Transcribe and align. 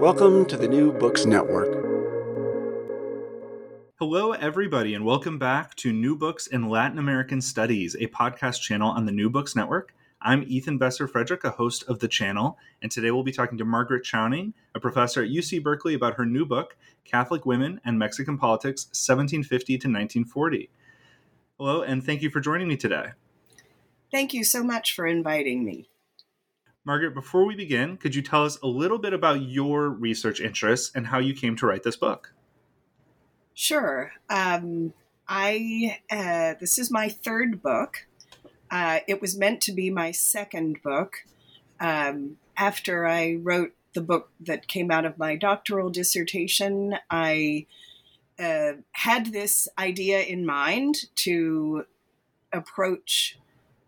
Welcome 0.00 0.44
to 0.46 0.56
the 0.56 0.68
New 0.68 0.92
Books 0.92 1.24
Network. 1.24 1.72
Hello, 3.98 4.32
everybody, 4.32 4.94
and 4.94 5.04
welcome 5.04 5.38
back 5.38 5.74
to 5.76 5.92
New 5.92 6.16
Books 6.16 6.46
in 6.46 6.68
Latin 6.68 6.98
American 6.98 7.40
Studies, 7.40 7.94
a 7.96 8.06
podcast 8.08 8.60
channel 8.60 8.90
on 8.90 9.06
the 9.06 9.12
New 9.12 9.30
Books 9.30 9.56
Network. 9.56 9.94
I'm 10.20 10.44
Ethan 10.46 10.78
Besser 10.78 11.08
Fredrick, 11.08 11.44
a 11.44 11.50
host 11.50 11.84
of 11.88 12.00
the 12.00 12.08
channel, 12.08 12.58
and 12.82 12.90
today 12.90 13.10
we'll 13.10 13.22
be 13.22 13.32
talking 13.32 13.56
to 13.58 13.64
Margaret 13.64 14.04
Chowning, 14.04 14.52
a 14.74 14.80
professor 14.80 15.22
at 15.22 15.30
UC 15.30 15.62
Berkeley, 15.62 15.94
about 15.94 16.14
her 16.14 16.26
new 16.26 16.44
book, 16.44 16.76
Catholic 17.04 17.46
Women 17.46 17.80
and 17.84 17.98
Mexican 17.98 18.36
Politics, 18.36 18.86
1750 18.86 19.66
to 19.66 19.88
1940. 19.88 20.70
Hello, 21.58 21.82
and 21.82 22.04
thank 22.04 22.20
you 22.20 22.30
for 22.30 22.40
joining 22.40 22.68
me 22.68 22.76
today. 22.76 23.08
Thank 24.10 24.34
you 24.34 24.44
so 24.44 24.62
much 24.62 24.94
for 24.94 25.06
inviting 25.06 25.64
me. 25.64 25.88
Margaret, 26.84 27.14
before 27.14 27.46
we 27.46 27.54
begin, 27.54 27.96
could 27.96 28.14
you 28.14 28.20
tell 28.20 28.44
us 28.44 28.58
a 28.62 28.66
little 28.66 28.98
bit 28.98 29.14
about 29.14 29.40
your 29.42 29.88
research 29.88 30.40
interests 30.40 30.92
and 30.94 31.06
how 31.06 31.18
you 31.18 31.34
came 31.34 31.56
to 31.56 31.66
write 31.66 31.82
this 31.82 31.96
book? 31.96 32.34
Sure. 33.54 34.12
Um, 34.28 34.92
I 35.26 36.00
uh, 36.10 36.54
this 36.60 36.78
is 36.78 36.90
my 36.90 37.08
third 37.08 37.62
book. 37.62 38.06
Uh, 38.70 38.98
it 39.08 39.20
was 39.20 39.38
meant 39.38 39.60
to 39.62 39.72
be 39.72 39.88
my 39.88 40.10
second 40.10 40.82
book. 40.82 41.24
Um, 41.80 42.36
after 42.56 43.06
I 43.06 43.34
wrote 43.40 43.72
the 43.94 44.00
book 44.00 44.30
that 44.40 44.68
came 44.68 44.90
out 44.90 45.04
of 45.04 45.16
my 45.16 45.36
doctoral 45.36 45.88
dissertation, 45.88 46.96
I 47.10 47.66
uh, 48.38 48.72
had 48.92 49.26
this 49.26 49.68
idea 49.78 50.20
in 50.20 50.44
mind 50.44 50.96
to 51.16 51.86
approach 52.52 53.38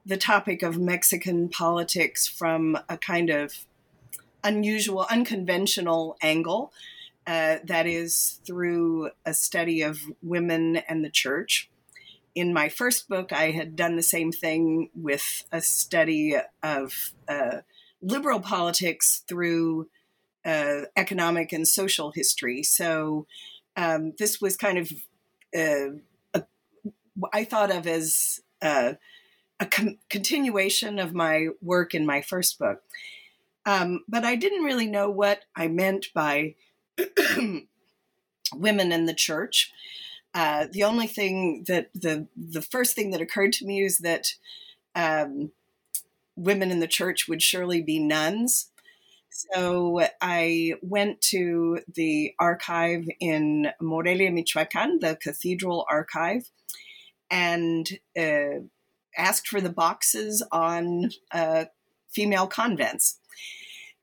the 0.06 0.16
topic 0.16 0.62
of 0.62 0.78
Mexican 0.78 1.48
politics 1.48 2.28
from 2.28 2.78
a 2.88 2.96
kind 2.96 3.28
of 3.28 3.66
unusual, 4.44 5.04
unconventional 5.10 6.16
angle. 6.22 6.72
Uh, 7.26 7.56
that 7.64 7.88
is 7.88 8.38
through 8.46 9.10
a 9.24 9.34
study 9.34 9.82
of 9.82 9.98
women 10.22 10.76
and 10.76 11.04
the 11.04 11.10
church. 11.10 11.68
In 12.36 12.54
my 12.54 12.68
first 12.68 13.08
book, 13.08 13.32
I 13.32 13.50
had 13.50 13.74
done 13.74 13.96
the 13.96 14.02
same 14.02 14.30
thing 14.30 14.90
with 14.94 15.42
a 15.50 15.60
study 15.60 16.36
of 16.62 17.12
uh, 17.28 17.62
liberal 18.00 18.38
politics 18.38 19.24
through 19.26 19.88
uh, 20.44 20.82
economic 20.96 21.52
and 21.52 21.66
social 21.66 22.12
history. 22.12 22.62
So 22.62 23.26
um, 23.76 24.12
this 24.20 24.40
was 24.40 24.56
kind 24.56 24.78
of, 24.78 24.92
uh, 25.52 26.42
I 27.32 27.42
thought 27.42 27.72
of 27.72 27.88
as 27.88 28.40
uh, 28.62 28.92
a 29.60 29.66
com- 29.66 29.98
continuation 30.10 30.98
of 30.98 31.14
my 31.14 31.48
work 31.62 31.94
in 31.94 32.06
my 32.06 32.20
first 32.20 32.58
book. 32.58 32.82
Um, 33.64 34.04
but 34.08 34.24
I 34.24 34.36
didn't 34.36 34.64
really 34.64 34.86
know 34.86 35.10
what 35.10 35.44
I 35.56 35.68
meant 35.68 36.06
by 36.14 36.54
women 38.54 38.92
in 38.92 39.06
the 39.06 39.14
church. 39.14 39.72
Uh, 40.34 40.66
the 40.70 40.84
only 40.84 41.06
thing 41.06 41.64
that 41.66 41.88
the 41.94 42.28
the 42.36 42.62
first 42.62 42.94
thing 42.94 43.10
that 43.10 43.22
occurred 43.22 43.52
to 43.54 43.66
me 43.66 43.82
is 43.82 43.98
that 43.98 44.34
um, 44.94 45.50
women 46.36 46.70
in 46.70 46.80
the 46.80 46.86
church 46.86 47.26
would 47.26 47.42
surely 47.42 47.82
be 47.82 47.98
nuns. 47.98 48.70
So 49.30 50.06
I 50.20 50.74
went 50.80 51.20
to 51.32 51.80
the 51.92 52.34
archive 52.38 53.08
in 53.20 53.68
Morelia, 53.80 54.30
Michoacan, 54.30 54.98
the 55.00 55.16
cathedral 55.16 55.86
archive, 55.90 56.50
and 57.30 57.88
uh, 58.18 58.60
asked 59.16 59.48
for 59.48 59.60
the 59.60 59.70
boxes 59.70 60.44
on 60.52 61.10
uh, 61.32 61.66
female 62.08 62.46
convents. 62.46 63.18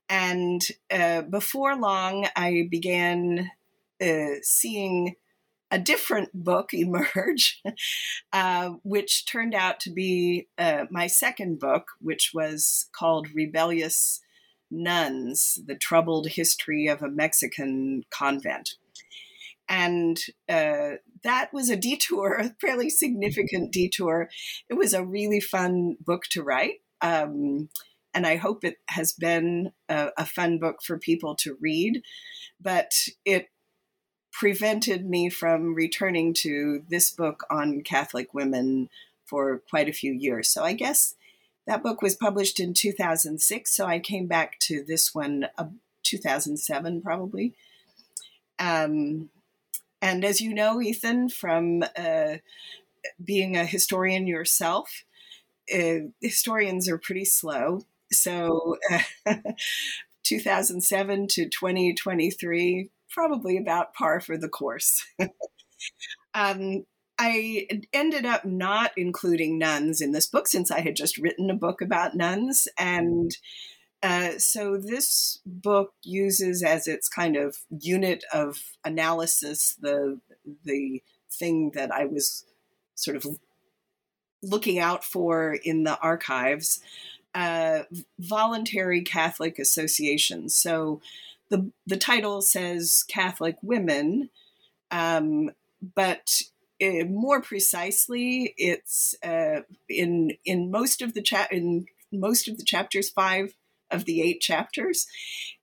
And 0.08 0.62
uh, 0.90 1.22
before 1.22 1.76
long, 1.76 2.28
I 2.36 2.66
began 2.70 3.50
uh, 4.00 4.36
seeing 4.42 5.16
a 5.70 5.78
different 5.78 6.30
book 6.32 6.70
emerge, 6.72 7.62
uh, 8.32 8.70
which 8.82 9.26
turned 9.26 9.54
out 9.54 9.80
to 9.80 9.90
be 9.90 10.48
uh, 10.58 10.84
my 10.90 11.06
second 11.06 11.58
book, 11.58 11.88
which 12.00 12.32
was 12.34 12.86
called 12.92 13.28
Rebellious 13.34 14.20
Nuns 14.70 15.58
The 15.66 15.74
Troubled 15.74 16.28
History 16.28 16.86
of 16.86 17.02
a 17.02 17.10
Mexican 17.10 18.04
Convent. 18.10 18.76
And 19.68 20.18
uh, 20.48 20.96
that 21.22 21.52
was 21.52 21.70
a 21.70 21.76
detour, 21.76 22.34
a 22.34 22.54
fairly 22.60 22.90
significant 22.90 23.72
detour. 23.72 24.28
It 24.68 24.74
was 24.74 24.92
a 24.92 25.04
really 25.04 25.40
fun 25.40 25.96
book 26.00 26.24
to 26.30 26.42
write. 26.42 26.80
Um, 27.00 27.68
and 28.12 28.26
I 28.26 28.36
hope 28.36 28.64
it 28.64 28.76
has 28.88 29.12
been 29.12 29.72
a, 29.88 30.10
a 30.16 30.24
fun 30.24 30.58
book 30.58 30.82
for 30.82 30.98
people 30.98 31.34
to 31.36 31.56
read. 31.60 32.02
But 32.60 32.92
it 33.24 33.48
prevented 34.32 35.08
me 35.08 35.30
from 35.30 35.74
returning 35.74 36.34
to 36.34 36.82
this 36.88 37.10
book 37.10 37.44
on 37.50 37.82
Catholic 37.82 38.34
women 38.34 38.88
for 39.24 39.62
quite 39.70 39.88
a 39.88 39.92
few 39.92 40.12
years. 40.12 40.48
So 40.48 40.64
I 40.64 40.72
guess 40.72 41.14
that 41.66 41.82
book 41.82 42.02
was 42.02 42.14
published 42.14 42.60
in 42.60 42.74
2006. 42.74 43.74
So 43.74 43.86
I 43.86 43.98
came 43.98 44.26
back 44.26 44.58
to 44.60 44.84
this 44.86 45.14
one, 45.14 45.46
uh, 45.56 45.66
2007 46.02 47.00
probably. 47.00 47.54
Um, 48.58 49.30
and 50.04 50.22
as 50.22 50.38
you 50.38 50.52
know, 50.52 50.82
Ethan, 50.82 51.30
from 51.30 51.82
uh, 51.96 52.36
being 53.24 53.56
a 53.56 53.64
historian 53.64 54.26
yourself, 54.26 55.02
uh, 55.74 56.10
historians 56.20 56.90
are 56.90 56.98
pretty 56.98 57.24
slow. 57.24 57.80
So, 58.12 58.76
uh, 59.26 59.36
2007 60.24 61.28
to 61.28 61.48
2023, 61.48 62.90
probably 63.08 63.56
about 63.56 63.94
par 63.94 64.20
for 64.20 64.36
the 64.36 64.50
course. 64.50 65.02
um, 66.34 66.84
I 67.18 67.66
ended 67.94 68.26
up 68.26 68.44
not 68.44 68.90
including 68.98 69.58
nuns 69.58 70.02
in 70.02 70.12
this 70.12 70.26
book 70.26 70.48
since 70.48 70.70
I 70.70 70.80
had 70.80 70.96
just 70.96 71.16
written 71.16 71.48
a 71.48 71.54
book 71.54 71.80
about 71.80 72.14
nuns. 72.14 72.68
And 72.78 73.30
uh, 74.04 74.38
so 74.38 74.76
this 74.76 75.40
book 75.46 75.94
uses 76.02 76.62
as 76.62 76.86
its 76.86 77.08
kind 77.08 77.36
of 77.36 77.56
unit 77.70 78.22
of 78.32 78.60
analysis 78.84 79.76
the 79.80 80.20
the 80.64 81.02
thing 81.32 81.70
that 81.74 81.90
I 81.90 82.04
was 82.04 82.44
sort 82.94 83.16
of 83.16 83.26
looking 84.42 84.78
out 84.78 85.04
for 85.04 85.54
in 85.64 85.84
the 85.84 85.98
archives 86.00 86.80
uh, 87.34 87.84
voluntary 88.18 89.02
Catholic 89.02 89.58
associations. 89.58 90.54
So 90.54 91.00
the 91.48 91.70
the 91.86 91.96
title 91.96 92.42
says 92.42 93.04
Catholic 93.08 93.56
women, 93.62 94.30
um, 94.90 95.50
but 95.94 96.42
it, 96.78 97.10
more 97.10 97.40
precisely, 97.40 98.54
it's 98.56 99.14
uh, 99.24 99.62
in 99.88 100.36
in 100.44 100.70
most 100.70 101.02
of 101.02 101.14
the 101.14 101.22
chat 101.22 101.50
in 101.50 101.86
most 102.12 102.48
of 102.48 102.58
the 102.58 102.64
chapters, 102.64 103.08
five 103.08 103.54
of 103.94 104.04
the 104.04 104.22
eight 104.22 104.40
chapters. 104.40 105.06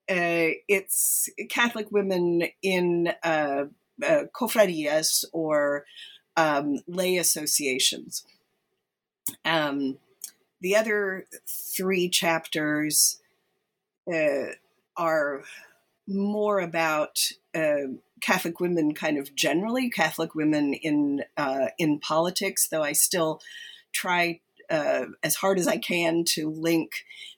Uh, 0.10 0.58
it's 0.68 1.30
Catholic 1.50 1.92
women 1.92 2.44
in 2.62 3.14
uh, 3.24 3.66
uh 4.04 4.24
cofradias 4.34 5.24
or 5.32 5.86
um, 6.38 6.80
lay 6.88 7.18
associations. 7.18 8.26
Um, 9.46 9.98
the 10.62 10.76
other 10.76 11.26
three 11.48 12.10
chapters 12.10 13.20
uh, 14.12 14.54
are 14.98 15.44
more 16.08 16.60
about 16.60 17.32
uh, 17.56 17.94
Catholic 18.22 18.60
women, 18.60 18.94
kind 18.94 19.18
of 19.18 19.36
generally, 19.36 19.90
Catholic 19.90 20.36
women 20.36 20.74
in 20.74 21.24
uh, 21.38 21.68
in 21.78 22.00
politics. 22.00 22.68
Though 22.68 22.84
I 22.84 22.94
still 22.94 23.42
try 23.92 24.40
uh, 24.72 25.06
as 25.22 25.36
hard 25.36 25.60
as 25.60 25.68
I 25.68 25.78
can 25.78 26.24
to 26.30 26.50
link 26.50 26.92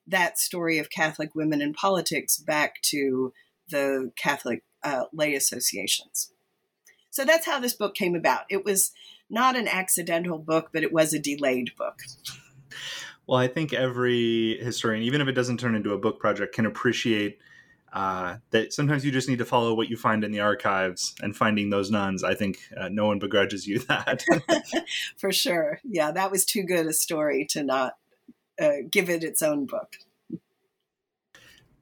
that 0.08 0.40
story 0.40 0.78
of 0.78 0.90
Catholic 0.90 1.34
women 1.34 1.62
in 1.62 1.74
politics 1.74 2.38
back 2.38 2.82
to 2.84 3.34
the 3.70 4.12
Catholic 4.16 4.64
uh, 4.84 5.06
lay 5.12 5.34
associations. 5.34 6.32
So 7.10 7.26
that's 7.26 7.46
how 7.46 7.60
this 7.60 7.74
book 7.74 7.96
came 7.96 8.16
about. 8.16 8.46
It 8.50 8.64
was 8.64 8.92
not 9.30 9.56
an 9.56 9.68
accidental 9.68 10.38
book, 10.38 10.70
but 10.72 10.84
it 10.84 10.94
was 10.94 11.14
a 11.14 11.20
delayed 11.20 11.72
book. 11.78 12.02
Well, 13.26 13.40
I 13.40 13.48
think 13.48 13.74
every 13.74 14.58
historian, 14.58 15.04
even 15.04 15.22
if 15.22 15.28
it 15.28 15.34
doesn't 15.34 15.60
turn 15.60 15.76
into 15.76 15.94
a 15.94 15.98
book 15.98 16.20
project, 16.20 16.54
can 16.54 16.66
appreciate 16.66 17.40
uh, 17.94 18.38
that 18.50 18.74
sometimes 18.74 19.06
you 19.06 19.12
just 19.12 19.30
need 19.30 19.38
to 19.38 19.46
follow 19.46 19.76
what 19.76 19.88
you 19.88 19.96
find 19.96 20.24
in 20.24 20.32
the 20.32 20.40
archives 20.40 21.14
and 21.22 21.36
finding 21.36 21.70
those 21.70 21.92
nuns. 21.92 22.24
I 22.24 22.34
think 22.34 22.58
uh, 22.76 22.90
no 22.90 23.06
one 23.06 23.20
begrudges 23.20 23.68
you 23.68 23.80
that. 23.88 24.24
For 25.18 25.32
sure. 25.32 25.80
Yeah, 25.84 26.12
that 26.12 26.32
was 26.32 26.44
too 26.44 26.64
good 26.64 26.88
a 26.88 26.94
story 26.94 27.46
to 27.52 27.64
not 27.64 27.94
uh, 28.60 28.78
give 28.90 29.10
it 29.10 29.24
its 29.24 29.42
own 29.42 29.66
book. 29.68 29.96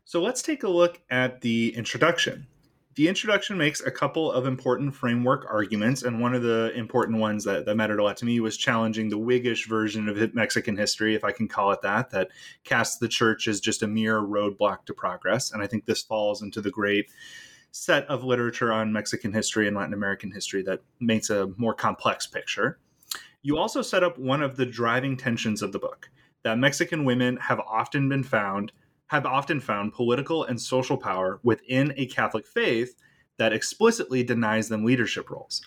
So 0.03 0.21
let's 0.21 0.41
take 0.41 0.63
a 0.63 0.69
look 0.69 0.99
at 1.09 1.39
the 1.39 1.73
introduction 1.75 2.47
the 2.95 3.07
introduction 3.07 3.57
makes 3.57 3.79
a 3.81 3.91
couple 3.91 4.31
of 4.31 4.45
important 4.45 4.93
framework 4.93 5.45
arguments, 5.49 6.03
and 6.03 6.19
one 6.19 6.35
of 6.35 6.43
the 6.43 6.71
important 6.75 7.19
ones 7.19 7.45
that, 7.45 7.65
that 7.65 7.75
mattered 7.75 7.99
a 7.99 8.03
lot 8.03 8.17
to 8.17 8.25
me 8.25 8.39
was 8.41 8.57
challenging 8.57 9.09
the 9.09 9.17
Whiggish 9.17 9.67
version 9.67 10.09
of 10.09 10.33
Mexican 10.33 10.75
history, 10.75 11.15
if 11.15 11.23
I 11.23 11.31
can 11.31 11.47
call 11.47 11.71
it 11.71 11.81
that, 11.83 12.09
that 12.09 12.29
casts 12.65 12.97
the 12.97 13.07
church 13.07 13.47
as 13.47 13.61
just 13.61 13.81
a 13.81 13.87
mere 13.87 14.19
roadblock 14.19 14.85
to 14.85 14.93
progress. 14.93 15.51
And 15.51 15.63
I 15.63 15.67
think 15.67 15.85
this 15.85 16.01
falls 16.01 16.41
into 16.41 16.59
the 16.59 16.71
great 16.71 17.09
set 17.71 18.05
of 18.07 18.25
literature 18.25 18.73
on 18.73 18.91
Mexican 18.91 19.31
history 19.31 19.67
and 19.67 19.77
Latin 19.77 19.93
American 19.93 20.31
history 20.31 20.61
that 20.63 20.81
makes 20.99 21.29
a 21.29 21.49
more 21.55 21.73
complex 21.73 22.27
picture. 22.27 22.77
You 23.41 23.57
also 23.57 23.81
set 23.81 24.03
up 24.03 24.17
one 24.17 24.43
of 24.43 24.57
the 24.57 24.65
driving 24.65 25.15
tensions 25.15 25.61
of 25.61 25.71
the 25.71 25.79
book 25.79 26.09
that 26.43 26.57
Mexican 26.57 27.05
women 27.05 27.37
have 27.37 27.59
often 27.61 28.09
been 28.09 28.23
found 28.23 28.73
have 29.11 29.25
often 29.25 29.59
found 29.59 29.91
political 29.91 30.45
and 30.45 30.59
social 30.59 30.95
power 30.95 31.41
within 31.43 31.93
a 31.97 32.05
Catholic 32.05 32.47
faith 32.47 32.95
that 33.37 33.51
explicitly 33.51 34.23
denies 34.23 34.69
them 34.69 34.85
leadership 34.85 35.29
roles. 35.29 35.61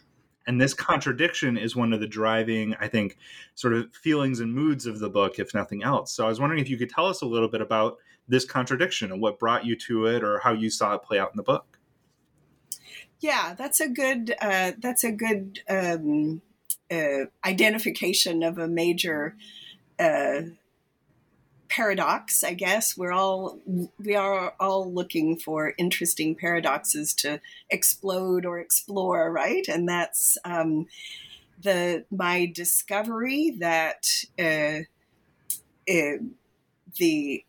And 0.47 0.59
this 0.59 0.73
contradiction 0.73 1.59
is 1.59 1.77
one 1.77 1.93
of 1.93 2.01
the 2.01 2.07
driving, 2.07 2.75
I 2.81 2.89
think, 2.89 3.19
sort 3.55 3.75
of 3.75 3.95
feelings 3.95 4.41
and 4.41 4.55
moods 4.55 4.87
of 4.87 4.99
the 4.99 5.11
book, 5.11 5.39
if 5.39 5.53
nothing 5.53 5.83
else. 5.83 6.11
So 6.11 6.25
I 6.25 6.29
was 6.31 6.41
wondering 6.41 6.63
if 6.63 6.71
you 6.71 6.79
could 6.79 6.89
tell 6.89 7.05
us 7.05 7.21
a 7.21 7.27
little 7.27 7.51
bit 7.51 7.61
about 7.61 7.99
this 8.27 8.47
contradiction 8.47 9.13
and 9.13 9.21
what 9.21 9.39
brought 9.39 9.67
you 9.67 9.77
to 9.77 10.07
it 10.07 10.25
or 10.25 10.39
how 10.39 10.55
you 10.55 10.71
saw 10.71 10.95
it 10.95 11.03
play 11.03 11.19
out 11.19 11.31
in 11.31 11.37
the 11.37 11.43
book. 11.43 11.79
Yeah, 13.21 13.55
that's 13.59 13.79
a 13.79 13.91
good 13.91 14.35
uh, 14.41 14.73
that's 14.79 15.05
a 15.05 15.13
good 15.13 15.61
um, 15.69 16.41
uh, 16.91 17.27
identification 17.45 18.43
of 18.43 18.57
a 18.57 18.69
major 18.69 19.37
uh, 19.99 20.41
paradox, 21.75 22.45
I 22.45 22.55
guess. 22.55 22.97
We're 22.97 23.13
all 23.13 23.59
we 23.99 24.15
are 24.15 24.55
all 24.61 24.93
looking 24.93 25.37
for 25.37 25.75
interesting 25.77 26.37
paradoxes 26.37 27.13
to 27.15 27.41
explode 27.69 28.47
or 28.47 28.61
explore, 28.61 29.33
right? 29.33 29.67
And 29.67 29.89
that's 29.89 30.39
um, 30.45 30.87
the 31.61 32.05
my 32.13 32.47
discovery 32.55 33.57
that 33.59 34.07
uh, 34.39 34.83
uh, 35.91 36.19
the 36.97 37.45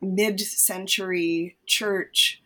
mid-century 0.00 1.56
church 1.64 2.42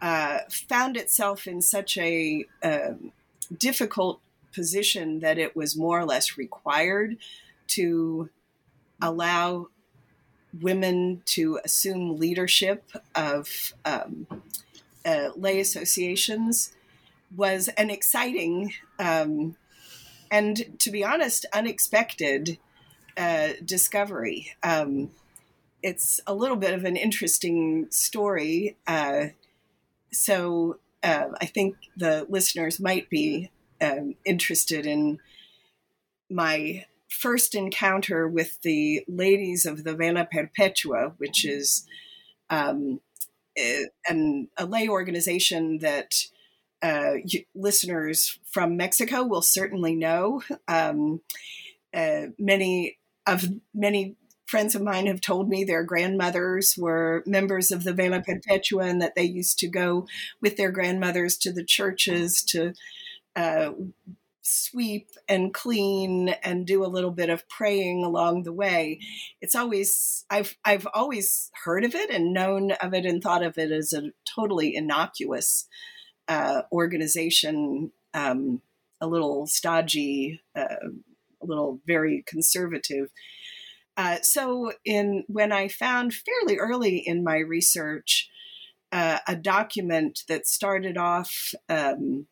uh, 0.00 0.38
found 0.68 0.96
itself 0.96 1.48
in 1.48 1.62
such 1.62 1.98
a 1.98 2.44
um, 2.62 3.10
difficult 3.58 4.20
position 4.52 5.18
that 5.18 5.36
it 5.36 5.56
was 5.56 5.76
more 5.76 5.98
or 5.98 6.04
less 6.04 6.38
required 6.38 7.16
to 7.66 8.30
allow 9.02 9.66
women 10.60 11.22
to 11.26 11.60
assume 11.64 12.16
leadership 12.16 12.90
of 13.14 13.74
um, 13.84 14.26
uh, 15.04 15.30
lay 15.36 15.60
associations 15.60 16.72
was 17.34 17.68
an 17.76 17.90
exciting 17.90 18.72
um, 18.98 19.56
and, 20.30 20.78
to 20.78 20.90
be 20.90 21.04
honest, 21.04 21.46
unexpected 21.52 22.58
uh, 23.16 23.50
discovery. 23.64 24.52
Um, 24.62 25.10
it's 25.82 26.20
a 26.26 26.34
little 26.34 26.56
bit 26.56 26.74
of 26.74 26.84
an 26.84 26.96
interesting 26.96 27.86
story. 27.90 28.76
Uh, 28.86 29.26
so 30.10 30.78
uh, 31.02 31.26
I 31.40 31.46
think 31.46 31.76
the 31.96 32.26
listeners 32.28 32.80
might 32.80 33.10
be 33.10 33.50
um, 33.80 34.14
interested 34.24 34.86
in 34.86 35.18
my 36.30 36.86
first 37.14 37.54
encounter 37.54 38.28
with 38.28 38.60
the 38.62 39.04
ladies 39.08 39.64
of 39.64 39.84
the 39.84 39.94
Vela 39.94 40.26
Perpetua, 40.30 41.14
which 41.18 41.44
is 41.44 41.86
um, 42.50 43.00
an, 44.08 44.48
a 44.56 44.66
lay 44.66 44.88
organization 44.88 45.78
that 45.78 46.14
uh, 46.82 47.14
listeners 47.54 48.38
from 48.50 48.76
Mexico 48.76 49.24
will 49.24 49.42
certainly 49.42 49.94
know. 49.94 50.42
Um, 50.68 51.20
uh, 51.94 52.26
many 52.38 52.98
of 53.26 53.46
many 53.72 54.16
friends 54.46 54.74
of 54.74 54.82
mine 54.82 55.06
have 55.06 55.20
told 55.20 55.48
me 55.48 55.64
their 55.64 55.82
grandmothers 55.82 56.76
were 56.76 57.22
members 57.26 57.70
of 57.70 57.84
the 57.84 57.94
Vela 57.94 58.20
Perpetua 58.20 58.84
and 58.84 59.00
that 59.00 59.14
they 59.14 59.24
used 59.24 59.58
to 59.60 59.68
go 59.68 60.06
with 60.42 60.56
their 60.56 60.70
grandmothers 60.70 61.38
to 61.38 61.52
the 61.52 61.64
churches 61.64 62.42
to 62.42 62.74
uh, 63.34 63.72
sweep 64.44 65.08
and 65.26 65.54
clean 65.54 66.28
and 66.42 66.66
do 66.66 66.84
a 66.84 66.86
little 66.86 67.10
bit 67.10 67.30
of 67.30 67.48
praying 67.48 68.04
along 68.04 68.42
the 68.42 68.52
way. 68.52 69.00
It's 69.40 69.54
always 69.54 70.24
i've 70.30 70.54
i've 70.64 70.86
always 70.94 71.50
heard 71.64 71.84
of 71.84 71.94
it 71.94 72.10
and 72.10 72.32
known 72.32 72.72
of 72.72 72.94
it 72.94 73.06
and 73.06 73.22
thought 73.22 73.42
of 73.42 73.58
it 73.58 73.72
as 73.72 73.92
a 73.92 74.12
totally 74.34 74.76
innocuous 74.76 75.66
uh, 76.28 76.62
organization 76.70 77.90
um, 78.12 78.60
a 79.00 79.06
little 79.06 79.46
stodgy 79.46 80.42
uh, 80.56 80.76
a 81.42 81.46
little 81.46 81.80
very 81.86 82.22
conservative. 82.26 83.10
Uh, 83.96 84.16
so 84.22 84.72
in 84.84 85.24
when 85.28 85.52
i 85.52 85.68
found 85.68 86.12
fairly 86.12 86.58
early 86.58 86.98
in 86.98 87.24
my 87.24 87.38
research 87.38 88.28
uh, 88.92 89.18
a 89.26 89.34
document 89.36 90.20
that 90.28 90.46
started 90.46 90.96
off 90.96 91.52
um, 91.68 92.26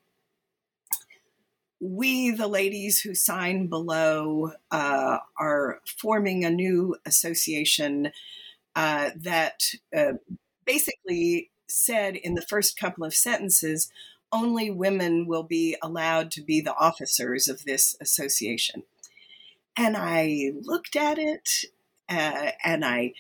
we, 1.83 2.31
the 2.31 2.47
ladies 2.47 3.01
who 3.01 3.13
sign 3.13 3.67
below, 3.67 4.53
uh, 4.71 5.19
are 5.37 5.81
forming 5.99 6.45
a 6.45 6.51
new 6.51 6.95
association 7.05 8.13
uh, 8.77 9.11
that 9.17 9.65
uh, 9.95 10.13
basically 10.65 11.51
said 11.67 12.15
in 12.15 12.35
the 12.35 12.43
first 12.43 12.79
couple 12.79 13.03
of 13.05 13.13
sentences 13.13 13.91
only 14.31 14.71
women 14.71 15.27
will 15.27 15.43
be 15.43 15.77
allowed 15.83 16.31
to 16.31 16.41
be 16.41 16.61
the 16.61 16.75
officers 16.77 17.49
of 17.49 17.65
this 17.65 17.97
association. 18.01 18.85
And 19.77 19.97
I 19.97 20.53
looked 20.63 20.95
at 20.95 21.19
it 21.19 21.65
uh, 22.09 22.53
and 22.65 22.85
I 22.85 23.15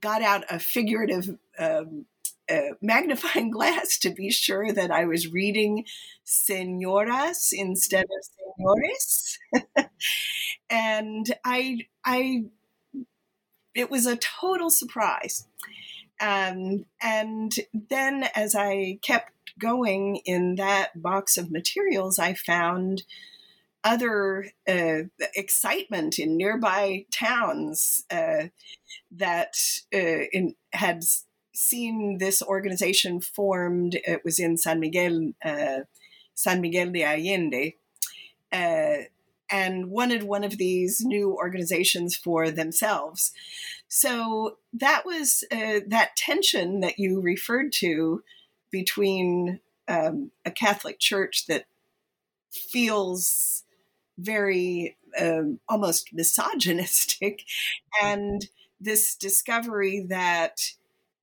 got 0.00 0.22
out 0.22 0.44
a 0.50 0.58
figurative 0.58 1.38
um, 1.56 2.06
a 2.50 2.70
magnifying 2.80 3.50
glass 3.52 3.98
to 3.98 4.10
be 4.10 4.30
sure 4.30 4.72
that 4.72 4.90
I 4.90 5.04
was 5.04 5.32
reading 5.32 5.84
senoras 6.24 7.48
instead 7.52 8.04
of 8.04 8.54
senores. 8.56 9.38
and 10.70 11.34
I, 11.44 11.86
I, 12.04 12.44
it 13.74 13.90
was 13.90 14.06
a 14.06 14.16
total 14.16 14.70
surprise. 14.70 15.46
Um, 16.20 16.86
and 17.02 17.52
then 17.72 18.28
as 18.34 18.54
I 18.54 18.98
kept 19.02 19.32
going 19.58 20.16
in 20.24 20.56
that 20.56 21.00
box 21.00 21.36
of 21.36 21.50
materials, 21.50 22.18
I 22.18 22.34
found 22.34 23.02
other 23.82 24.46
uh, 24.66 25.02
excitement 25.34 26.18
in 26.18 26.36
nearby 26.36 27.04
towns 27.12 28.04
uh, 28.10 28.44
that 29.10 29.54
uh, 29.94 30.24
in, 30.32 30.54
had 30.72 31.04
seen 31.54 32.18
this 32.18 32.42
organization 32.42 33.20
formed. 33.20 33.94
It 34.04 34.22
was 34.24 34.38
in 34.38 34.58
San 34.58 34.80
Miguel, 34.80 35.32
uh, 35.44 35.80
San 36.34 36.60
Miguel 36.60 36.90
de 36.90 37.04
Allende, 37.04 37.76
uh, 38.52 39.04
and 39.50 39.90
wanted 39.90 40.24
one 40.24 40.44
of 40.44 40.58
these 40.58 41.02
new 41.04 41.32
organizations 41.34 42.16
for 42.16 42.50
themselves. 42.50 43.32
So 43.88 44.58
that 44.72 45.06
was 45.06 45.44
uh, 45.52 45.80
that 45.86 46.16
tension 46.16 46.80
that 46.80 46.98
you 46.98 47.20
referred 47.20 47.72
to 47.74 48.22
between 48.70 49.60
um, 49.86 50.32
a 50.44 50.50
Catholic 50.50 50.98
Church 50.98 51.46
that 51.46 51.66
feels 52.50 53.62
very 54.18 54.96
um, 55.20 55.60
almost 55.68 56.12
misogynistic 56.12 57.44
and 58.02 58.48
this 58.80 59.14
discovery 59.14 60.04
that 60.08 60.72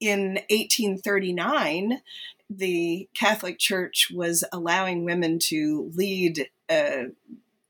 in 0.01 0.39
1839, 0.49 2.01
the 2.49 3.07
Catholic 3.15 3.59
Church 3.59 4.09
was 4.13 4.43
allowing 4.51 5.05
women 5.05 5.39
to 5.39 5.89
lead, 5.95 6.49
uh, 6.69 7.03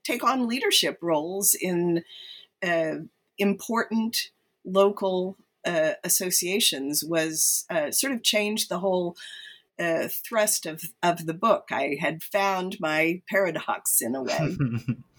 take 0.02 0.24
on 0.24 0.48
leadership 0.48 0.98
roles 1.00 1.54
in 1.54 2.02
uh, 2.66 2.94
important 3.38 4.30
local 4.64 5.36
uh, 5.64 5.92
associations, 6.02 7.04
was 7.04 7.64
uh, 7.70 7.92
sort 7.92 8.12
of 8.12 8.22
changed 8.24 8.68
the 8.68 8.80
whole 8.80 9.16
uh, 9.78 10.08
thrust 10.08 10.66
of, 10.66 10.82
of 11.02 11.26
the 11.26 11.34
book. 11.34 11.68
I 11.70 11.96
had 12.00 12.22
found 12.22 12.80
my 12.80 13.22
paradox 13.28 14.00
in 14.00 14.14
a 14.14 14.22
way. 14.22 14.56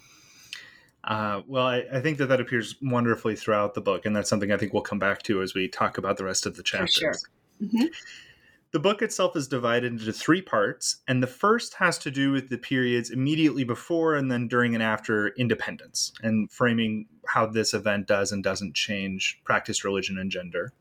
Uh, 1.03 1.41
well, 1.47 1.67
I, 1.67 1.83
I, 1.91 1.99
think 1.99 2.17
that 2.19 2.27
that 2.27 2.39
appears 2.39 2.75
wonderfully 2.81 3.35
throughout 3.35 3.73
the 3.73 3.81
book, 3.81 4.05
and 4.05 4.15
that's 4.15 4.29
something 4.29 4.53
I 4.53 4.57
think 4.57 4.71
we'll 4.71 4.83
come 4.83 4.99
back 4.99 5.21
to 5.23 5.41
as 5.41 5.53
we 5.53 5.67
talk 5.67 5.97
about 5.97 6.15
the 6.15 6.23
rest 6.23 6.45
of 6.45 6.55
the 6.55 6.63
chapters. 6.63 6.93
Sure. 6.93 7.13
Mm-hmm. 7.61 7.87
The 8.71 8.79
book 8.79 9.03
itself 9.03 9.35
is 9.35 9.47
divided 9.47 9.91
into 9.91 10.11
three 10.11 10.41
parts, 10.41 11.01
and 11.07 11.21
the 11.21 11.27
first 11.27 11.75
has 11.75 11.99
to 11.99 12.09
do 12.09 12.31
with 12.31 12.49
the 12.49 12.57
periods 12.57 13.11
immediately 13.11 13.63
before 13.63 14.15
and 14.15 14.31
then 14.31 14.47
during 14.47 14.73
and 14.73 14.81
after 14.81 15.27
independence, 15.35 16.11
and 16.23 16.51
framing 16.51 17.05
how 17.27 17.45
this 17.45 17.75
event 17.75 18.07
does 18.07 18.31
and 18.31 18.43
doesn't 18.43 18.73
change 18.73 19.39
practice, 19.43 19.83
religion, 19.83 20.17
and 20.17 20.31
gender. 20.31 20.73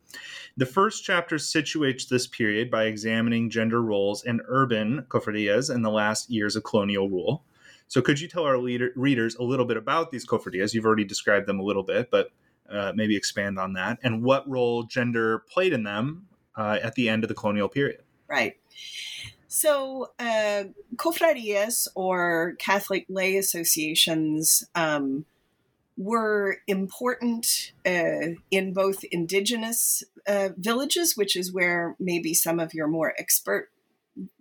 The 0.57 0.65
first 0.65 1.05
chapter 1.05 1.37
situates 1.37 2.09
this 2.09 2.27
period 2.27 2.71
by 2.71 2.85
examining 2.85 3.51
gender 3.51 3.83
roles 3.83 4.25
in 4.25 4.41
urban 4.47 5.05
cofradias 5.09 5.75
in 5.75 5.83
the 5.83 5.91
last 5.91 6.31
years 6.31 6.57
of 6.57 6.65
colonial 6.65 7.11
rule. 7.11 7.45
So, 7.93 8.01
could 8.01 8.19
you 8.19 8.27
tell 8.27 8.45
our 8.45 8.57
leader, 8.57 8.91
readers 8.97 9.35
a 9.35 9.43
little 9.43 9.67
bit 9.67 9.77
about 9.77 10.11
these 10.11 10.25
cofradias? 10.27 10.73
You've 10.73 10.87
already 10.87 11.05
described 11.05 11.47
them 11.47 11.61
a 11.61 11.63
little 11.63 11.83
bit, 11.83 12.11
but 12.11 12.31
uh, 12.71 12.95
maybe 12.95 13.15
expand 13.15 13.59
on 13.59 13.75
that 13.75 13.99
and 14.03 14.23
what 14.23 14.49
role 14.49 14.85
gender 14.85 15.41
played 15.41 15.75
in 15.75 15.83
them 15.83 16.27
uh, 16.57 16.79
at 16.83 16.95
the 16.95 17.11
end 17.11 17.23
of 17.23 17.29
the 17.29 17.35
colonial 17.35 17.69
period. 17.69 18.01
Right. 18.27 18.55
So, 19.47 20.13
uh, 20.19 20.65
cofradias 20.97 21.87
or 21.95 22.55
Catholic 22.59 23.05
lay 23.11 23.37
associations 23.37 24.65
um, 24.75 25.27
were 25.99 26.61
important 26.67 27.73
uh, 27.85 28.39
in 28.51 28.73
both 28.73 29.05
indigenous 29.11 30.03
uh, 30.27 30.49
villages, 30.57 31.15
which 31.15 31.37
is 31.37 31.53
where 31.53 31.95
maybe 32.01 32.33
some 32.33 32.59
of 32.59 32.73
your 32.73 32.89
more 32.89 33.13
expert 33.19 33.69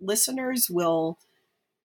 listeners 0.00 0.70
will 0.70 1.18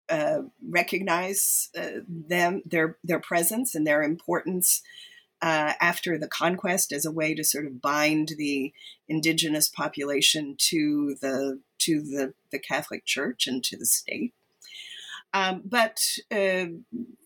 uh, 0.10 0.40
recognize 0.68 1.70
uh, 1.78 2.02
them, 2.08 2.62
their 2.66 2.98
their 3.04 3.20
presence 3.20 3.76
and 3.76 3.86
their 3.86 4.04
importance 4.04 4.82
uh, 5.42 5.74
after 5.80 6.18
the 6.18 6.28
conquest 6.28 6.92
as 6.92 7.06
a 7.06 7.12
way 7.12 7.36
to 7.36 7.44
sort 7.44 7.66
of 7.66 7.82
bind 7.82 8.34
the 8.38 8.74
indigenous 9.08 9.70
population 9.70 10.56
to 10.58 11.16
the 11.22 11.60
to 11.80 12.02
the, 12.02 12.34
the 12.52 12.60
Catholic 12.60 13.06
Church 13.06 13.48
and 13.48 13.64
to 13.64 13.78
the 13.78 13.86
state. 13.86 14.34
Um, 15.34 15.62
but 15.66 16.00
uh, 16.32 16.66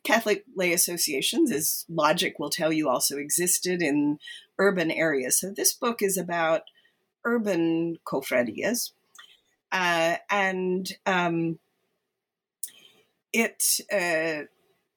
Catholic 0.03 0.43
lay 0.55 0.73
associations, 0.73 1.51
as 1.51 1.85
logic 1.87 2.39
will 2.39 2.49
tell 2.49 2.73
you, 2.73 2.89
also 2.89 3.17
existed 3.17 3.81
in 3.81 4.19
urban 4.57 4.91
areas. 4.91 5.39
So 5.39 5.51
this 5.51 5.73
book 5.73 6.01
is 6.01 6.17
about 6.17 6.63
urban 7.23 7.97
cofradias. 8.05 8.91
Uh, 9.71 10.17
and 10.29 10.91
um, 11.05 11.59
it 13.33 13.79
uh, 13.91 14.45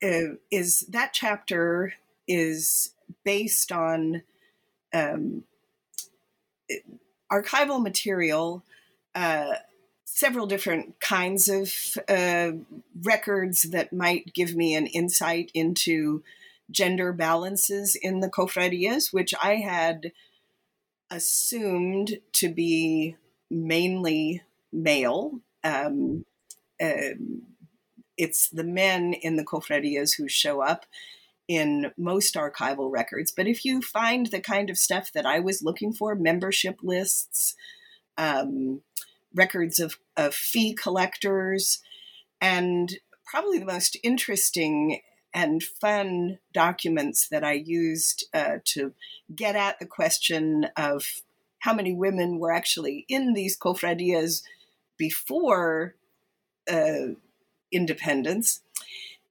uh, 0.04 0.34
is 0.50 0.80
that 0.88 1.12
chapter 1.12 1.94
is 2.26 2.90
based 3.24 3.70
on 3.72 4.22
um, 4.92 5.44
archival 7.30 7.82
material, 7.82 8.64
uh, 9.14 9.54
several 10.04 10.46
different 10.46 11.00
kinds 11.00 11.48
of 11.48 11.72
uh, 12.08 12.52
records 13.02 13.62
that 13.62 13.92
might 13.92 14.32
give 14.32 14.54
me 14.54 14.74
an 14.74 14.86
insight 14.86 15.50
into 15.54 16.22
gender 16.70 17.12
balances 17.12 17.96
in 18.00 18.20
the 18.20 18.30
cofradias, 18.30 19.12
which 19.12 19.34
I 19.42 19.56
had 19.56 20.12
assumed 21.10 22.20
to 22.32 22.48
be 22.48 23.16
mainly 23.50 24.42
male. 24.72 25.40
Um, 25.62 26.24
uh, 26.80 27.14
it's 28.16 28.49
the 28.49 28.64
men 28.64 29.14
in 29.14 29.37
the 29.37 29.44
cofradias 29.44 30.16
who 30.16 30.28
show 30.28 30.61
up 30.61 30.87
in 31.47 31.92
most 31.97 32.35
archival 32.35 32.90
records. 32.90 33.33
But 33.33 33.47
if 33.47 33.64
you 33.64 33.83
find 33.83 34.26
the 34.26 34.40
kind 34.40 34.71
of 34.71 34.78
stuff 34.78 35.12
that 35.12 35.26
I 35.26 35.40
was 35.40 35.62
looking 35.62 35.92
for, 35.92 36.14
membership 36.14 36.78
lists, 36.83 37.54
um, 38.16 38.80
records 39.35 39.78
of, 39.78 39.99
of 40.16 40.35
fee 40.35 40.75
collectors, 40.75 41.80
and 42.40 42.94
probably 43.25 43.59
the 43.59 43.66
most 43.66 43.97
interesting 44.02 45.00
and 45.35 45.62
fun 45.62 46.38
documents 46.52 47.28
that 47.28 47.42
I 47.42 47.54
used 47.54 48.26
uh, 48.33 48.59
to 48.66 48.92
get 49.35 49.56
at 49.56 49.80
the 49.80 49.87
question 49.87 50.68
of 50.76 51.23
how 51.59 51.75
many 51.75 51.92
women 51.92 52.38
were 52.38 52.52
actually 52.52 53.04
in 53.09 53.33
these 53.33 53.59
cofradias 53.59 54.42
before 54.97 55.97
uh, 56.71 57.14
independence 57.75 58.61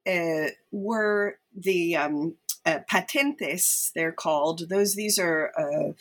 uh, 0.07 0.47
were 0.71 1.37
the 1.55 1.95
um, 1.95 2.35
uh, 2.65 2.79
patentes, 2.89 3.91
they're 3.93 4.11
called. 4.11 4.69
Those 4.69 4.95
these 4.95 5.17
are 5.17 5.51
uh, 5.57 5.93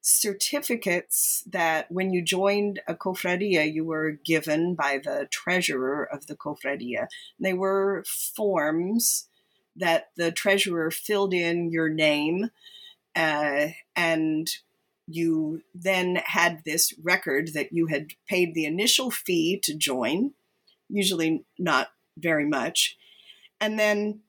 certificates 0.00 1.44
that 1.46 1.90
when 1.90 2.12
you 2.12 2.22
joined 2.22 2.80
a 2.86 2.94
cofradia, 2.94 3.70
you 3.70 3.84
were 3.84 4.12
given 4.12 4.74
by 4.74 5.00
the 5.02 5.28
treasurer 5.30 6.04
of 6.04 6.26
the 6.26 6.36
cofradia. 6.36 7.08
They 7.38 7.54
were 7.54 8.04
forms 8.06 9.28
that 9.76 10.10
the 10.16 10.30
treasurer 10.30 10.90
filled 10.90 11.34
in 11.34 11.70
your 11.70 11.88
name, 11.88 12.50
and 13.14 14.48
you 15.06 15.62
then 15.74 16.16
had 16.24 16.62
this 16.64 16.94
record 17.02 17.50
that 17.54 17.72
you 17.72 17.86
had 17.86 18.12
paid 18.28 18.54
the 18.54 18.64
initial 18.64 19.10
fee 19.10 19.58
to 19.62 19.74
join, 19.74 20.32
usually 20.94 21.44
not 21.58 21.88
very 22.16 22.46
much 22.46 22.96
and 23.60 23.78
then 23.78 24.20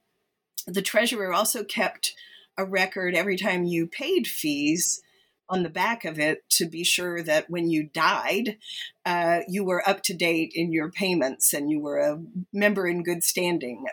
the 0.67 0.81
treasurer 0.81 1.33
also 1.33 1.63
kept 1.63 2.13
a 2.57 2.65
record 2.65 3.15
every 3.15 3.37
time 3.37 3.65
you 3.65 3.87
paid 3.87 4.27
fees 4.27 5.01
on 5.47 5.61
the 5.61 5.69
back 5.69 6.05
of 6.05 6.19
it 6.19 6.49
to 6.49 6.65
be 6.65 6.83
sure 6.83 7.21
that 7.21 7.49
when 7.49 7.69
you 7.69 7.83
died, 7.83 8.57
uh, 9.05 9.41
you 9.47 9.63
were 9.63 9.87
up 9.87 10.01
to 10.01 10.13
date 10.13 10.51
in 10.55 10.71
your 10.71 10.89
payments 10.89 11.53
and 11.53 11.69
you 11.69 11.79
were 11.79 11.99
a 11.99 12.19
member 12.51 12.87
in 12.87 13.03
good 13.03 13.23
standing. 13.23 13.85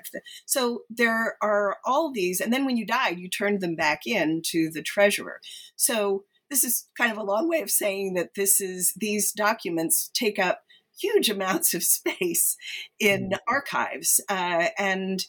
So 0.47 0.85
there 0.89 1.37
are 1.43 1.77
all 1.85 2.11
these, 2.11 2.41
and 2.41 2.53
then 2.53 2.65
when 2.65 2.79
you 2.79 2.87
died, 2.87 3.19
you 3.19 3.29
turned 3.29 3.61
them 3.61 3.75
back 3.75 4.07
in 4.07 4.41
to 4.47 4.71
the 4.71 4.83
treasurer. 4.83 5.41
So 5.77 6.25
this 6.49 6.65
is 6.65 6.87
kind 6.97 7.13
of 7.13 7.19
a 7.19 7.23
long 7.23 7.49
way 7.49 7.61
of 7.61 7.71
saying 7.71 8.15
that 8.15 8.35
this 8.35 8.61
is 8.61 8.95
these 8.97 9.33
documents 9.33 10.11
take 10.15 10.39
up 10.39 10.63
huge 10.99 11.31
amounts 11.31 11.75
of 11.75 11.83
space 11.83 12.57
in 12.99 13.31
mm. 13.31 13.39
archives, 13.49 14.21
uh, 14.29 14.69
and 14.79 15.25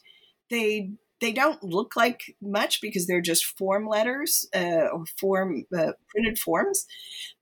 they 0.50 0.92
they 1.20 1.32
don't 1.32 1.62
look 1.62 1.96
like 1.96 2.36
much 2.42 2.80
because 2.80 3.06
they're 3.06 3.20
just 3.20 3.44
form 3.44 3.86
letters 3.86 4.46
uh, 4.54 4.88
or 4.92 5.04
form 5.18 5.64
uh, 5.76 5.92
printed 6.08 6.38
forms, 6.38 6.86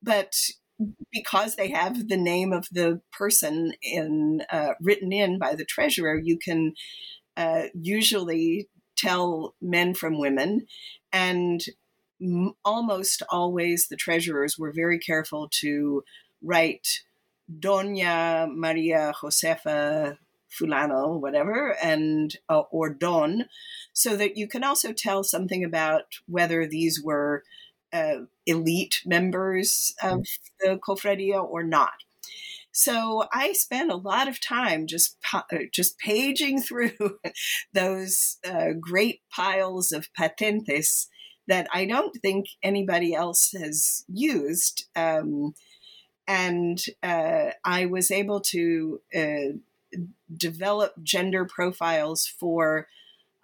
but 0.02 0.35
because 1.12 1.57
they 1.57 1.69
have 1.69 2.09
the 2.09 2.17
name 2.17 2.52
of 2.52 2.69
the 2.73 3.00
person 3.12 3.73
in 3.83 4.43
uh, 4.50 4.75
written 4.81 5.12
in 5.12 5.38
by 5.38 5.55
the 5.55 5.64
treasurer, 5.64 6.19
you 6.19 6.38
can 6.38 6.75
uh, 7.37 7.64
usually 7.75 8.69
tell 8.97 9.55
men 9.61 9.95
from 9.95 10.19
women, 10.19 10.67
and 11.12 11.64
m- 12.21 12.55
almost 12.64 13.23
always 13.31 13.88
the 13.88 13.97
treasurers 13.97 14.59
were 14.59 14.73
very 14.73 14.99
careful 14.99 15.49
to 15.61 16.05
write 16.43 17.00
Doña 17.61 18.49
Maria 18.52 19.12
Josefa 19.21 20.18
Fulano, 20.50 21.18
whatever, 21.18 21.76
and 21.82 22.37
uh, 22.49 22.62
or 22.71 22.90
Don, 22.90 23.47
so 23.92 24.16
that 24.16 24.37
you 24.37 24.47
can 24.47 24.62
also 24.62 24.92
tell 24.92 25.25
something 25.25 25.64
about 25.64 26.04
whether 26.26 26.66
these 26.66 27.02
were 27.02 27.42
uh, 27.92 28.23
elite 28.47 29.02
members 29.04 29.94
of 30.02 30.26
the 30.61 30.78
cofradia 30.78 31.42
or 31.42 31.62
not. 31.62 31.92
So 32.73 33.26
I 33.32 33.52
spent 33.52 33.92
a 33.92 33.97
lot 33.97 34.28
of 34.28 34.40
time 34.40 34.87
just 34.87 35.16
uh, 35.32 35.42
just 35.73 35.99
paging 35.99 36.61
through 36.62 37.18
those 37.73 38.38
uh, 38.47 38.71
great 38.80 39.21
piles 39.30 39.92
of 39.92 40.09
patentes 40.18 41.06
that 41.49 41.66
I 41.73 41.87
don't 41.87 42.16
think 42.23 42.47
anybody 42.62 43.14
else 43.14 43.52
has 43.61 44.04
used. 44.09 44.87
Um, 44.97 45.54
and 46.26 46.83
uh, 47.02 47.50
I 47.64 47.87
was 47.87 48.11
able 48.11 48.41
to 48.41 49.00
uh, 49.14 49.99
develop 50.35 50.95
gender 51.02 51.45
profiles 51.45 52.26
for 52.26 52.87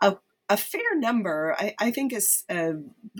a, 0.00 0.16
a 0.48 0.56
fair 0.56 0.96
number, 0.96 1.54
I, 1.58 1.74
I 1.78 1.90
think, 1.90 2.12
as 2.12 2.44
uh, 2.48 2.74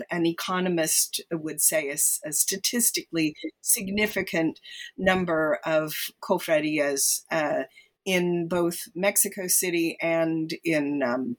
an 0.09 0.25
economist 0.25 1.21
would 1.31 1.61
say, 1.61 1.89
a, 1.89 1.97
a, 2.27 2.31
statistically 2.31 3.35
significant 3.61 4.59
number 4.97 5.59
of 5.65 5.93
cofradias 6.21 7.23
uh, 7.31 7.63
in 8.05 8.47
both 8.47 8.87
Mexico 8.95 9.47
City 9.47 9.97
and 10.01 10.53
in 10.63 11.03
um, 11.03 11.37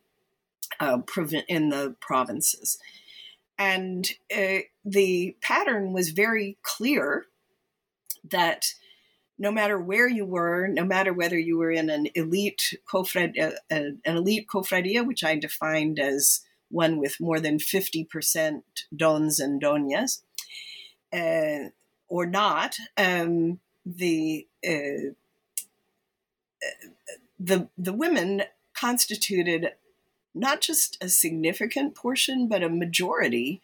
uh, 0.79 0.99
in 1.49 1.71
the 1.71 1.97
provinces. 2.00 2.79
And 3.59 4.09
uh, 4.35 4.61
the 4.85 5.37
pattern 5.43 5.93
was 5.93 6.11
very 6.11 6.57
clear 6.62 7.27
that 8.29 8.75
no 9.39 9.50
matter 9.50 9.79
where 9.79 10.09
you 10.09 10.25
were, 10.25 10.69
no 10.69 10.85
matter 10.85 11.12
whether 11.12 11.39
you 11.39 11.57
were 11.57 11.71
in 11.71 11.89
an 11.89 12.09
elite 12.15 12.79
cofred, 12.87 13.39
uh, 13.41 13.53
an 13.71 14.00
elite 14.05 14.47
cofradia, 14.47 15.07
which 15.07 15.25
I 15.25 15.37
defined 15.37 15.99
as 15.99 16.43
one 16.69 16.99
with 16.99 17.21
more 17.21 17.41
than 17.41 17.59
50% 17.59 18.62
dons 18.95 19.41
and 19.41 19.61
doñas, 19.61 20.23
uh, 21.12 21.71
or 22.09 22.27
not, 22.27 22.77
um, 22.97 23.61
the 23.87 24.47
uh, 24.67 25.15
the 27.39 27.69
the 27.79 27.93
women 27.95 28.43
constituted 28.75 29.73
not 30.35 30.61
just 30.61 30.99
a 31.00 31.09
significant 31.09 31.95
portion, 31.95 32.47
but 32.47 32.62
a 32.62 32.69
majority 32.69 33.62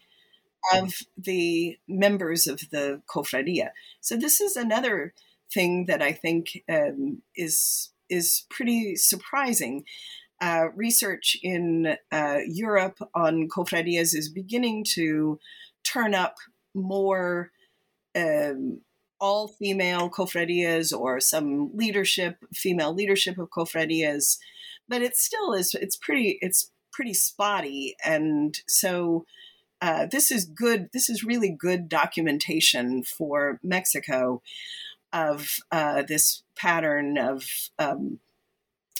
of 0.73 0.95
the 1.17 1.79
members 1.89 2.47
of 2.47 2.61
the 2.71 3.03
cofradia. 3.09 3.71
So 4.01 4.17
this 4.17 4.41
is 4.41 4.57
another 4.57 5.15
thing 5.53 5.87
that 5.87 6.03
I 6.03 6.13
think 6.13 6.63
um, 6.69 7.23
is 7.35 7.91
is 8.09 8.45
pretty 8.51 8.97
surprising. 8.97 9.85
Uh, 10.41 10.67
research 10.75 11.37
in 11.43 11.97
uh, 12.13 12.39
Europe 12.47 12.99
on 13.15 13.49
cofradias 13.49 14.15
is 14.15 14.29
beginning 14.29 14.85
to 14.85 15.41
turn 15.83 16.15
up 16.15 16.37
more 16.75 17.51
um, 18.15 18.81
all 19.19 19.49
female 19.49 20.11
cofradias 20.11 20.97
or 20.97 21.21
some 21.21 21.71
leadership, 21.75 22.37
female 22.53 22.93
leadership 22.93 23.39
of 23.39 23.49
cofradias, 23.51 24.39
but 24.89 25.03
it 25.03 25.17
still 25.17 25.53
is. 25.55 25.75
It's 25.75 25.97
pretty. 25.97 26.39
It's 26.41 26.71
pretty 26.93 27.15
spotty, 27.15 27.97
and 28.05 28.59
so. 28.67 29.25
Uh, 29.81 30.07
this 30.07 30.31
is 30.31 30.45
good. 30.45 30.89
This 30.93 31.09
is 31.09 31.25
really 31.25 31.51
good 31.51 31.89
documentation 31.89 33.03
for 33.03 33.61
Mexico 33.63 34.43
of 35.13 35.57
uh, 35.71 36.03
this 36.03 36.43
pattern 36.57 37.19
of 37.19 37.45
um, 37.79 38.21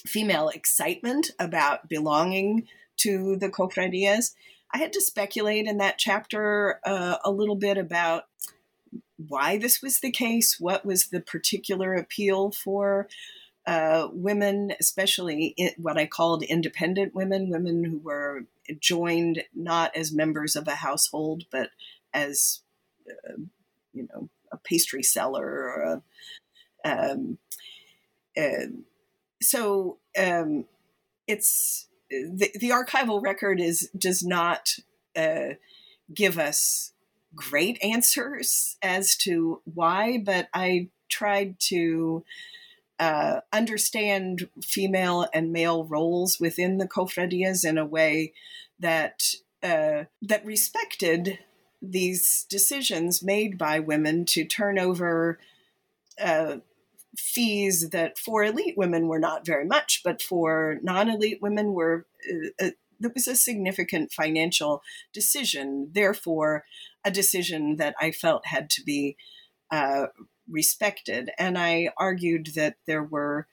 female 0.07 0.49
excitement 0.49 1.31
about 1.39 1.89
belonging 1.89 2.67
to 2.99 3.37
the 3.37 3.49
cofradias. 3.49 4.35
I 4.73 4.79
had 4.79 4.93
to 4.93 5.01
speculate 5.01 5.67
in 5.67 5.79
that 5.79 5.99
chapter 5.99 6.81
uh, 6.85 7.17
a 7.25 7.31
little 7.31 7.57
bit 7.57 7.79
about 7.79 8.25
why 9.17 9.57
this 9.57 9.81
was 9.83 10.01
the 10.01 10.11
case, 10.11 10.61
what 10.61 10.85
was 10.85 11.09
the 11.09 11.21
particular 11.21 11.95
appeal 11.95 12.51
for 12.51 13.09
uh, 13.67 14.09
women, 14.13 14.73
especially 14.79 15.75
what 15.77 15.99
I 15.99 16.07
called 16.07 16.45
independent 16.45 17.15
women, 17.15 17.51
women 17.51 17.83
who 17.85 17.99
were 17.99 18.45
joined 18.79 19.43
not 19.55 19.97
as 19.97 20.13
members 20.13 20.55
of 20.55 20.69
a 20.69 20.77
household, 20.77 21.45
but 21.51 21.71
as, 22.15 22.61
uh, 23.09 23.43
you 23.93 24.09
know, 24.13 24.29
a 24.53 24.57
pastry 24.57 25.03
seller 25.03 25.45
or 25.45 26.03
a, 26.85 27.13
um, 27.13 27.39
uh, 28.37 28.67
so 29.43 29.99
um, 30.17 30.67
it's 31.27 31.89
the, 32.11 32.51
the, 32.55 32.71
archival 32.71 33.21
record 33.21 33.61
is 33.61 33.91
does 33.97 34.23
not 34.23 34.77
uh, 35.17 35.55
give 36.15 36.39
us 36.39 36.93
great 37.35 37.83
answers 37.83 38.77
as 38.83 39.17
to 39.17 39.61
why, 39.65 40.19
but 40.19 40.49
I 40.55 40.89
tried 41.09 41.59
to 41.61 42.25
uh, 42.99 43.41
understand 43.53 44.49
female 44.63 45.27
and 45.35 45.53
male 45.53 45.85
roles 45.85 46.41
within 46.41 46.79
the 46.79 46.89
cofradias 46.89 47.65
in 47.65 47.79
a 47.79 47.85
way 47.85 48.33
that 48.79 49.35
uh, 49.63 50.05
that 50.23 50.45
respected 50.45 51.39
these 51.83 52.47
decisions 52.49 53.23
made 53.23 53.59
by 53.59 53.79
women 53.79 54.25
to 54.25 54.45
turn 54.45 54.79
over 54.79 55.39
uh, 56.21 56.57
fees 57.17 57.91
that 57.91 58.19
for 58.19 58.45
elite 58.45 58.77
women 58.77 59.09
were 59.09 59.19
not 59.19 59.47
very 59.47 59.65
much, 59.65 60.03
but 60.05 60.23
for 60.23 60.79
non-elite 60.83 61.41
women 61.43 61.73
were. 61.73 62.07
Uh, 62.31 62.67
uh 62.67 62.71
that 62.99 63.13
was 63.13 63.29
a 63.29 63.37
significant 63.37 64.11
financial 64.11 64.83
decision. 65.13 65.91
Therefore, 65.93 66.65
a 67.05 67.11
decision 67.11 67.77
that 67.77 67.95
I 68.01 68.11
felt 68.11 68.47
had 68.47 68.71
to 68.71 68.83
be 68.83 69.19
uh, 69.71 70.07
respected. 70.49 71.31
And 71.39 71.59
I 71.59 71.91
argued 71.97 72.53
that 72.55 72.77
there 72.87 73.03
were 73.03 73.47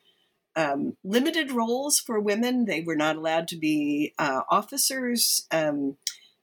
um, 0.56 0.98
limited 1.04 1.52
roles 1.52 2.00
for 2.00 2.20
women. 2.20 2.66
They 2.66 2.82
were 2.82 2.96
not 2.96 3.16
allowed 3.16 3.48
to 3.50 3.56
be 3.56 4.14
uh, 4.20 4.42
officers. 4.50 5.48
Um, 5.52 5.98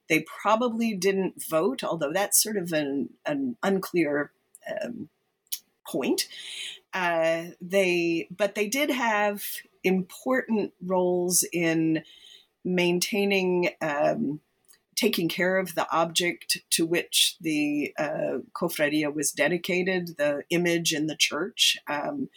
they 0.09 0.25
probably 0.43 0.95
didn't 0.95 1.43
vote, 1.49 1.85
although 1.85 2.13
that's 2.13 2.43
sort 2.43 2.57
of 2.57 2.73
an, 2.73 3.11
an 3.25 3.57
unclear 3.63 4.33
um, 4.69 5.09
point. 5.87 6.27
Uh, 6.93 7.45
they, 7.61 8.27
but 8.37 8.57
they 8.57 8.67
did 8.67 8.91
have 8.91 9.45
important 9.85 10.73
roles 10.85 11.45
in 11.53 12.03
maintaining, 12.65 13.71
um, 13.81 14.41
taking 15.01 15.31
care 15.31 15.57
of 15.57 15.75
the 15.75 15.91
object 15.91 16.59
to 16.69 16.85
which 16.85 17.37
the 17.41 17.95
uh, 17.99 18.39
cofradia 18.55 19.13
was 19.13 19.33
dedicated, 19.33 20.19
the 20.19 20.43
image 20.51 20.93
in 20.93 21.07
the 21.07 21.17
church, 21.17 21.79
um, 21.89 22.29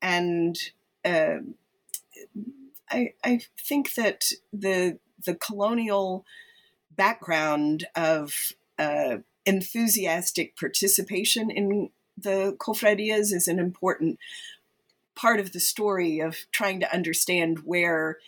and 0.00 0.58
uh, 1.04 1.38
I, 2.90 3.12
I 3.22 3.40
think 3.56 3.94
that 3.94 4.32
the 4.52 4.98
the 5.24 5.36
colonial 5.36 6.26
background 6.96 7.86
of 7.94 8.52
uh, 8.78 9.18
enthusiastic 9.46 10.56
participation 10.56 11.50
in 11.50 11.90
the 12.18 12.56
cofradias 12.58 13.32
is 13.32 13.46
an 13.46 13.60
important 13.60 14.18
part 15.14 15.38
of 15.38 15.52
the 15.52 15.60
story 15.60 16.18
of 16.18 16.46
trying 16.50 16.80
to 16.80 16.92
understand 16.92 17.60
where 17.60 18.18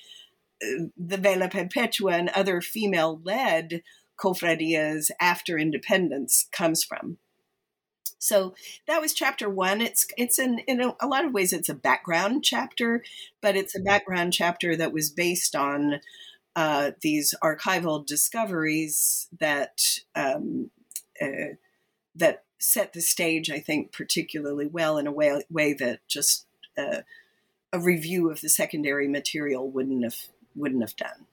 the 0.96 1.16
Vela 1.16 1.48
Perpetua 1.48 2.12
and 2.12 2.29
other 2.31 2.61
female 2.61 3.20
led 3.24 3.83
cofradias 4.18 5.11
after 5.20 5.59
independence 5.59 6.48
comes 6.53 6.85
from. 6.85 7.18
So 8.18 8.55
that 8.87 9.03
was 9.03 9.12
chapter 9.12 9.50
one. 9.50 9.81
It's 9.81 10.07
it's 10.16 10.38
in 10.38 10.61
in 10.61 10.81
a, 10.81 10.96
a, 11.00 11.07
lot 11.07 11.27
of 11.27 11.35
ways 11.35 11.53
it's 11.53 11.68
a 11.68 11.74
background 11.74 12.42
chapter, 12.42 13.05
but 13.42 13.55
it's 13.55 13.77
a 13.77 13.83
background 13.83 14.33
chapter 14.33 14.74
that 14.77 14.94
was 14.94 15.11
based 15.11 15.55
on 15.55 16.00
uh, 16.57 16.92
these 17.03 17.35
archival 17.42 18.07
discoveries 18.07 19.29
that 19.38 19.83
um, 20.14 20.70
uh, 21.20 21.57
that 22.14 22.44
set 22.59 22.92
the 22.92 23.03
stage, 23.03 23.50
I 23.50 23.59
think, 23.59 23.92
particularly 23.92 24.66
well 24.66 24.96
in 24.96 25.07
a 25.07 25.12
way, 25.12 25.42
way 25.50 25.74
that 25.74 26.00
just 26.09 26.46
uh, 26.79 27.03
a 27.72 27.79
review 27.79 28.31
of 28.31 28.40
the 28.40 28.48
secondary 28.48 29.09
material 29.09 29.70
wouldn't 29.70 30.05
have 30.05 30.16
wouldn't 30.57 30.83
have 30.83 30.97
done. 30.97 31.27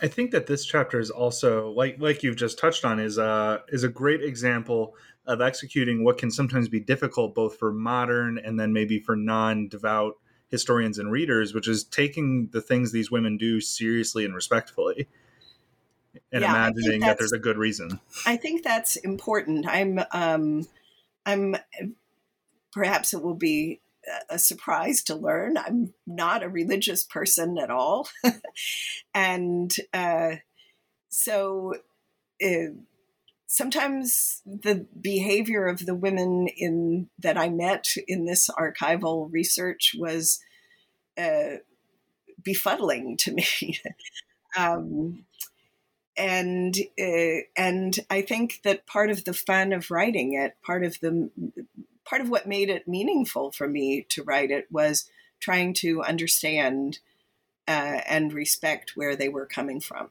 I 0.00 0.08
think 0.08 0.32
that 0.32 0.46
this 0.46 0.64
chapter 0.64 0.98
is 0.98 1.10
also 1.10 1.70
like 1.70 1.96
like 2.00 2.22
you've 2.22 2.36
just 2.36 2.58
touched 2.58 2.84
on 2.84 2.98
is 2.98 3.18
a 3.18 3.62
is 3.68 3.84
a 3.84 3.88
great 3.88 4.22
example 4.22 4.94
of 5.26 5.40
executing 5.40 6.02
what 6.02 6.18
can 6.18 6.30
sometimes 6.30 6.68
be 6.68 6.80
difficult 6.80 7.34
both 7.34 7.56
for 7.56 7.72
modern 7.72 8.38
and 8.38 8.58
then 8.58 8.72
maybe 8.72 8.98
for 8.98 9.14
non-devout 9.14 10.14
historians 10.48 10.98
and 10.98 11.12
readers, 11.12 11.54
which 11.54 11.68
is 11.68 11.84
taking 11.84 12.48
the 12.52 12.60
things 12.60 12.90
these 12.90 13.10
women 13.10 13.36
do 13.36 13.60
seriously 13.60 14.24
and 14.24 14.34
respectfully 14.34 15.06
and 16.32 16.42
yeah, 16.42 16.50
imagining 16.50 17.00
that 17.00 17.18
there's 17.18 17.32
a 17.32 17.38
good 17.38 17.56
reason. 17.56 18.00
I 18.26 18.36
think 18.36 18.62
that's 18.62 18.96
important. 18.96 19.66
I'm 19.66 20.00
um 20.12 20.66
I'm 21.24 21.56
perhaps 22.72 23.14
it 23.14 23.22
will 23.22 23.34
be 23.34 23.80
a 24.28 24.38
surprise 24.38 25.02
to 25.04 25.14
learn 25.14 25.56
I'm 25.56 25.94
not 26.06 26.42
a 26.42 26.48
religious 26.48 27.04
person 27.04 27.58
at 27.58 27.70
all. 27.70 28.08
and 29.14 29.72
uh, 29.92 30.36
so 31.08 31.74
uh, 32.44 32.72
sometimes 33.46 34.42
the 34.46 34.86
behavior 35.00 35.66
of 35.66 35.86
the 35.86 35.94
women 35.94 36.48
in 36.48 37.08
that 37.18 37.36
I 37.36 37.48
met 37.48 37.94
in 38.08 38.24
this 38.24 38.48
archival 38.48 39.28
research 39.30 39.94
was 39.98 40.40
uh, 41.18 41.58
befuddling 42.42 43.18
to 43.18 43.32
me. 43.32 43.78
um, 44.56 45.24
and 46.16 46.76
uh, 47.00 47.44
and 47.56 47.98
I 48.10 48.22
think 48.22 48.60
that 48.64 48.86
part 48.86 49.10
of 49.10 49.24
the 49.24 49.32
fun 49.32 49.72
of 49.72 49.90
writing 49.90 50.34
it, 50.34 50.56
part 50.62 50.84
of 50.84 50.98
the 51.00 51.30
part 52.04 52.22
of 52.22 52.28
what 52.28 52.46
made 52.46 52.68
it 52.68 52.88
meaningful 52.88 53.52
for 53.52 53.68
me 53.68 54.06
to 54.10 54.22
write 54.22 54.50
it 54.50 54.66
was 54.70 55.08
trying 55.40 55.74
to 55.74 56.02
understand 56.02 56.98
uh, 57.68 58.00
and 58.08 58.32
respect 58.32 58.92
where 58.94 59.16
they 59.16 59.28
were 59.28 59.46
coming 59.46 59.80
from. 59.80 60.10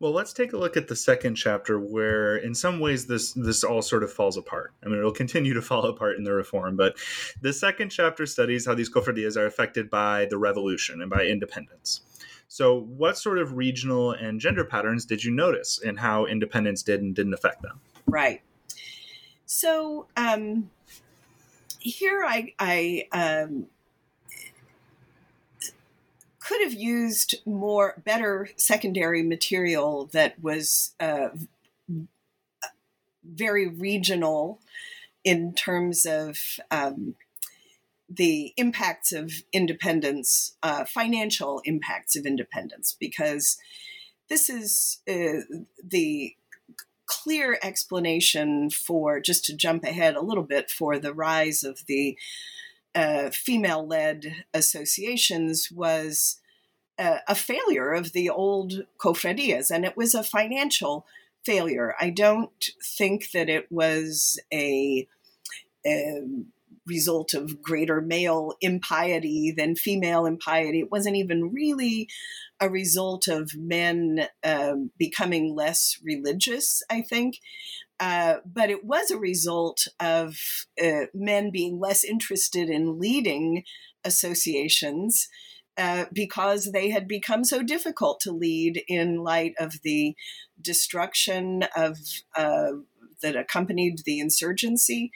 Well, 0.00 0.12
let's 0.12 0.32
take 0.32 0.52
a 0.52 0.56
look 0.56 0.76
at 0.76 0.86
the 0.86 0.94
second 0.94 1.34
chapter, 1.34 1.80
where 1.80 2.36
in 2.36 2.54
some 2.54 2.78
ways 2.78 3.06
this 3.06 3.32
this 3.32 3.64
all 3.64 3.82
sort 3.82 4.04
of 4.04 4.12
falls 4.12 4.36
apart. 4.36 4.72
I 4.84 4.88
mean, 4.88 4.98
it'll 4.98 5.10
continue 5.10 5.54
to 5.54 5.62
fall 5.70 5.84
apart 5.86 6.16
in 6.16 6.24
the 6.24 6.32
reform, 6.32 6.76
but 6.76 6.96
the 7.40 7.52
second 7.52 7.90
chapter 7.90 8.24
studies 8.24 8.64
how 8.64 8.74
these 8.74 8.90
cofradias 8.90 9.36
are 9.36 9.46
affected 9.46 9.90
by 9.90 10.26
the 10.26 10.38
revolution 10.38 11.00
and 11.00 11.10
by 11.10 11.24
independence. 11.24 12.02
So, 12.46 12.80
what 12.80 13.18
sort 13.18 13.38
of 13.38 13.56
regional 13.56 14.12
and 14.12 14.40
gender 14.40 14.64
patterns 14.64 15.04
did 15.04 15.24
you 15.24 15.32
notice 15.32 15.78
in 15.78 15.96
how 15.96 16.26
independence 16.26 16.82
did 16.84 17.02
and 17.02 17.14
didn't 17.14 17.34
affect 17.34 17.62
them? 17.62 17.80
Right. 18.06 18.40
So, 19.50 20.08
um, 20.14 20.70
here 21.78 22.22
I, 22.22 22.52
I 22.58 23.08
um, 23.12 23.68
could 26.38 26.60
have 26.60 26.74
used 26.74 27.36
more 27.46 27.94
better 28.04 28.50
secondary 28.56 29.22
material 29.22 30.04
that 30.12 30.38
was 30.42 30.92
uh, 31.00 31.30
very 33.24 33.66
regional 33.68 34.60
in 35.24 35.54
terms 35.54 36.04
of 36.04 36.60
um, 36.70 37.14
the 38.06 38.52
impacts 38.58 39.12
of 39.12 39.32
independence, 39.50 40.56
uh, 40.62 40.84
financial 40.84 41.62
impacts 41.64 42.16
of 42.16 42.26
independence, 42.26 42.94
because 43.00 43.56
this 44.28 44.50
is 44.50 44.98
uh, 45.08 45.40
the 45.82 46.34
clear 47.08 47.58
explanation 47.62 48.70
for, 48.70 49.18
just 49.18 49.44
to 49.46 49.56
jump 49.56 49.82
ahead 49.84 50.14
a 50.14 50.20
little 50.20 50.44
bit, 50.44 50.70
for 50.70 50.98
the 50.98 51.14
rise 51.14 51.64
of 51.64 51.86
the 51.86 52.16
uh, 52.94 53.30
female 53.30 53.86
led 53.86 54.44
associations 54.54 55.70
was 55.70 56.40
uh, 56.98 57.18
a 57.26 57.34
failure 57.34 57.92
of 57.92 58.12
the 58.12 58.28
old 58.28 58.86
cofradias, 58.98 59.70
and 59.70 59.84
it 59.84 59.96
was 59.96 60.14
a 60.14 60.22
financial 60.22 61.06
failure. 61.44 61.94
I 62.00 62.10
don't 62.10 62.70
think 62.98 63.30
that 63.32 63.48
it 63.48 63.70
was 63.70 64.38
a, 64.52 65.06
a 65.86 66.22
result 66.88 67.34
of 67.34 67.62
greater 67.62 68.00
male 68.00 68.54
impiety 68.60 69.52
than 69.56 69.76
female 69.76 70.26
impiety. 70.26 70.80
It 70.80 70.90
wasn't 70.90 71.16
even 71.16 71.52
really 71.52 72.08
a 72.60 72.68
result 72.68 73.28
of 73.28 73.52
men 73.56 74.26
um, 74.42 74.90
becoming 74.98 75.54
less 75.54 75.98
religious, 76.02 76.82
I 76.90 77.02
think. 77.02 77.38
Uh, 78.00 78.36
but 78.44 78.70
it 78.70 78.84
was 78.84 79.10
a 79.10 79.18
result 79.18 79.86
of 80.00 80.36
uh, 80.82 81.06
men 81.14 81.50
being 81.50 81.78
less 81.78 82.04
interested 82.04 82.68
in 82.68 82.98
leading 82.98 83.64
associations 84.04 85.28
uh, 85.76 86.06
because 86.12 86.72
they 86.72 86.90
had 86.90 87.06
become 87.06 87.44
so 87.44 87.62
difficult 87.62 88.20
to 88.20 88.32
lead 88.32 88.82
in 88.88 89.16
light 89.16 89.54
of 89.58 89.74
the 89.82 90.14
destruction 90.60 91.64
of 91.76 91.98
uh, 92.36 92.72
that 93.22 93.36
accompanied 93.36 94.00
the 94.04 94.20
insurgency 94.20 95.10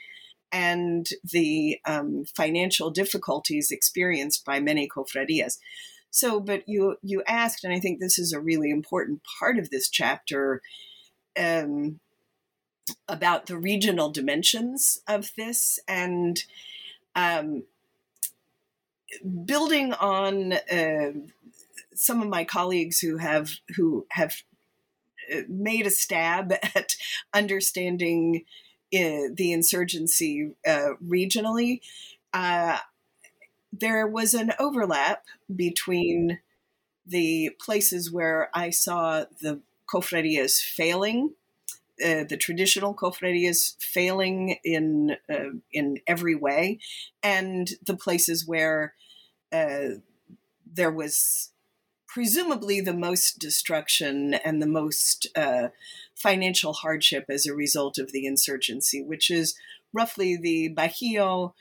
and 0.53 1.09
the 1.23 1.79
um, 1.85 2.23
financial 2.25 2.91
difficulties 2.91 3.71
experienced 3.71 4.45
by 4.45 4.59
many 4.59 4.87
cofradias. 4.87 5.57
So, 6.11 6.39
but 6.39 6.69
you 6.69 6.97
you 7.01 7.23
asked, 7.27 7.63
and 7.63 7.73
I 7.73 7.79
think 7.79 7.99
this 7.99 8.19
is 8.19 8.31
a 8.31 8.39
really 8.39 8.69
important 8.69 9.21
part 9.39 9.57
of 9.57 9.69
this 9.71 9.89
chapter. 9.89 10.61
Um, 11.37 11.99
about 13.07 13.45
the 13.45 13.57
regional 13.57 14.09
dimensions 14.09 14.99
of 15.07 15.31
this 15.37 15.79
and 15.87 16.43
um, 17.15 17.63
building 19.45 19.93
on 19.93 20.53
uh, 20.53 21.11
some 21.93 22.21
of 22.21 22.27
my 22.27 22.43
colleagues 22.43 22.99
who 22.99 23.17
have 23.17 23.51
who 23.75 24.05
have 24.11 24.35
uh, 25.33 25.41
made 25.47 25.85
a 25.85 25.91
stab 25.91 26.51
at 26.75 26.95
understanding 27.33 28.43
the 28.93 29.51
insurgency 29.51 30.51
uh, 30.67 30.89
regionally, 31.05 31.81
uh, 32.33 32.77
there 33.71 34.07
was 34.07 34.33
an 34.33 34.53
overlap 34.59 35.23
between 35.53 36.39
the 37.05 37.51
places 37.59 38.11
where 38.11 38.49
I 38.53 38.69
saw 38.69 39.25
the 39.41 39.61
cofradias 39.91 40.61
failing 40.61 41.33
uh, 42.03 42.23
the 42.27 42.37
traditional 42.37 42.95
cofradias 42.95 43.81
failing 43.81 44.57
in 44.63 45.15
uh, 45.29 45.51
in 45.71 45.99
every 46.07 46.35
way, 46.35 46.79
and 47.21 47.69
the 47.85 47.95
places 47.95 48.47
where 48.47 48.93
uh, 49.51 49.99
there 50.65 50.91
was 50.91 51.52
presumably 52.13 52.79
the 52.79 52.93
most 52.93 53.39
destruction 53.39 54.35
and 54.35 54.61
the 54.61 54.67
most 54.67 55.27
uh, 55.35 55.69
financial 56.13 56.73
hardship 56.73 57.25
as 57.27 57.47
a 57.47 57.55
result 57.55 57.97
of 57.97 58.11
the 58.11 58.27
insurgency, 58.27 59.01
which 59.01 59.31
is 59.31 59.55
roughly 59.91 60.37
the 60.37 60.71
Bajío 60.75 61.53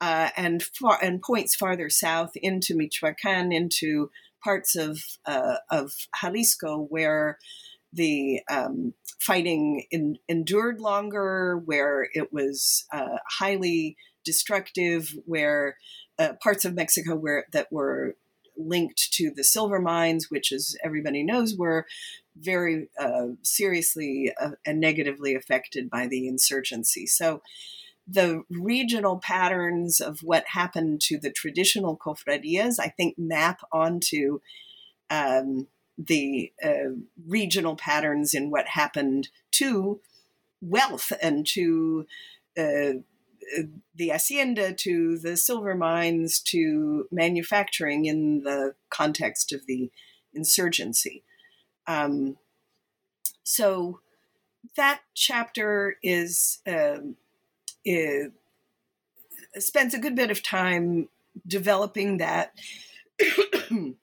uh, 0.00 0.28
and 0.36 0.62
far, 0.62 0.98
and 1.02 1.20
points 1.20 1.56
farther 1.56 1.90
south 1.90 2.30
into 2.36 2.74
Michoacán, 2.74 3.52
into 3.52 4.10
parts 4.44 4.76
of 4.76 5.00
of 5.26 5.92
Jalisco 6.20 6.86
where 6.88 7.38
the 7.92 8.42
um, 8.48 8.94
fighting 9.18 9.86
in, 9.90 10.18
endured 10.28 10.80
longer, 10.80 11.60
where 11.64 12.08
it 12.12 12.32
was 12.32 12.86
uh, 12.92 13.18
highly 13.40 13.96
destructive, 14.24 15.16
where 15.24 15.78
uh, 16.18 16.34
parts 16.40 16.64
of 16.64 16.74
Mexico 16.74 17.16
where 17.16 17.46
that 17.52 17.72
were 17.72 18.14
linked 18.56 19.12
to 19.12 19.30
the 19.30 19.44
silver 19.44 19.78
mines, 19.78 20.30
which, 20.30 20.52
as 20.52 20.76
everybody 20.82 21.22
knows, 21.22 21.56
were 21.56 21.86
very 22.36 22.88
uh, 22.98 23.28
seriously 23.42 24.32
uh, 24.40 24.52
and 24.64 24.80
negatively 24.80 25.34
affected 25.34 25.88
by 25.90 26.06
the 26.06 26.28
insurgency. 26.28 27.06
So, 27.06 27.42
the 28.08 28.44
regional 28.48 29.18
patterns 29.18 30.00
of 30.00 30.20
what 30.20 30.44
happened 30.48 31.00
to 31.02 31.18
the 31.18 31.30
traditional 31.30 31.96
cofradias, 31.96 32.78
I 32.78 32.88
think, 32.88 33.18
map 33.18 33.60
onto 33.72 34.38
um, 35.10 35.66
the 35.98 36.52
uh, 36.62 36.94
regional 37.26 37.74
patterns 37.74 38.32
in 38.32 38.50
what 38.50 38.68
happened 38.68 39.28
to 39.52 40.00
wealth 40.60 41.12
and 41.22 41.46
to 41.46 42.06
uh, 42.58 43.00
the 43.94 44.08
hacienda, 44.08 44.72
to 44.72 45.18
the 45.18 45.36
silver 45.36 45.74
mines, 45.74 46.40
to 46.40 47.06
manufacturing 47.10 48.06
in 48.06 48.42
the 48.42 48.74
context 48.90 49.52
of 49.52 49.66
the 49.66 49.90
insurgency. 50.34 51.24
Um, 51.86 52.36
so 53.42 54.00
that 54.76 55.00
chapter 55.14 55.96
is, 56.02 56.58
um, 56.66 57.16
is 57.84 58.30
spends 59.58 59.94
a 59.94 59.98
good 59.98 60.14
bit 60.14 60.30
of 60.30 60.42
time 60.42 61.08
developing 61.46 62.18
that 62.18 62.52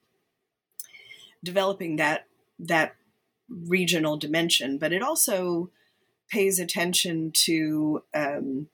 developing 1.44 1.98
that 1.98 2.26
that 2.60 2.96
regional 3.50 4.18
dimension, 4.18 4.78
but 4.78 4.94
it 4.94 5.04
also 5.04 5.70
pays 6.30 6.60
attention 6.60 7.32
to 7.32 8.04
um, 8.14 8.68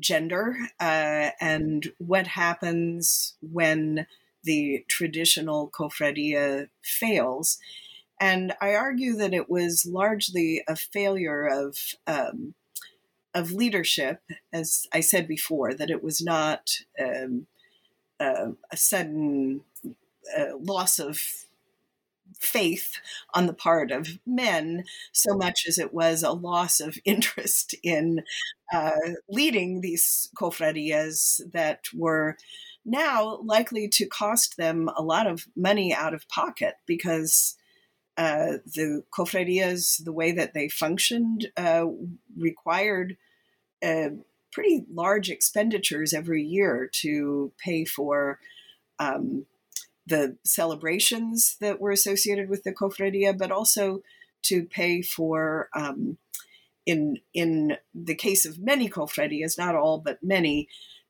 gender 0.00 0.56
uh, 0.80 1.30
and 1.40 1.92
what 1.98 2.26
happens 2.26 3.34
when 3.40 4.06
the 4.44 4.84
traditional 4.88 5.70
cofradia 5.70 6.68
fails. 6.82 7.58
And 8.20 8.54
I 8.60 8.74
argue 8.74 9.14
that 9.16 9.34
it 9.34 9.48
was 9.48 9.86
largely 9.86 10.62
a 10.66 10.76
failure 10.76 11.46
of 11.46 11.78
um, 12.06 12.54
of 13.34 13.52
leadership, 13.52 14.22
as 14.52 14.86
I 14.92 15.00
said 15.00 15.28
before, 15.28 15.74
that 15.74 15.90
it 15.90 16.02
was 16.02 16.20
not 16.20 16.78
um, 16.98 17.46
uh, 18.18 18.52
a 18.70 18.76
sudden 18.76 19.60
uh, 20.36 20.56
loss 20.58 20.98
of 20.98 21.20
faith 22.38 23.00
on 23.34 23.46
the 23.46 23.52
part 23.52 23.90
of 23.90 24.18
men 24.26 24.84
so 25.12 25.34
much 25.34 25.64
as 25.66 25.78
it 25.78 25.92
was 25.92 26.22
a 26.22 26.32
loss 26.32 26.80
of 26.80 26.98
interest 27.04 27.74
in 27.82 28.22
uh, 28.72 28.92
leading 29.28 29.80
these 29.80 30.28
cofradias 30.36 31.40
that 31.52 31.84
were 31.94 32.36
now 32.84 33.38
likely 33.44 33.88
to 33.88 34.06
cost 34.06 34.56
them 34.56 34.88
a 34.96 35.02
lot 35.02 35.26
of 35.26 35.46
money 35.56 35.92
out 35.92 36.14
of 36.14 36.28
pocket 36.28 36.74
because 36.86 37.56
uh, 38.16 38.58
the 38.74 39.04
cofradias, 39.16 40.02
the 40.04 40.12
way 40.12 40.32
that 40.32 40.52
they 40.52 40.68
functioned, 40.68 41.48
uh, 41.56 41.84
required 42.36 43.16
uh, 43.82 44.08
pretty 44.50 44.84
large 44.92 45.30
expenditures 45.30 46.12
every 46.12 46.42
year 46.42 46.90
to 46.92 47.52
pay 47.62 47.84
for 47.84 48.40
um, 48.98 49.46
the 50.08 50.36
celebrations 50.44 51.56
that 51.60 51.80
were 51.80 51.90
associated 51.90 52.48
with 52.48 52.62
the 52.64 52.72
cofradia, 52.72 53.36
but 53.36 53.52
also 53.52 54.02
to 54.42 54.64
pay 54.64 55.02
for, 55.02 55.68
um, 55.74 56.18
in 56.86 57.18
in 57.34 57.76
the 57.94 58.14
case 58.14 58.46
of 58.46 58.58
many 58.58 58.88
cofradias, 58.88 59.58
not 59.58 59.74
all 59.74 59.98
but 59.98 60.18
many, 60.22 60.68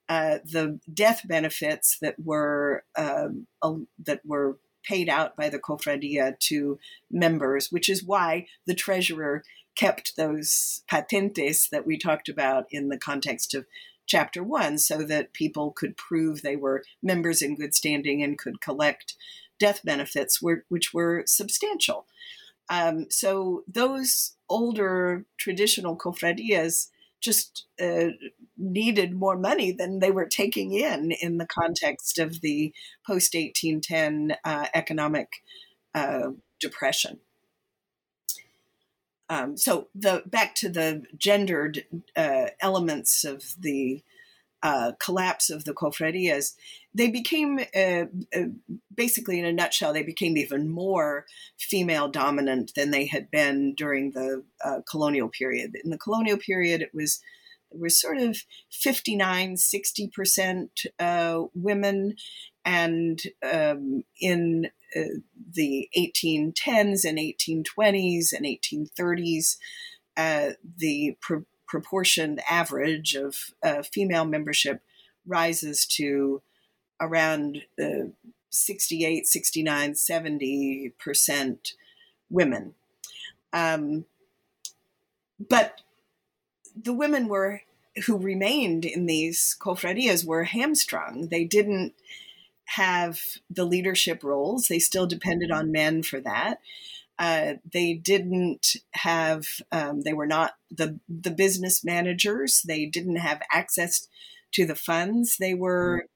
uh, 0.08 0.38
the 0.44 0.80
death 0.92 1.22
benefits 1.26 1.98
that 2.00 2.16
were 2.18 2.84
um, 2.96 3.46
that 3.98 4.20
were 4.24 4.58
paid 4.84 5.08
out 5.08 5.36
by 5.36 5.48
the 5.48 5.58
cofradia 5.58 6.38
to 6.40 6.78
members, 7.10 7.70
which 7.70 7.88
is 7.88 8.02
why 8.02 8.46
the 8.66 8.74
treasurer 8.74 9.42
kept 9.76 10.16
those 10.16 10.82
patentes 10.90 11.68
that 11.70 11.86
we 11.86 11.96
talked 11.96 12.28
about 12.28 12.64
in 12.70 12.88
the 12.88 12.98
context 12.98 13.54
of 13.54 13.66
chapter 14.08 14.42
one, 14.42 14.78
so 14.78 15.04
that 15.04 15.32
people 15.32 15.70
could 15.70 15.96
prove 15.96 16.42
they 16.42 16.56
were 16.56 16.82
members 17.02 17.42
in 17.42 17.56
good 17.56 17.74
standing 17.74 18.22
and 18.22 18.38
could 18.38 18.60
collect 18.60 19.14
death 19.60 19.80
benefits, 19.84 20.40
which 20.42 20.92
were 20.92 21.22
substantial. 21.26 22.06
Um, 22.70 23.06
so 23.10 23.64
those 23.66 24.36
older 24.48 25.24
traditional 25.38 25.96
cofradias 25.96 26.88
just 27.20 27.66
uh, 27.80 28.08
needed 28.56 29.14
more 29.14 29.36
money 29.36 29.72
than 29.72 29.98
they 29.98 30.10
were 30.10 30.26
taking 30.26 30.72
in 30.72 31.10
in 31.10 31.38
the 31.38 31.46
context 31.46 32.18
of 32.18 32.40
the 32.40 32.72
post 33.06 33.34
1810 33.34 34.36
uh, 34.44 34.66
economic 34.74 35.28
uh, 35.94 36.30
depression. 36.60 37.18
Um, 39.30 39.56
so 39.56 39.88
the 39.94 40.22
back 40.26 40.54
to 40.56 40.68
the 40.68 41.04
gendered 41.16 41.84
uh, 42.16 42.46
elements 42.60 43.24
of 43.24 43.54
the 43.58 44.02
uh, 44.62 44.92
collapse 44.98 45.50
of 45.50 45.64
the 45.64 45.74
cofradias, 45.74 46.54
they 46.94 47.08
became 47.08 47.60
uh, 47.76 48.06
uh, 48.34 48.48
basically, 48.94 49.38
in 49.38 49.44
a 49.44 49.52
nutshell, 49.52 49.92
they 49.92 50.02
became 50.02 50.36
even 50.36 50.68
more 50.68 51.26
female 51.56 52.08
dominant 52.08 52.72
than 52.74 52.90
they 52.90 53.06
had 53.06 53.30
been 53.30 53.74
during 53.74 54.12
the 54.12 54.42
uh, 54.64 54.80
colonial 54.90 55.28
period. 55.28 55.76
In 55.84 55.90
the 55.90 55.98
colonial 55.98 56.38
period, 56.38 56.82
it 56.82 56.94
was 56.94 57.20
was 57.70 58.00
sort 58.00 58.18
of 58.18 58.38
59, 58.70 59.54
60% 59.54 60.68
uh, 60.98 61.42
women. 61.54 62.16
And 62.64 63.20
um, 63.42 64.04
in 64.20 64.70
uh, 64.96 65.20
the 65.52 65.88
1810s 65.96 67.04
and 67.04 67.18
1820s 67.18 68.32
and 68.32 68.44
1830s, 68.44 69.56
uh, 70.16 70.50
the 70.76 71.16
pro- 71.20 71.46
proportion 71.66 72.40
average 72.50 73.14
of 73.14 73.36
uh, 73.62 73.82
female 73.82 74.24
membership 74.24 74.82
rises 75.26 75.86
to 75.86 76.42
around 77.00 77.62
uh, 77.80 78.08
68, 78.50 79.26
69, 79.26 79.92
70% 79.92 81.72
women. 82.30 82.74
Um, 83.52 84.04
but 85.38 85.80
the 86.82 86.92
women 86.92 87.28
were 87.28 87.62
who 88.06 88.16
remained 88.16 88.84
in 88.84 89.06
these 89.06 89.56
cofradias 89.60 90.24
were 90.24 90.44
hamstrung. 90.44 91.28
They 91.28 91.44
didn't 91.44 91.94
have 92.66 93.20
the 93.50 93.64
leadership 93.64 94.22
roles. 94.22 94.68
They 94.68 94.78
still 94.78 95.06
depended 95.06 95.50
on 95.50 95.72
men 95.72 96.02
for 96.02 96.20
that. 96.20 96.60
Uh, 97.18 97.54
they 97.72 97.94
didn't 97.94 98.76
have. 98.92 99.46
Um, 99.72 100.02
they 100.02 100.12
were 100.12 100.26
not 100.26 100.52
the 100.70 101.00
the 101.08 101.32
business 101.32 101.84
managers. 101.84 102.62
They 102.62 102.86
didn't 102.86 103.16
have 103.16 103.42
access 103.52 104.08
to 104.52 104.64
the 104.66 104.76
funds. 104.76 105.36
They 105.38 105.54
were. 105.54 106.06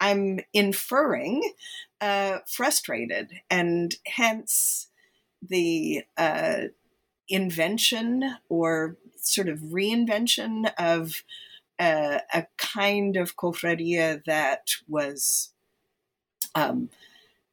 I'm 0.00 0.40
inferring 0.52 1.54
uh, 2.00 2.38
frustrated, 2.46 3.30
and 3.50 3.94
hence 4.06 4.88
the 5.42 6.02
uh, 6.16 6.56
invention 7.28 8.36
or 8.48 8.96
sort 9.16 9.48
of 9.48 9.60
reinvention 9.60 10.70
of 10.78 11.22
uh, 11.78 12.18
a 12.32 12.46
kind 12.56 13.16
of 13.16 13.36
cofradia 13.36 14.22
that 14.24 14.70
was 14.88 15.52
um, 16.54 16.90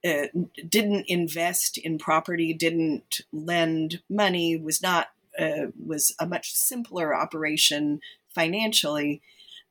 uh, 0.06 0.28
didn't 0.68 1.06
invest 1.08 1.78
in 1.78 1.98
property, 1.98 2.54
didn't 2.54 3.22
lend 3.32 4.02
money, 4.10 4.58
was 4.58 4.82
not 4.82 5.10
uh, 5.40 5.68
was 5.84 6.14
a 6.20 6.26
much 6.26 6.54
simpler 6.54 7.16
operation 7.16 8.02
financially, 8.30 9.22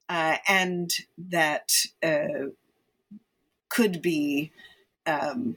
uh, 0.08 0.36
and 0.48 0.92
that 1.18 1.72
uh, 2.02 2.48
could 3.68 4.00
be 4.00 4.52
um, 5.06 5.56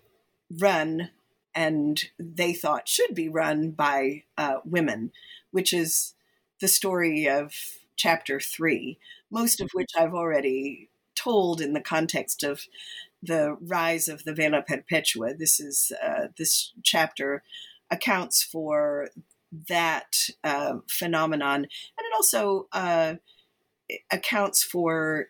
run 0.60 1.10
and 1.56 2.04
they 2.20 2.54
thought 2.54 2.88
should 2.88 3.14
be 3.14 3.30
run 3.30 3.72
by 3.72 4.24
uh, 4.38 4.58
women, 4.66 5.12
which 5.52 5.74
is 5.74 6.14
the 6.60 6.68
story 6.68 7.28
of 7.28 7.54
chapter 7.96 8.40
three, 8.40 8.98
most 9.30 9.62
of 9.62 9.70
which 9.74 9.92
I've 9.98 10.14
already 10.14 10.90
told 11.16 11.62
in 11.62 11.74
the 11.74 11.82
context 11.82 12.44
of 12.44 12.62
the 13.22 13.56
rise 13.62 14.08
of 14.08 14.24
the 14.24 14.34
Vela 14.34 14.62
Perpetua. 14.62 15.34
This 15.34 15.60
is 15.60 15.92
uh, 16.04 16.28
this 16.38 16.74
chapter 16.84 17.44
accounts 17.90 18.44
for 18.44 19.10
that 19.70 20.30
uh, 20.44 20.78
phenomenon, 20.90 21.58
and 21.58 21.68
it 21.68 22.14
also 22.16 22.68
uh, 22.72 23.16
accounts 24.12 24.64
for 24.64 25.28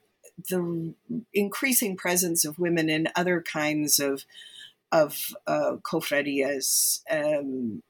the 0.49 0.93
increasing 1.33 1.95
presence 1.95 2.45
of 2.45 2.57
women 2.57 2.89
in 2.89 3.07
other 3.15 3.41
kinds 3.41 3.99
of 3.99 4.25
of 4.93 5.33
uh, 5.47 5.77
cofradias 5.81 7.01
um, 7.09 7.81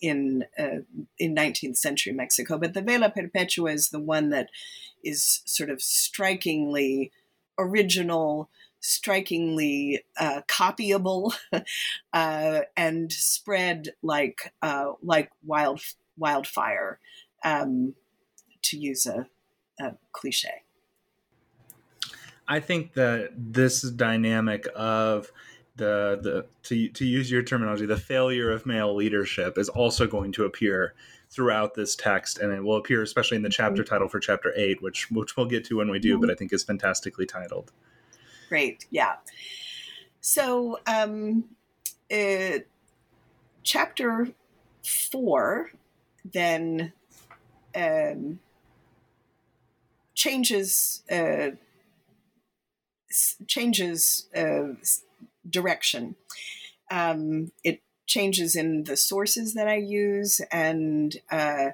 in 0.00 0.44
uh, 0.58 0.78
in 1.18 1.34
19th 1.34 1.76
century 1.76 2.12
Mexico. 2.12 2.56
But 2.56 2.72
the 2.72 2.82
Vela 2.82 3.10
Perpetua 3.10 3.72
is 3.72 3.90
the 3.90 4.00
one 4.00 4.30
that 4.30 4.48
is 5.04 5.42
sort 5.44 5.68
of 5.68 5.82
strikingly 5.82 7.10
original, 7.58 8.48
strikingly 8.80 10.04
uh, 10.18 10.42
copyable, 10.48 11.34
uh, 12.12 12.60
and 12.76 13.12
spread 13.12 13.88
like 14.02 14.54
uh, 14.62 14.92
like 15.02 15.30
wild 15.44 15.80
wildfire, 16.16 17.00
um, 17.44 17.94
to 18.62 18.78
use 18.78 19.04
a, 19.04 19.26
a 19.80 19.94
cliche. 20.12 20.62
I 22.46 22.60
think 22.60 22.94
that 22.94 23.30
this 23.34 23.82
dynamic 23.82 24.66
of 24.76 25.32
the 25.76 26.18
the 26.22 26.46
to 26.64 26.88
to 26.88 27.04
use 27.04 27.30
your 27.30 27.42
terminology, 27.42 27.86
the 27.86 27.96
failure 27.96 28.50
of 28.50 28.66
male 28.66 28.94
leadership 28.94 29.56
is 29.56 29.68
also 29.68 30.06
going 30.06 30.32
to 30.32 30.44
appear 30.44 30.94
throughout 31.30 31.74
this 31.74 31.96
text, 31.96 32.38
and 32.38 32.52
it 32.52 32.62
will 32.62 32.76
appear 32.76 33.02
especially 33.02 33.36
in 33.36 33.42
the 33.42 33.48
chapter 33.48 33.82
title 33.82 34.08
for 34.08 34.20
chapter 34.20 34.52
eight, 34.56 34.82
which 34.82 35.10
which 35.10 35.36
we'll 35.36 35.46
get 35.46 35.64
to 35.66 35.78
when 35.78 35.90
we 35.90 35.98
do, 35.98 36.18
but 36.18 36.30
I 36.30 36.34
think 36.34 36.52
is 36.52 36.62
fantastically 36.62 37.26
titled. 37.26 37.72
Great, 38.48 38.86
yeah. 38.90 39.14
So, 40.20 40.78
um, 40.86 41.44
uh, 42.12 42.58
chapter 43.62 44.28
four 44.84 45.70
then 46.24 46.92
um, 47.74 48.38
changes 50.14 51.02
uh, 51.10 51.50
changes 53.46 54.28
uh, 54.36 54.74
direction. 55.48 56.16
Um, 56.90 57.52
it 57.64 57.82
changes 58.06 58.56
in 58.56 58.84
the 58.84 58.96
sources 58.96 59.54
that 59.54 59.68
I 59.68 59.76
use, 59.76 60.40
and 60.50 61.16
uh, 61.30 61.70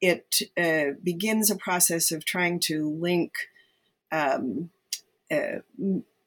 it 0.00 0.42
uh, 0.56 0.96
begins 1.02 1.50
a 1.50 1.56
process 1.56 2.12
of 2.12 2.24
trying 2.24 2.60
to 2.60 2.88
link 2.88 3.32
um, 4.10 4.70
uh, 5.30 5.60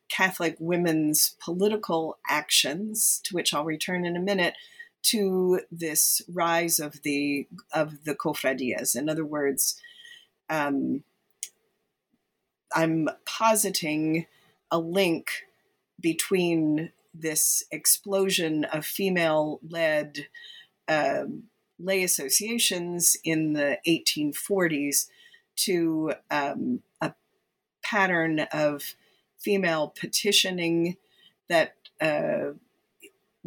Catholic 0.09 0.55
women's 0.59 1.35
political 1.39 2.17
actions, 2.27 3.21
to 3.25 3.35
which 3.35 3.53
I'll 3.53 3.65
return 3.65 4.05
in 4.05 4.15
a 4.15 4.21
minute, 4.21 4.55
to 5.03 5.61
this 5.71 6.21
rise 6.27 6.79
of 6.79 7.01
the 7.03 7.47
of 7.71 8.03
the 8.05 8.15
cofradias. 8.15 8.95
In 8.95 9.07
other 9.07 9.25
words, 9.25 9.79
um, 10.49 11.03
I'm 12.73 13.09
positing 13.25 14.25
a 14.71 14.79
link 14.79 15.44
between 15.99 16.91
this 17.13 17.63
explosion 17.71 18.65
of 18.65 18.85
female 18.85 19.59
led 19.67 20.27
um, 20.87 21.43
lay 21.79 22.03
associations 22.03 23.17
in 23.23 23.53
the 23.53 23.77
1840s 23.87 25.07
to 25.55 26.13
um, 26.31 26.81
a 27.01 27.13
pattern 27.83 28.41
of 28.51 28.95
female 29.39 29.93
petitioning 29.99 30.97
that 31.49 31.75
uh, 32.01 32.51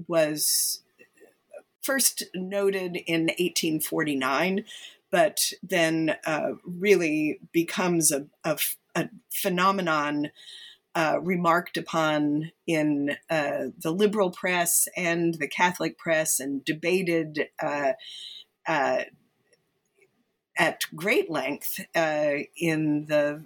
was 0.06 0.82
first 1.82 2.24
noted 2.34 2.96
in 3.06 3.22
1849, 3.22 4.64
but 5.11 5.52
then 5.62 6.16
uh, 6.26 6.50
really 6.64 7.40
becomes 7.52 8.12
a, 8.12 8.26
a, 8.44 8.58
a 8.94 9.08
phenomenon 9.30 10.30
uh, 10.98 11.20
remarked 11.22 11.76
upon 11.76 12.50
in 12.66 13.16
uh, 13.30 13.66
the 13.80 13.92
liberal 13.92 14.32
press 14.32 14.88
and 14.96 15.34
the 15.34 15.46
Catholic 15.46 15.96
press 15.96 16.40
and 16.40 16.64
debated 16.64 17.46
uh, 17.62 17.92
uh 18.66 19.02
at 20.58 20.80
great 20.96 21.30
length 21.30 21.78
uh, 21.94 22.32
in 22.56 23.06
the 23.06 23.44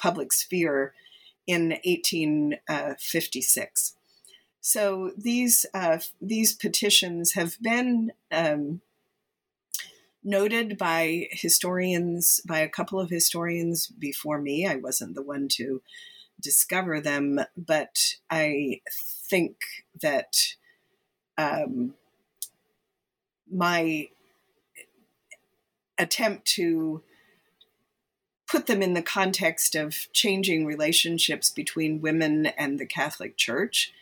public 0.00 0.32
sphere 0.32 0.94
in 1.48 1.70
1856. 1.84 3.96
So 4.60 5.10
these 5.16 5.66
these 6.20 6.54
petitions 6.54 7.32
have 7.32 7.60
been 7.60 8.12
um, 8.30 8.82
noted 10.22 10.78
by 10.78 11.26
historians, 11.32 12.40
by 12.46 12.60
a 12.60 12.68
couple 12.68 13.00
of 13.00 13.10
historians 13.10 13.88
before 13.88 14.40
me. 14.40 14.64
I 14.64 14.76
wasn't 14.76 15.16
the 15.16 15.22
one 15.22 15.48
to 15.54 15.82
discover 16.40 17.00
them, 17.00 17.40
but 17.56 18.14
I 18.30 18.80
think 19.28 19.56
that 20.00 20.54
um, 21.36 21.94
my 23.50 24.08
attempt 25.98 26.46
to 26.46 27.02
put 28.48 28.66
them 28.66 28.82
in 28.82 28.94
the 28.94 29.02
context 29.02 29.74
of 29.74 30.08
changing 30.12 30.64
relationships 30.64 31.50
between 31.50 32.00
women 32.00 32.46
and 32.46 32.78
the 32.78 32.86
Catholic 32.86 33.36
Church 33.36 33.92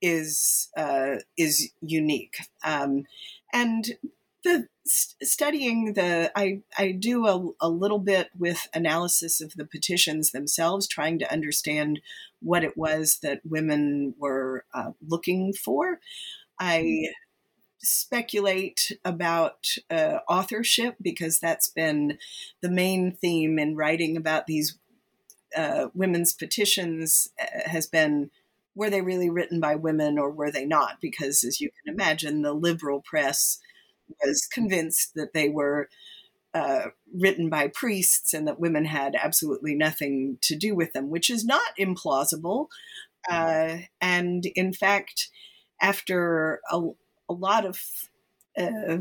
is 0.00 0.68
uh, 0.76 1.16
is 1.36 1.70
unique. 1.80 2.38
Um, 2.64 3.04
and 3.52 3.96
the 4.44 4.66
studying 4.84 5.94
the 5.94 6.30
I 6.34 6.62
I 6.76 6.92
do 6.92 7.26
a, 7.26 7.66
a 7.66 7.68
little 7.68 7.98
bit 7.98 8.30
with 8.38 8.68
analysis 8.74 9.40
of 9.40 9.54
the 9.54 9.64
petitions 9.64 10.32
themselves, 10.32 10.86
trying 10.86 11.18
to 11.20 11.32
understand 11.32 12.00
what 12.40 12.64
it 12.64 12.76
was 12.76 13.18
that 13.22 13.40
women 13.44 14.14
were 14.18 14.64
uh, 14.74 14.92
looking 15.06 15.52
for. 15.52 16.00
I 16.58 17.08
speculate 17.78 18.92
about 19.04 19.66
uh, 19.90 20.18
authorship 20.28 20.96
because 21.00 21.38
that's 21.38 21.68
been 21.68 22.18
the 22.60 22.70
main 22.70 23.12
theme 23.12 23.58
in 23.58 23.76
writing 23.76 24.16
about 24.16 24.46
these 24.46 24.78
uh, 25.56 25.88
women's 25.94 26.32
petitions 26.32 27.28
uh, 27.40 27.68
has 27.68 27.86
been 27.86 28.30
were 28.74 28.88
they 28.88 29.02
really 29.02 29.28
written 29.28 29.60
by 29.60 29.74
women 29.74 30.18
or 30.18 30.30
were 30.30 30.50
they 30.50 30.64
not? 30.64 30.98
Because 31.00 31.44
as 31.44 31.60
you 31.60 31.70
can 31.84 31.92
imagine, 31.92 32.40
the 32.40 32.54
liberal 32.54 33.02
press 33.02 33.58
was 34.24 34.46
convinced 34.46 35.14
that 35.14 35.32
they 35.32 35.48
were 35.48 35.88
uh, 36.54 36.86
written 37.14 37.48
by 37.48 37.68
priests 37.68 38.34
and 38.34 38.46
that 38.46 38.60
women 38.60 38.84
had 38.84 39.14
absolutely 39.14 39.74
nothing 39.74 40.38
to 40.42 40.54
do 40.54 40.74
with 40.74 40.92
them, 40.92 41.08
which 41.08 41.30
is 41.30 41.44
not 41.44 41.62
implausible. 41.78 42.68
Uh, 43.28 43.78
and 44.00 44.46
in 44.54 44.72
fact, 44.72 45.30
after 45.80 46.60
a, 46.70 46.80
a 47.28 47.32
lot 47.32 47.64
of 47.64 47.80
uh, 48.58 48.98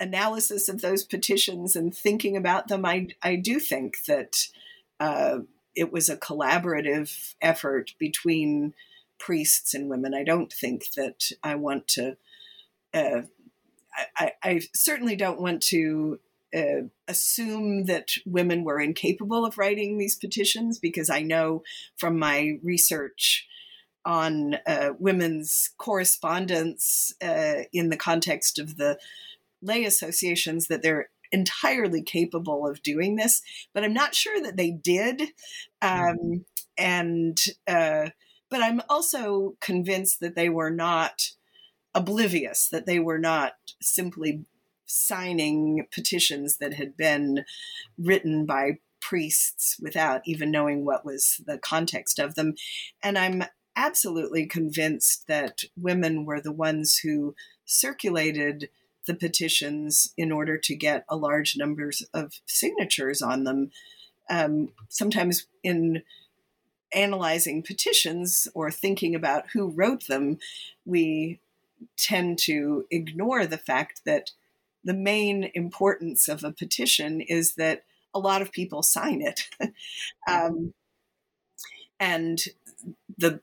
analysis 0.00 0.68
of 0.68 0.80
those 0.80 1.04
petitions 1.04 1.76
and 1.76 1.94
thinking 1.94 2.36
about 2.36 2.68
them, 2.68 2.84
I, 2.84 3.08
I 3.22 3.36
do 3.36 3.60
think 3.60 4.04
that 4.06 4.48
uh, 4.98 5.40
it 5.74 5.92
was 5.92 6.08
a 6.08 6.16
collaborative 6.16 7.34
effort 7.40 7.92
between 7.98 8.74
priests 9.18 9.74
and 9.74 9.88
women. 9.88 10.14
I 10.14 10.24
don't 10.24 10.52
think 10.52 10.92
that 10.96 11.30
I 11.42 11.54
want 11.54 11.86
to. 11.88 12.16
I, 14.16 14.32
I, 14.42 14.60
certainly 14.74 15.16
don't 15.16 15.40
want 15.40 15.62
to 15.64 16.18
uh, 16.54 16.88
assume 17.08 17.84
that 17.86 18.12
women 18.26 18.64
were 18.64 18.80
incapable 18.80 19.44
of 19.44 19.58
writing 19.58 19.98
these 19.98 20.16
petitions 20.16 20.78
because 20.78 21.10
I 21.10 21.22
know 21.22 21.62
from 21.96 22.18
my 22.18 22.58
research 22.62 23.46
on 24.04 24.56
uh, 24.66 24.90
women's 24.98 25.70
correspondence 25.78 27.12
uh, 27.22 27.64
in 27.72 27.88
the 27.88 27.96
context 27.96 28.58
of 28.58 28.76
the 28.76 28.98
lay 29.60 29.84
associations 29.84 30.66
that 30.68 30.82
they're 30.82 31.10
entirely 31.30 32.02
capable 32.02 32.66
of 32.66 32.82
doing 32.82 33.16
this, 33.16 33.42
but 33.72 33.84
I'm 33.84 33.94
not 33.94 34.14
sure 34.14 34.40
that 34.42 34.56
they 34.56 34.70
did. 34.70 35.22
Um, 35.80 36.44
and 36.76 37.38
uh, 37.66 38.10
but 38.50 38.62
I'm 38.62 38.82
also 38.88 39.56
convinced 39.60 40.20
that 40.20 40.36
they 40.36 40.48
were 40.48 40.70
not 40.70 41.30
oblivious, 41.94 42.68
that 42.68 42.86
they 42.86 42.98
were 42.98 43.18
not 43.18 43.54
simply 43.80 44.44
signing 44.86 45.86
petitions 45.92 46.58
that 46.58 46.74
had 46.74 46.96
been 46.96 47.44
written 47.98 48.44
by 48.44 48.78
priests 49.00 49.76
without 49.80 50.22
even 50.24 50.50
knowing 50.50 50.84
what 50.84 51.04
was 51.04 51.40
the 51.46 51.58
context 51.58 52.18
of 52.18 52.34
them. 52.34 52.54
And 53.02 53.18
I'm 53.18 53.44
absolutely 53.74 54.46
convinced 54.46 55.26
that 55.28 55.64
women 55.76 56.24
were 56.24 56.40
the 56.40 56.52
ones 56.52 56.98
who 56.98 57.34
circulated 57.64 58.68
the 59.06 59.14
petitions 59.14 60.12
in 60.16 60.30
order 60.30 60.56
to 60.56 60.76
get 60.76 61.04
a 61.08 61.16
large 61.16 61.56
numbers 61.56 62.02
of 62.14 62.34
signatures 62.46 63.20
on 63.20 63.44
them. 63.44 63.70
Um, 64.30 64.68
sometimes 64.88 65.46
in 65.62 66.02
analyzing 66.94 67.62
petitions 67.62 68.46
or 68.54 68.70
thinking 68.70 69.14
about 69.14 69.46
who 69.52 69.70
wrote 69.70 70.06
them, 70.06 70.38
we 70.84 71.40
tend 71.96 72.38
to 72.38 72.84
ignore 72.90 73.46
the 73.46 73.58
fact 73.58 74.02
that 74.04 74.30
the 74.84 74.94
main 74.94 75.50
importance 75.54 76.28
of 76.28 76.42
a 76.42 76.52
petition 76.52 77.20
is 77.20 77.54
that 77.54 77.84
a 78.14 78.18
lot 78.18 78.42
of 78.42 78.52
people 78.52 78.82
sign 78.82 79.22
it. 79.22 79.48
um, 80.28 80.74
and 82.00 82.40
the 83.16 83.40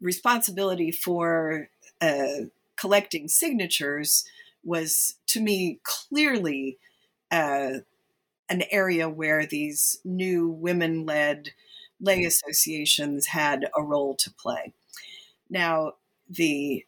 responsibility 0.00 0.90
for 0.90 1.68
uh, 2.00 2.46
collecting 2.76 3.28
signatures 3.28 4.24
was, 4.64 5.14
to 5.26 5.40
me, 5.40 5.78
clearly 5.84 6.78
uh, 7.30 7.78
an 8.48 8.62
area 8.70 9.08
where 9.08 9.46
these 9.46 10.00
new 10.04 10.48
women 10.48 11.06
led 11.06 11.50
lay 12.00 12.24
associations 12.24 13.26
had 13.26 13.68
a 13.76 13.82
role 13.82 14.14
to 14.16 14.30
play. 14.30 14.72
Now, 15.48 15.94
the 16.28 16.84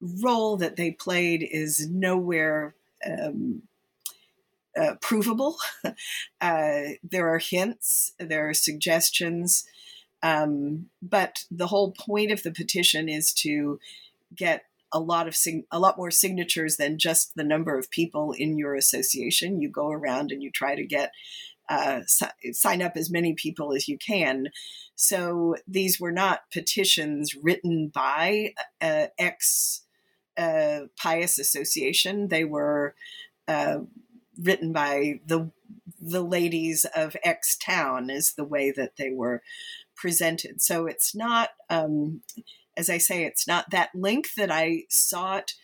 role 0.00 0.56
that 0.56 0.76
they 0.76 0.90
played 0.90 1.46
is 1.50 1.88
nowhere 1.88 2.74
um, 3.06 3.62
uh, 4.78 4.94
provable. 5.00 5.56
uh, 6.40 6.80
there 7.02 7.28
are 7.28 7.38
hints, 7.38 8.12
there 8.18 8.48
are 8.48 8.54
suggestions, 8.54 9.64
um, 10.22 10.86
but 11.02 11.44
the 11.50 11.68
whole 11.68 11.92
point 11.92 12.30
of 12.30 12.42
the 12.42 12.50
petition 12.50 13.08
is 13.08 13.32
to 13.32 13.78
get 14.34 14.64
a 14.92 15.00
lot 15.00 15.28
of 15.28 15.36
sig- 15.36 15.66
a 15.70 15.78
lot 15.78 15.98
more 15.98 16.10
signatures 16.10 16.76
than 16.76 16.98
just 16.98 17.34
the 17.34 17.44
number 17.44 17.78
of 17.78 17.90
people 17.90 18.32
in 18.32 18.56
your 18.58 18.74
association. 18.74 19.60
You 19.60 19.68
go 19.68 19.90
around 19.90 20.32
and 20.32 20.42
you 20.42 20.50
try 20.50 20.74
to 20.74 20.84
get 20.84 21.12
uh, 21.68 22.00
sign 22.52 22.80
up 22.80 22.96
as 22.96 23.10
many 23.10 23.34
people 23.34 23.74
as 23.74 23.88
you 23.88 23.98
can. 23.98 24.48
So 24.94 25.56
these 25.66 26.00
were 26.00 26.12
not 26.12 26.50
petitions 26.52 27.34
written 27.34 27.88
by 27.88 28.54
uh, 28.80 29.08
ex 29.18 29.82
pious 30.96 31.38
association. 31.38 32.28
They 32.28 32.44
were 32.44 32.94
uh, 33.46 33.78
written 34.38 34.72
by 34.72 35.20
the 35.26 35.50
the 36.00 36.22
ladies 36.22 36.86
of 36.94 37.16
X 37.24 37.56
town, 37.56 38.08
is 38.10 38.34
the 38.34 38.44
way 38.44 38.70
that 38.70 38.96
they 38.96 39.10
were 39.10 39.42
presented. 39.96 40.62
So 40.62 40.86
it's 40.86 41.14
not, 41.14 41.50
um, 41.68 42.22
as 42.76 42.88
I 42.88 42.98
say, 42.98 43.24
it's 43.24 43.48
not 43.48 43.70
that 43.70 43.90
link 43.94 44.28
that 44.36 44.50
I 44.50 44.84
sought. 44.88 45.54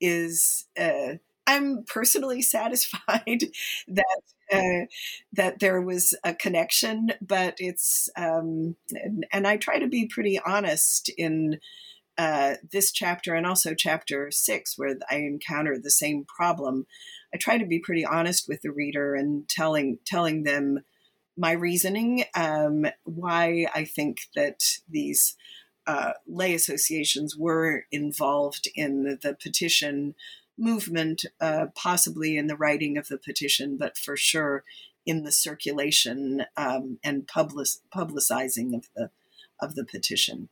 Is 0.00 0.66
uh, 0.78 1.14
I'm 1.46 1.84
personally 1.86 2.42
satisfied 2.56 3.44
that 3.88 4.20
uh, 4.52 4.86
that 5.32 5.60
there 5.60 5.80
was 5.80 6.14
a 6.24 6.34
connection, 6.34 7.12
but 7.20 7.54
it's 7.58 8.08
um, 8.16 8.76
and, 8.90 9.26
and, 9.32 9.46
I 9.46 9.56
try 9.56 9.78
to 9.78 9.88
be 9.88 10.06
pretty 10.06 10.38
honest 10.44 11.08
in 11.16 11.58
uh, 12.18 12.54
this 12.70 12.92
chapter 12.92 13.34
and 13.34 13.46
also 13.46 13.74
chapter 13.74 14.30
six, 14.30 14.76
where 14.76 14.96
I 15.10 15.16
encounter 15.16 15.78
the 15.78 15.90
same 15.90 16.24
problem. 16.24 16.86
I 17.34 17.38
try 17.38 17.58
to 17.58 17.66
be 17.66 17.78
pretty 17.78 18.04
honest 18.04 18.48
with 18.48 18.62
the 18.62 18.70
reader 18.72 19.14
and 19.14 19.48
telling 19.48 19.98
telling 20.04 20.42
them 20.42 20.80
my 21.36 21.52
reasoning, 21.52 22.24
um, 22.34 22.86
why 23.04 23.66
I 23.74 23.84
think 23.84 24.18
that 24.36 24.60
these 24.88 25.34
uh, 25.86 26.12
lay 26.26 26.54
associations 26.54 27.36
were 27.36 27.86
involved 27.90 28.68
in 28.74 29.04
the, 29.04 29.18
the 29.20 29.34
petition 29.34 30.14
movement, 30.58 31.24
uh, 31.40 31.66
possibly 31.74 32.36
in 32.36 32.46
the 32.46 32.56
writing 32.56 32.98
of 32.98 33.08
the 33.08 33.18
petition, 33.18 33.76
but 33.78 33.96
for 33.96 34.16
sure 34.16 34.62
in 35.06 35.24
the 35.24 35.32
circulation 35.32 36.44
um, 36.56 36.98
and 37.02 37.26
public, 37.26 37.68
publicizing 37.94 38.74
of 38.74 38.88
the 38.94 39.10
of 39.60 39.74
the 39.76 39.84
petition. 39.84 40.48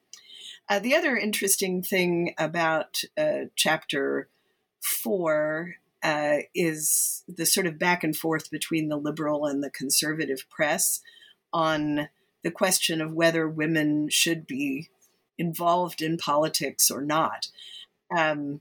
Uh, 0.70 0.78
the 0.78 0.94
other 0.94 1.16
interesting 1.16 1.82
thing 1.82 2.32
about 2.38 3.02
uh, 3.18 3.46
chapter 3.56 4.28
four 4.80 5.74
uh, 6.00 6.36
is 6.54 7.24
the 7.26 7.44
sort 7.44 7.66
of 7.66 7.76
back 7.76 8.04
and 8.04 8.16
forth 8.16 8.52
between 8.52 8.88
the 8.88 8.96
liberal 8.96 9.46
and 9.46 9.64
the 9.64 9.70
conservative 9.70 10.48
press 10.48 11.00
on 11.52 12.08
the 12.44 12.52
question 12.52 13.00
of 13.00 13.12
whether 13.12 13.48
women 13.48 14.08
should 14.08 14.46
be 14.46 14.88
involved 15.36 16.00
in 16.00 16.16
politics 16.16 16.88
or 16.88 17.02
not. 17.02 17.48
Um, 18.16 18.60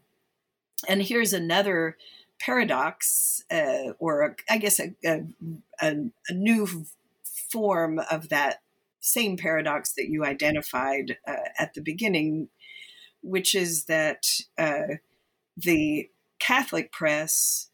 and 0.88 1.04
here's 1.04 1.32
another 1.32 1.96
paradox, 2.40 3.44
uh, 3.52 3.94
or 4.00 4.22
a, 4.24 4.36
I 4.50 4.58
guess 4.58 4.80
a, 4.80 4.96
a, 5.06 5.26
a, 5.80 6.34
new 6.34 6.86
form 7.52 8.00
of 8.10 8.30
that 8.30 8.62
same 9.00 9.38
paradox 9.38 9.94
that 9.94 10.10
you 10.10 10.26
identified 10.26 11.18
uh, 11.28 11.50
at 11.58 11.74
the 11.74 11.82
beginning, 11.82 12.50
which 13.22 13.56
is 13.56 13.86
that 13.86 14.26
uh, 14.58 14.96
the 15.58 16.10
Catholic 16.40 16.92
press 16.92 17.70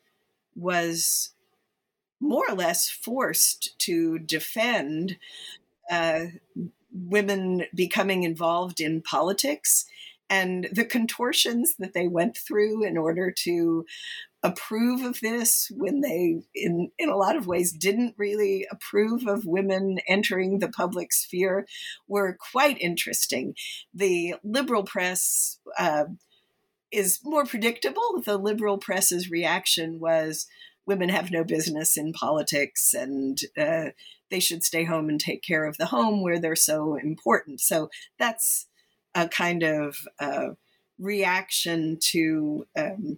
was 0.55 1.31
more 2.19 2.45
or 2.49 2.55
less 2.55 2.89
forced 2.89 3.77
to 3.79 4.19
defend 4.19 5.17
uh, 5.91 6.25
women 6.91 7.65
becoming 7.75 8.23
involved 8.23 8.79
in 8.79 9.01
politics 9.01 9.85
and 10.29 10.67
the 10.71 10.85
contortions 10.85 11.75
that 11.77 11.93
they 11.93 12.07
went 12.07 12.37
through 12.37 12.83
in 12.83 12.97
order 12.97 13.31
to 13.31 13.85
approve 14.45 15.01
of 15.01 15.19
this 15.21 15.71
when 15.75 16.01
they 16.01 16.39
in 16.53 16.91
in 16.99 17.09
a 17.09 17.15
lot 17.15 17.35
of 17.35 17.47
ways 17.47 17.73
didn't 17.73 18.13
really 18.15 18.67
approve 18.71 19.25
of 19.25 19.45
women 19.45 19.97
entering 20.07 20.59
the 20.59 20.69
public 20.69 21.11
sphere 21.11 21.65
were 22.07 22.37
quite 22.51 22.79
interesting. 22.79 23.55
The 23.91 24.35
liberal 24.43 24.83
press 24.83 25.57
uh, 25.79 26.05
is 26.91 27.19
more 27.23 27.45
predictable. 27.45 28.21
The 28.23 28.37
liberal 28.37 28.77
press's 28.77 29.31
reaction 29.31 29.99
was 29.99 30.45
women 30.85 31.09
have 31.09 31.31
no 31.31 31.43
business 31.43 31.97
in 31.97 32.13
politics 32.13 32.93
and 32.93 33.39
uh, 33.57 33.85
they 34.29 34.39
should 34.39 34.63
stay 34.63 34.83
home 34.83 35.09
and 35.09 35.19
take 35.19 35.41
care 35.41 35.65
of 35.65 35.77
the 35.77 35.87
home 35.87 36.21
where 36.21 36.39
they're 36.39 36.55
so 36.55 36.97
important. 36.97 37.61
So 37.61 37.89
that's 38.19 38.67
a 39.15 39.27
kind 39.27 39.63
of 39.63 39.97
uh, 40.19 40.49
reaction 40.99 41.97
to 42.11 42.67
um, 42.77 43.17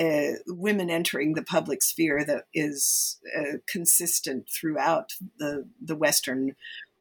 uh, 0.00 0.38
women 0.46 0.88
entering 0.88 1.34
the 1.34 1.42
public 1.42 1.82
sphere 1.82 2.24
that 2.24 2.44
is 2.54 3.18
uh, 3.38 3.58
consistent 3.68 4.48
throughout 4.48 5.12
the 5.38 5.68
the 5.80 5.96
Western 5.96 6.56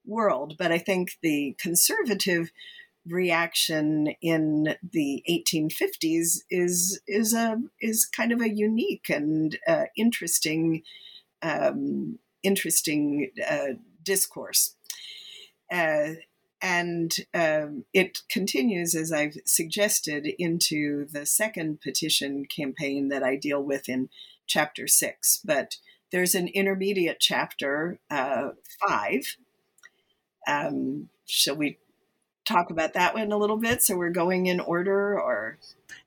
world. 0.05 0.55
But 0.57 0.71
I 0.71 0.79
think 0.79 1.17
the 1.21 1.55
conservative 1.59 2.51
reaction 3.07 4.13
in 4.21 4.75
the 4.91 5.23
1850s 5.29 6.39
is 6.49 7.01
is 7.07 7.33
a 7.33 7.61
is 7.79 8.05
kind 8.05 8.31
of 8.31 8.41
a 8.41 8.53
unique 8.53 9.09
and 9.09 9.57
uh, 9.67 9.85
interesting 9.95 10.83
um, 11.41 12.19
interesting 12.43 13.31
uh, 13.49 13.75
discourse. 14.03 14.75
And 16.61 17.13
um, 17.33 17.85
it 17.93 18.19
continues, 18.29 18.93
as 18.93 19.11
I've 19.11 19.35
suggested, 19.45 20.27
into 20.37 21.07
the 21.07 21.25
second 21.25 21.79
petition 21.81 22.45
campaign 22.45 23.07
that 23.09 23.23
I 23.23 23.37
deal 23.37 23.63
with 23.63 23.87
in 23.87 24.09
chapter 24.45 24.85
six. 24.87 25.39
But 25.45 25.77
there's 26.11 26.35
an 26.35 26.47
intermediate 26.49 27.19
chapter, 27.19 27.99
uh, 28.09 28.49
five. 28.85 29.37
Um, 30.47 31.09
shall 31.25 31.55
we 31.55 31.77
talk 32.45 32.71
about 32.71 32.93
that 32.93 33.13
one 33.13 33.31
a 33.31 33.37
little 33.37 33.57
bit? 33.57 33.81
So 33.83 33.95
we're 33.95 34.09
going 34.09 34.47
in 34.47 34.59
order, 34.59 35.19
or 35.19 35.59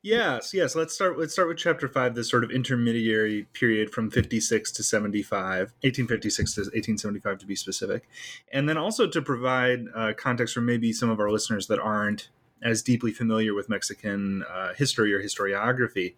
Yes, 0.03 0.53
yes. 0.53 0.75
Let's 0.75 0.93
start. 0.93 1.17
Let's 1.17 1.33
start 1.33 1.47
with 1.47 1.59
chapter 1.59 1.87
five. 1.87 2.17
This 2.17 2.29
sort 2.29 2.43
of 2.43 2.51
intermediary 2.51 3.47
period 3.53 3.91
from 3.91 4.11
fifty 4.11 4.41
six 4.41 4.73
to 4.73 4.83
seventy 4.83 5.23
five, 5.23 5.73
1856 5.83 6.55
to 6.57 6.71
eighteen 6.75 6.99
seventy 6.99 7.21
five 7.21 7.39
to 7.39 7.47
be 7.47 7.55
specific, 7.55 8.09
and 8.53 8.69
then 8.69 8.77
also 8.77 9.07
to 9.07 9.23
provide 9.23 9.85
uh, 9.95 10.13
context 10.17 10.55
for 10.55 10.61
maybe 10.61 10.93
some 10.93 11.09
of 11.09 11.21
our 11.21 11.31
listeners 11.31 11.69
that 11.69 11.79
aren't 11.79 12.31
as 12.63 12.83
deeply 12.83 13.13
familiar 13.13 13.55
with 13.55 13.69
Mexican 13.69 14.45
uh, 14.51 14.73
history 14.75 15.15
or 15.15 15.23
historiography. 15.23 16.15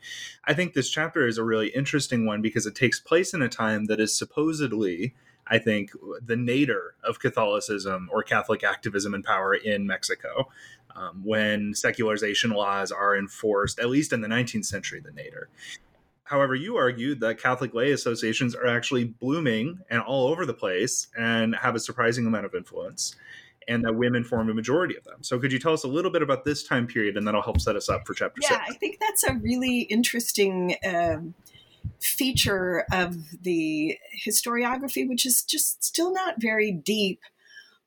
I 0.46 0.54
think 0.54 0.72
this 0.72 0.88
chapter 0.88 1.26
is 1.26 1.36
a 1.36 1.44
really 1.44 1.68
interesting 1.68 2.24
one 2.24 2.40
because 2.40 2.64
it 2.64 2.74
takes 2.74 3.00
place 3.00 3.34
in 3.34 3.42
a 3.42 3.48
time 3.50 3.84
that 3.86 4.00
is 4.00 4.16
supposedly 4.16 5.14
I 5.46 5.58
think, 5.58 5.90
the 6.24 6.36
nadir 6.36 6.94
of 7.02 7.18
Catholicism 7.18 8.08
or 8.12 8.22
Catholic 8.22 8.64
activism 8.64 9.14
and 9.14 9.24
power 9.24 9.54
in 9.54 9.86
Mexico 9.86 10.48
um, 10.96 11.22
when 11.24 11.74
secularization 11.74 12.50
laws 12.50 12.92
are 12.92 13.16
enforced, 13.16 13.78
at 13.78 13.88
least 13.88 14.12
in 14.12 14.20
the 14.20 14.28
19th 14.28 14.64
century, 14.64 15.00
the 15.00 15.12
nadir. 15.12 15.48
However, 16.24 16.54
you 16.54 16.76
argued 16.76 17.20
that 17.20 17.38
Catholic 17.38 17.74
lay 17.74 17.92
associations 17.92 18.54
are 18.54 18.66
actually 18.66 19.04
blooming 19.04 19.80
and 19.90 20.00
all 20.00 20.28
over 20.28 20.46
the 20.46 20.54
place 20.54 21.08
and 21.16 21.54
have 21.54 21.74
a 21.74 21.80
surprising 21.80 22.26
amount 22.26 22.46
of 22.46 22.54
influence, 22.54 23.14
and 23.68 23.84
that 23.84 23.94
women 23.94 24.24
form 24.24 24.48
a 24.48 24.54
majority 24.54 24.96
of 24.96 25.04
them. 25.04 25.22
So, 25.22 25.38
could 25.38 25.52
you 25.52 25.58
tell 25.58 25.74
us 25.74 25.84
a 25.84 25.88
little 25.88 26.10
bit 26.10 26.22
about 26.22 26.44
this 26.44 26.62
time 26.62 26.86
period, 26.86 27.18
and 27.18 27.26
that'll 27.26 27.42
help 27.42 27.60
set 27.60 27.76
us 27.76 27.90
up 27.90 28.06
for 28.06 28.14
chapter 28.14 28.40
yeah, 28.42 28.48
six? 28.48 28.60
I 28.70 28.72
think 28.74 29.00
that's 29.00 29.24
a 29.24 29.34
really 29.34 29.80
interesting 29.80 30.76
um, 30.86 31.34
feature 32.00 32.84
of 32.92 33.16
the 33.42 33.98
historiography, 34.26 35.08
which 35.08 35.26
is 35.26 35.42
just 35.42 35.82
still 35.82 36.12
not 36.12 36.40
very 36.40 36.70
deep 36.70 37.20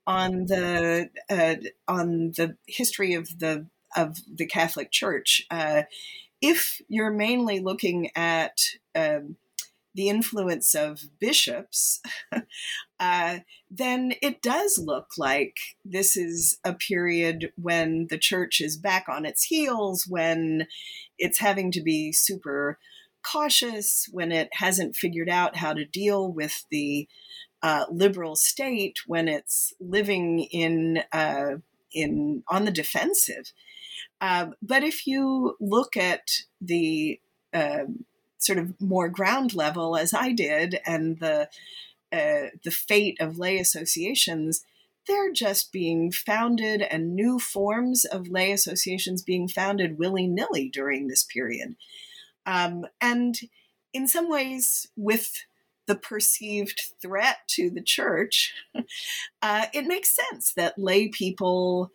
on 0.06 0.46
the 0.46 1.10
uh, 1.30 1.56
on 1.88 2.32
the 2.38 2.56
history 2.68 3.14
of 3.14 3.40
the 3.40 3.68
of 3.96 4.18
the 4.34 4.46
Catholic 4.46 4.92
Church. 4.92 5.46
Uh, 5.52 5.84
if 6.42 6.82
you're 6.88 7.12
mainly 7.12 7.60
looking 7.60 8.10
at 8.16 8.60
um, 8.96 9.36
the 9.96 10.10
influence 10.10 10.76
of 10.76 11.02
bishops, 11.20 12.02
uh, 13.00 13.40
then 13.70 14.14
it 14.22 14.42
does 14.42 14.78
look 14.78 15.12
like 15.18 15.58
this 15.84 16.16
is 16.16 16.60
a 16.64 16.74
period 16.74 17.52
when 17.56 18.08
the 18.10 18.18
church 18.18 18.62
is 18.62 18.78
back 18.78 19.06
on 19.10 19.26
its 19.26 19.44
heels, 19.44 20.06
when 20.08 20.68
it's 21.18 21.40
having 21.40 21.72
to 21.72 21.82
be 21.82 22.12
super 22.12 22.78
cautious, 23.32 24.08
when 24.12 24.32
it 24.32 24.50
hasn't 24.54 24.96
figured 24.96 25.30
out 25.30 25.58
how 25.58 25.74
to 25.74 25.86
deal 25.86 26.32
with 26.32 26.66
the 26.72 27.08
uh, 27.62 27.86
liberal 27.92 28.36
state 28.36 28.98
when 29.08 29.28
it's 29.28 29.74
living 29.80 30.40
in 30.52 31.04
uh, 31.12 31.58
in 31.92 32.44
on 32.48 32.66
the 32.66 32.72
defensive. 32.72 33.52
Uh, 34.22 34.48
but 34.62 34.84
if 34.84 35.08
you 35.08 35.56
look 35.60 35.98
at 35.98 36.30
the 36.62 37.20
um, 37.54 38.06
sort 38.38 38.60
of 38.60 38.80
more 38.80 39.10
ground 39.10 39.54
level, 39.54 39.96
as 39.96 40.14
I 40.14 40.32
did, 40.32 40.80
and 40.86 41.20
the 41.20 41.50
uh, 42.12 42.50
the 42.64 42.72
fate 42.72 43.18
of 43.20 43.38
lay 43.40 43.58
associations, 43.58 44.64
they're 45.08 45.34
just 45.34 45.72
being 45.72 46.12
founded, 46.12 46.82
and 46.82 47.16
new 47.16 47.40
forms 47.40 48.06
of 48.06 48.30
lay 48.30 48.52
associations 48.52 49.22
being 49.22 49.48
founded 49.48 49.98
willy 49.98 50.28
nilly 50.28 50.70
during 50.70 51.08
this 51.08 51.24
period, 51.24 51.76
um, 52.48 52.86
and 53.00 53.38
in 53.94 54.08
some 54.08 54.30
ways 54.30 54.88
with 54.96 55.44
the 55.86 55.96
perceived 55.96 56.82
threat 57.02 57.38
to 57.48 57.70
the 57.70 57.82
church, 57.82 58.54
uh, 59.42 59.66
it 59.74 59.86
makes 59.86 60.16
sense 60.16 60.54
that 60.54 60.80
lay 60.80 61.10
people 61.10 61.92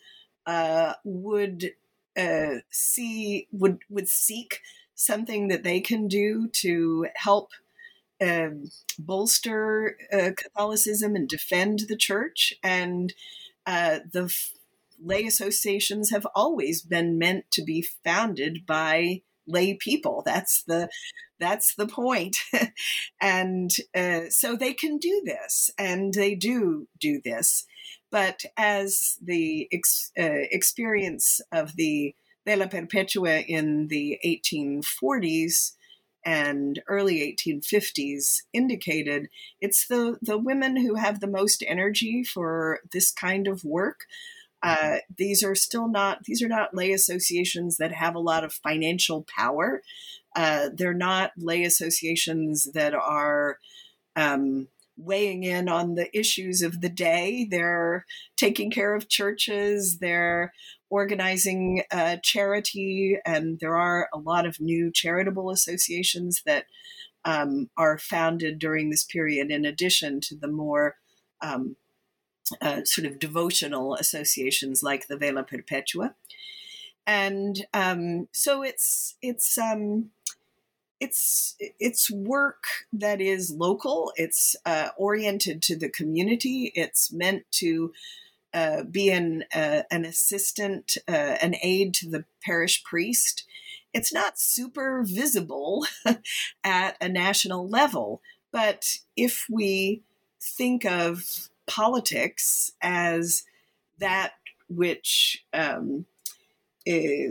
uh, 0.46 0.94
would 1.04 1.72
uh, 2.16 2.56
see 2.70 3.48
would 3.50 3.80
would 3.88 4.08
seek 4.08 4.60
something 4.94 5.48
that 5.48 5.64
they 5.64 5.80
can 5.80 6.06
do 6.06 6.48
to 6.48 7.06
help 7.16 7.50
um, 8.20 8.70
bolster 8.98 9.96
uh, 10.12 10.30
Catholicism 10.36 11.16
and 11.16 11.28
defend 11.28 11.80
the 11.88 11.96
church. 11.96 12.54
And 12.62 13.12
uh, 13.66 14.00
the 14.10 14.24
f- 14.24 14.52
lay 15.02 15.24
associations 15.24 16.10
have 16.10 16.26
always 16.34 16.82
been 16.82 17.18
meant 17.18 17.50
to 17.52 17.62
be 17.62 17.82
founded 17.82 18.66
by 18.66 19.22
lay 19.46 19.74
people. 19.74 20.22
That's 20.24 20.62
the 20.66 20.88
that's 21.40 21.74
the 21.74 21.86
point. 21.86 22.36
and 23.20 23.70
uh, 23.94 24.22
so 24.30 24.56
they 24.56 24.72
can 24.72 24.98
do 24.98 25.22
this, 25.24 25.70
and 25.78 26.14
they 26.14 26.34
do 26.34 26.88
do 27.00 27.20
this. 27.24 27.66
But 28.10 28.42
as 28.56 29.16
the 29.22 29.68
ex- 29.72 30.12
uh, 30.18 30.46
experience 30.50 31.40
of 31.50 31.76
the 31.76 32.14
Vela 32.44 32.68
Perpetua 32.68 33.40
in 33.40 33.88
the 33.88 34.18
1840s 34.24 35.72
and 36.24 36.82
early 36.88 37.36
1850s 37.38 38.42
indicated, 38.52 39.28
it's 39.60 39.86
the, 39.86 40.18
the 40.20 40.38
women 40.38 40.76
who 40.76 40.96
have 40.96 41.20
the 41.20 41.26
most 41.26 41.64
energy 41.66 42.22
for 42.22 42.80
this 42.92 43.10
kind 43.10 43.48
of 43.48 43.64
work. 43.64 44.00
Uh, 44.62 44.98
these 45.16 45.42
are 45.42 45.54
still 45.54 45.88
not 45.88 46.22
these 46.24 46.40
are 46.40 46.48
not 46.48 46.74
lay 46.74 46.92
associations 46.92 47.78
that 47.78 47.92
have 47.92 48.14
a 48.14 48.20
lot 48.20 48.44
of 48.44 48.52
financial 48.52 49.26
power. 49.36 49.82
Uh, 50.36 50.68
they're 50.74 50.94
not 50.94 51.32
lay 51.36 51.64
associations 51.64 52.70
that 52.72 52.94
are 52.94 53.58
um, 54.16 54.68
weighing 54.96 55.42
in 55.42 55.68
on 55.68 55.94
the 55.94 56.16
issues 56.16 56.62
of 56.62 56.80
the 56.80 56.88
day. 56.88 57.46
They're 57.50 58.06
taking 58.36 58.70
care 58.70 58.94
of 58.94 59.08
churches. 59.08 59.98
They're 59.98 60.52
organizing 60.90 61.82
uh, 61.90 62.16
charity, 62.22 63.18
and 63.24 63.58
there 63.60 63.76
are 63.76 64.08
a 64.12 64.18
lot 64.18 64.46
of 64.46 64.60
new 64.60 64.90
charitable 64.92 65.50
associations 65.50 66.42
that 66.46 66.66
um, 67.24 67.70
are 67.76 67.98
founded 67.98 68.58
during 68.58 68.90
this 68.90 69.04
period, 69.04 69.50
in 69.50 69.64
addition 69.64 70.20
to 70.20 70.36
the 70.36 70.48
more 70.48 70.96
um, 71.40 71.76
uh, 72.60 72.84
sort 72.84 73.06
of 73.06 73.18
devotional 73.18 73.94
associations 73.94 74.82
like 74.82 75.08
the 75.08 75.16
Vela 75.16 75.42
Perpetua. 75.42 76.14
And 77.06 77.66
um, 77.74 78.28
so 78.32 78.62
it's 78.62 79.16
it's 79.22 79.58
um, 79.58 80.10
it's 81.00 81.56
it's 81.58 82.10
work 82.10 82.64
that 82.92 83.20
is 83.20 83.50
local. 83.50 84.12
It's 84.16 84.54
uh, 84.64 84.90
oriented 84.96 85.62
to 85.62 85.76
the 85.76 85.88
community. 85.88 86.70
It's 86.76 87.12
meant 87.12 87.44
to 87.52 87.92
uh, 88.54 88.84
be 88.84 89.10
an 89.10 89.44
uh, 89.54 89.82
an 89.90 90.04
assistant, 90.04 90.96
uh, 91.08 91.36
an 91.42 91.56
aid 91.62 91.94
to 91.94 92.08
the 92.08 92.24
parish 92.44 92.84
priest. 92.84 93.44
It's 93.92 94.12
not 94.12 94.38
super 94.38 95.02
visible 95.04 95.86
at 96.64 96.96
a 97.00 97.08
national 97.08 97.68
level, 97.68 98.22
but 98.52 98.98
if 99.16 99.46
we 99.50 100.02
think 100.40 100.84
of 100.84 101.50
politics 101.72 102.72
as 102.82 103.44
that 103.98 104.32
which 104.68 105.44
um, 105.54 106.04
eh, 106.86 107.28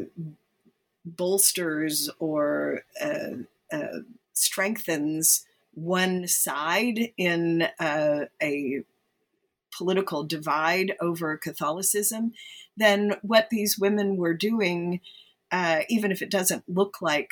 bolsters 1.06 2.10
or 2.18 2.82
uh, 3.00 3.36
uh, 3.72 4.00
strengthens 4.34 5.46
one 5.74 6.28
side 6.28 7.12
in 7.18 7.68
uh, 7.80 8.26
a 8.42 8.82
political 9.78 10.24
divide 10.24 10.96
over 11.00 11.38
Catholicism, 11.38 12.34
then 12.76 13.14
what 13.22 13.50
these 13.52 13.78
women 13.78 14.18
were 14.18 14.34
doing, 14.34 15.02
uh, 15.52 15.82
even 15.88 16.12
if 16.12 16.22
it 16.22 16.32
doesn't 16.32 16.64
look 16.68 17.02
like 17.02 17.30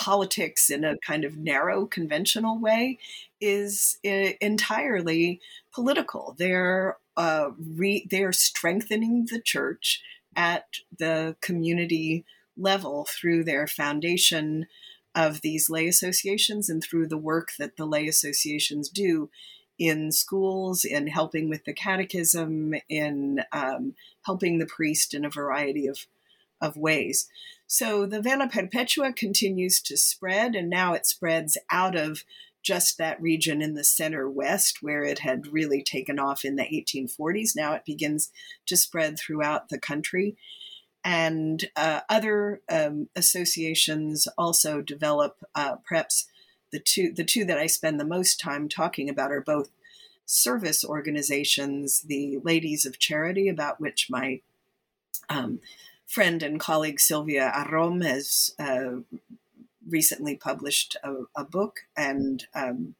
politics 0.00 0.70
in 0.70 0.82
a 0.84 0.98
kind 0.98 1.24
of 1.24 1.36
narrow 1.36 1.86
conventional 1.86 2.58
way, 2.58 2.98
is 3.40 3.98
uh, 4.04 4.32
entirely 4.40 5.40
political. 5.74 6.34
They're 6.38 6.96
uh, 7.16 7.50
re- 7.80 8.06
they're 8.10 8.32
strengthening 8.32 9.26
the 9.30 9.40
church 9.40 10.02
at 10.34 10.64
the 10.98 11.36
community 11.40 12.24
level 12.56 13.06
through 13.16 13.44
their 13.44 13.66
foundation 13.66 14.66
of 15.14 15.40
these 15.40 15.68
lay 15.68 15.88
associations 15.88 16.70
and 16.70 16.82
through 16.82 17.08
the 17.08 17.24
work 17.32 17.48
that 17.58 17.76
the 17.76 17.86
lay 17.86 18.06
associations 18.08 18.88
do 18.88 19.28
in 19.78 20.12
schools, 20.12 20.84
in 20.84 21.08
helping 21.08 21.48
with 21.48 21.64
the 21.64 21.72
catechism, 21.72 22.74
in 22.88 23.40
um, 23.52 23.94
helping 24.22 24.58
the 24.58 24.72
priest 24.76 25.14
in 25.14 25.24
a 25.24 25.30
variety 25.30 25.86
of, 25.86 26.06
of 26.60 26.76
ways. 26.76 27.28
So 27.66 28.06
the 28.06 28.20
Vela 28.20 28.48
Perpetua 28.48 29.12
continues 29.12 29.80
to 29.82 29.96
spread, 29.96 30.54
and 30.54 30.68
now 30.68 30.92
it 30.94 31.06
spreads 31.06 31.56
out 31.70 31.96
of 31.96 32.24
just 32.62 32.98
that 32.98 33.20
region 33.22 33.62
in 33.62 33.74
the 33.74 33.84
center 33.84 34.28
west 34.28 34.78
where 34.82 35.02
it 35.02 35.20
had 35.20 35.46
really 35.46 35.82
taken 35.82 36.18
off 36.18 36.44
in 36.44 36.56
the 36.56 36.64
1840s. 36.64 37.56
Now 37.56 37.72
it 37.72 37.86
begins 37.86 38.30
to 38.66 38.76
spread 38.76 39.18
throughout 39.18 39.70
the 39.70 39.78
country 39.78 40.36
and 41.04 41.64
uh, 41.76 42.00
other 42.08 42.60
um, 42.68 43.08
associations 43.16 44.28
also 44.36 44.80
develop 44.82 45.38
uh, 45.54 45.76
perhaps 45.86 46.26
the 46.72 46.80
two 46.80 47.12
the 47.12 47.24
two 47.24 47.44
that 47.46 47.58
I 47.58 47.66
spend 47.66 47.98
the 47.98 48.04
most 48.04 48.38
time 48.38 48.68
talking 48.68 49.08
about 49.08 49.32
are 49.32 49.40
both 49.40 49.70
service 50.26 50.84
organizations, 50.84 52.02
the 52.02 52.38
Ladies 52.44 52.86
of 52.86 52.98
Charity, 52.98 53.48
about 53.48 53.80
which 53.80 54.08
my 54.10 54.40
um, 55.28 55.60
friend 56.10 56.42
and 56.42 56.58
colleague 56.58 56.98
Silvia 56.98 57.52
Arrom 57.54 58.04
has 58.04 58.52
uh, 58.58 58.96
recently 59.88 60.34
published 60.34 60.96
a, 61.04 61.14
a 61.36 61.44
book, 61.44 61.80
and 61.96 62.46
um, 62.52 62.96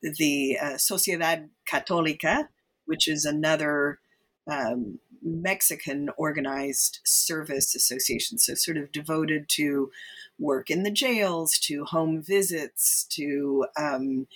the 0.00 0.58
uh, 0.60 0.74
Sociedad 0.76 1.50
Católica, 1.70 2.48
which 2.86 3.06
is 3.06 3.26
another 3.26 3.98
um, 4.46 4.98
Mexican 5.22 6.08
organized 6.16 7.00
service 7.04 7.74
association, 7.74 8.38
so 8.38 8.54
sort 8.54 8.78
of 8.78 8.90
devoted 8.92 9.48
to 9.50 9.90
work 10.38 10.70
in 10.70 10.84
the 10.84 10.90
jails, 10.90 11.58
to 11.58 11.84
home 11.84 12.22
visits, 12.22 13.04
to 13.10 13.66
um, 13.76 14.26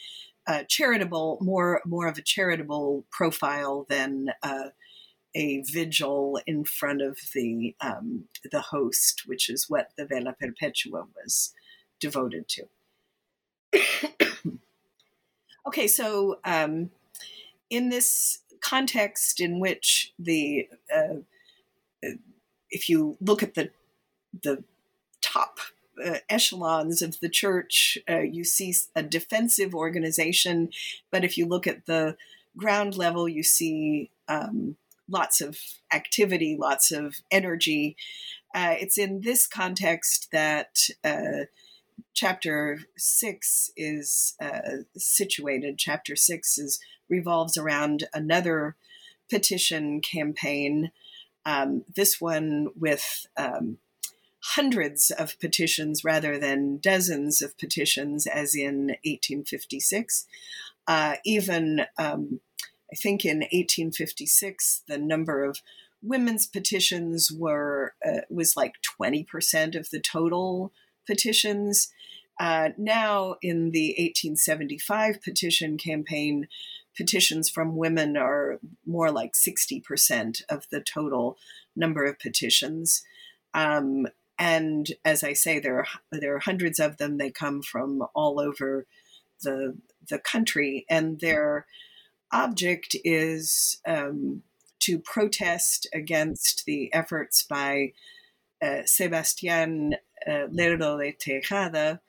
uh, 0.46 0.62
charitable, 0.68 1.38
more 1.40 1.80
more 1.86 2.06
of 2.06 2.18
a 2.18 2.22
charitable 2.22 3.04
profile 3.10 3.86
than 3.88 4.32
uh, 4.42 4.68
a 5.36 5.60
vigil 5.60 6.40
in 6.46 6.64
front 6.64 7.02
of 7.02 7.18
the 7.34 7.76
um, 7.82 8.24
the 8.50 8.62
host, 8.62 9.24
which 9.26 9.50
is 9.50 9.68
what 9.68 9.90
the 9.96 10.06
Vela 10.06 10.32
Perpetua 10.32 11.06
was 11.14 11.52
devoted 12.00 12.48
to. 12.48 12.64
okay, 15.66 15.86
so 15.86 16.38
um, 16.44 16.90
in 17.68 17.90
this 17.90 18.38
context 18.60 19.38
in 19.38 19.60
which 19.60 20.14
the 20.18 20.68
uh, 20.92 21.16
if 22.70 22.88
you 22.88 23.18
look 23.20 23.42
at 23.42 23.54
the 23.54 23.70
the 24.42 24.64
top 25.20 25.58
uh, 26.02 26.18
echelons 26.30 27.02
of 27.02 27.20
the 27.20 27.28
church, 27.28 27.98
uh, 28.08 28.20
you 28.20 28.42
see 28.42 28.74
a 28.94 29.02
defensive 29.02 29.74
organization. 29.74 30.70
But 31.10 31.24
if 31.24 31.36
you 31.36 31.44
look 31.44 31.66
at 31.66 31.84
the 31.84 32.16
ground 32.56 32.96
level, 32.96 33.28
you 33.28 33.42
see 33.42 34.10
um, 34.28 34.76
lots 35.08 35.40
of 35.40 35.58
activity, 35.92 36.56
lots 36.58 36.90
of 36.90 37.16
energy. 37.30 37.96
Uh, 38.54 38.74
it's 38.78 38.98
in 38.98 39.20
this 39.20 39.46
context 39.46 40.28
that 40.32 40.88
uh, 41.04 41.44
chapter 42.14 42.80
six 42.96 43.70
is 43.76 44.34
uh, 44.40 44.82
situated. 44.96 45.78
Chapter 45.78 46.16
six 46.16 46.58
is 46.58 46.80
revolves 47.08 47.56
around 47.56 48.04
another 48.12 48.76
petition 49.30 50.00
campaign. 50.00 50.90
Um, 51.44 51.84
this 51.94 52.20
one 52.20 52.68
with 52.76 53.26
um, 53.36 53.78
hundreds 54.54 55.10
of 55.10 55.38
petitions 55.40 56.04
rather 56.04 56.38
than 56.38 56.78
dozens 56.78 57.42
of 57.42 57.58
petitions, 57.58 58.26
as 58.26 58.54
in 58.54 58.96
1856. 59.04 60.26
Uh, 60.86 61.16
even, 61.24 61.86
um, 61.98 62.40
I 62.92 62.96
think, 62.96 63.24
in 63.24 63.38
1856, 63.38 64.82
the 64.86 64.98
number 64.98 65.44
of 65.44 65.60
women's 66.02 66.46
petitions 66.46 67.32
were 67.32 67.94
uh, 68.06 68.20
was 68.30 68.56
like 68.56 68.74
20% 69.00 69.74
of 69.74 69.90
the 69.90 70.00
total 70.00 70.72
petitions. 71.06 71.88
Uh, 72.38 72.70
now, 72.76 73.36
in 73.42 73.70
the 73.70 73.94
1875 73.98 75.22
petition 75.22 75.78
campaign, 75.78 76.48
petitions 76.96 77.48
from 77.48 77.76
women 77.76 78.16
are 78.16 78.58
more 78.86 79.10
like 79.10 79.32
60% 79.32 80.42
of 80.48 80.66
the 80.70 80.80
total 80.80 81.36
number 81.74 82.04
of 82.04 82.18
petitions. 82.18 83.02
Um, 83.54 84.06
and 84.38 84.88
as 85.04 85.22
I 85.22 85.32
say, 85.32 85.58
there 85.58 85.78
are, 85.78 85.86
there 86.12 86.34
are 86.36 86.40
hundreds 86.40 86.78
of 86.78 86.98
them. 86.98 87.16
They 87.16 87.30
come 87.30 87.62
from 87.62 88.06
all 88.14 88.38
over 88.38 88.86
the, 89.42 89.76
the 90.08 90.18
country, 90.18 90.84
and 90.90 91.20
their 91.20 91.66
object 92.36 92.94
is 93.04 93.80
um, 93.86 94.42
to 94.80 94.98
protest 94.98 95.86
against 95.94 96.64
the 96.66 96.92
efforts 96.92 97.42
by 97.42 97.92
uh, 98.62 98.82
Sebastián 98.84 99.94
uh, 100.26 100.46
Lerdo 100.52 100.98
de 100.98 101.12
Tejada, 101.12 102.00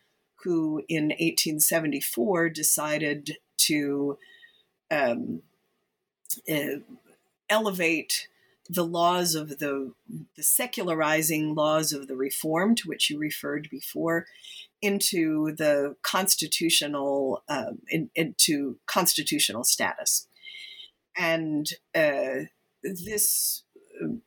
who 0.43 0.83
in 0.89 1.05
1874 1.05 2.49
decided 2.49 3.37
to 3.57 4.17
um, 4.91 5.41
uh, 6.51 6.79
elevate 7.49 8.27
the 8.69 8.85
laws 8.85 9.33
of 9.33 9.59
the, 9.59 9.93
the 10.35 10.43
secularizing 10.43 11.55
laws 11.55 11.93
of 11.93 12.07
the 12.07 12.17
reform 12.17 12.75
to 12.75 12.87
which 12.87 13.09
you 13.09 13.17
referred 13.17 13.69
before 13.71 14.25
into 14.81 15.55
the 15.55 15.95
constitutional 16.03 17.43
um, 17.49 17.79
in, 17.89 18.09
into 18.15 18.77
constitutional 18.85 19.63
status 19.63 20.27
and 21.17 21.71
uh, 21.95 22.45
this 22.83 23.63
um, 24.01 24.21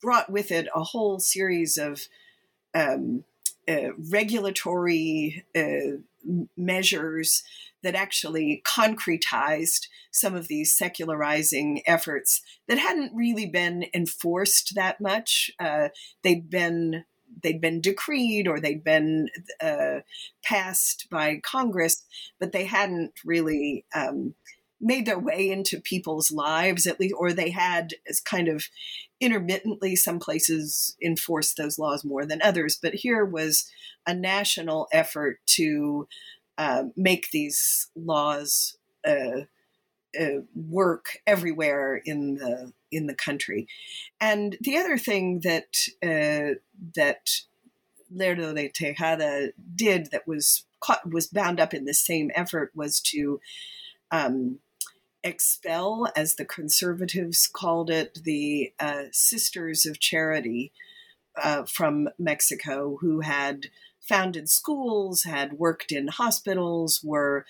brought 0.00 0.30
with 0.30 0.50
it 0.50 0.68
a 0.74 0.84
whole 0.84 1.18
series 1.18 1.76
of 1.76 2.06
um, 2.74 3.24
uh, 3.68 3.92
regulatory 4.10 5.44
uh, 5.56 5.98
measures 6.56 7.42
that 7.82 7.94
actually 7.94 8.62
concretized 8.64 9.88
some 10.10 10.34
of 10.34 10.48
these 10.48 10.76
secularizing 10.76 11.82
efforts 11.86 12.40
that 12.68 12.78
hadn't 12.78 13.14
really 13.14 13.46
been 13.46 13.86
enforced 13.92 14.74
that 14.74 15.00
much. 15.00 15.50
Uh, 15.58 15.88
they'd 16.22 16.48
been 16.48 17.04
they'd 17.42 17.60
been 17.60 17.80
decreed 17.80 18.46
or 18.46 18.60
they'd 18.60 18.84
been 18.84 19.28
uh, 19.60 20.00
passed 20.44 21.06
by 21.10 21.40
Congress, 21.42 22.04
but 22.38 22.52
they 22.52 22.64
hadn't 22.64 23.12
really 23.24 23.84
um, 23.94 24.34
made 24.80 25.06
their 25.06 25.18
way 25.18 25.50
into 25.50 25.80
people's 25.80 26.30
lives 26.30 26.86
at 26.86 27.00
least, 27.00 27.14
or 27.18 27.32
they 27.32 27.50
had 27.50 27.94
as 28.08 28.20
kind 28.20 28.48
of 28.48 28.64
intermittently 29.20 29.96
some 29.96 30.18
places 30.18 30.96
enforced 31.02 31.56
those 31.56 31.78
laws 31.78 32.04
more 32.04 32.26
than 32.26 32.42
others. 32.42 32.78
But 32.80 32.94
here 32.94 33.24
was 33.24 33.70
a 34.06 34.14
national 34.14 34.88
effort 34.92 35.38
to 35.46 36.06
uh, 36.58 36.84
make 36.96 37.30
these 37.30 37.88
laws 37.96 38.76
uh, 39.06 39.42
uh, 40.20 40.42
work 40.54 41.18
everywhere 41.26 42.00
in 42.04 42.36
the 42.36 42.72
in 42.90 43.06
the 43.06 43.14
country. 43.14 43.66
And 44.20 44.56
the 44.60 44.76
other 44.76 44.98
thing 44.98 45.40
that 45.40 45.88
uh, 46.02 46.58
that 46.94 47.40
Lerdo 48.14 48.54
de 48.54 48.68
Tejada 48.68 49.52
did 49.74 50.10
that 50.12 50.26
was 50.26 50.64
caught, 50.80 51.10
was 51.10 51.26
bound 51.26 51.60
up 51.60 51.74
in 51.74 51.84
the 51.84 51.94
same 51.94 52.30
effort 52.34 52.70
was 52.74 53.00
to 53.00 53.40
um, 54.10 54.58
expel, 55.22 56.06
as 56.14 56.36
the 56.36 56.44
conservatives 56.44 57.48
called 57.48 57.90
it, 57.90 58.20
the 58.22 58.72
uh, 58.78 59.04
Sisters 59.10 59.86
of 59.86 59.98
Charity 59.98 60.72
uh, 61.42 61.64
from 61.64 62.08
Mexico 62.18 62.98
who 63.00 63.20
had 63.20 63.66
founded 64.00 64.50
schools, 64.50 65.24
had 65.24 65.54
worked 65.54 65.90
in 65.90 66.08
hospitals, 66.08 67.02
were 67.02 67.46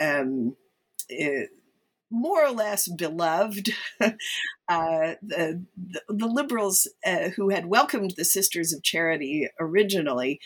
um, 0.00 0.56
uh, 1.10 1.46
more 2.12 2.44
or 2.44 2.50
less 2.50 2.88
beloved. 2.88 3.70
uh, 4.00 4.12
the, 4.68 5.64
the, 6.08 6.26
liberals 6.26 6.88
uh, 7.04 7.30
who 7.30 7.48
had 7.48 7.66
welcomed 7.66 8.14
the 8.16 8.24
Sisters 8.24 8.72
of 8.72 8.82
Charity 8.82 9.48
originally 9.58 10.38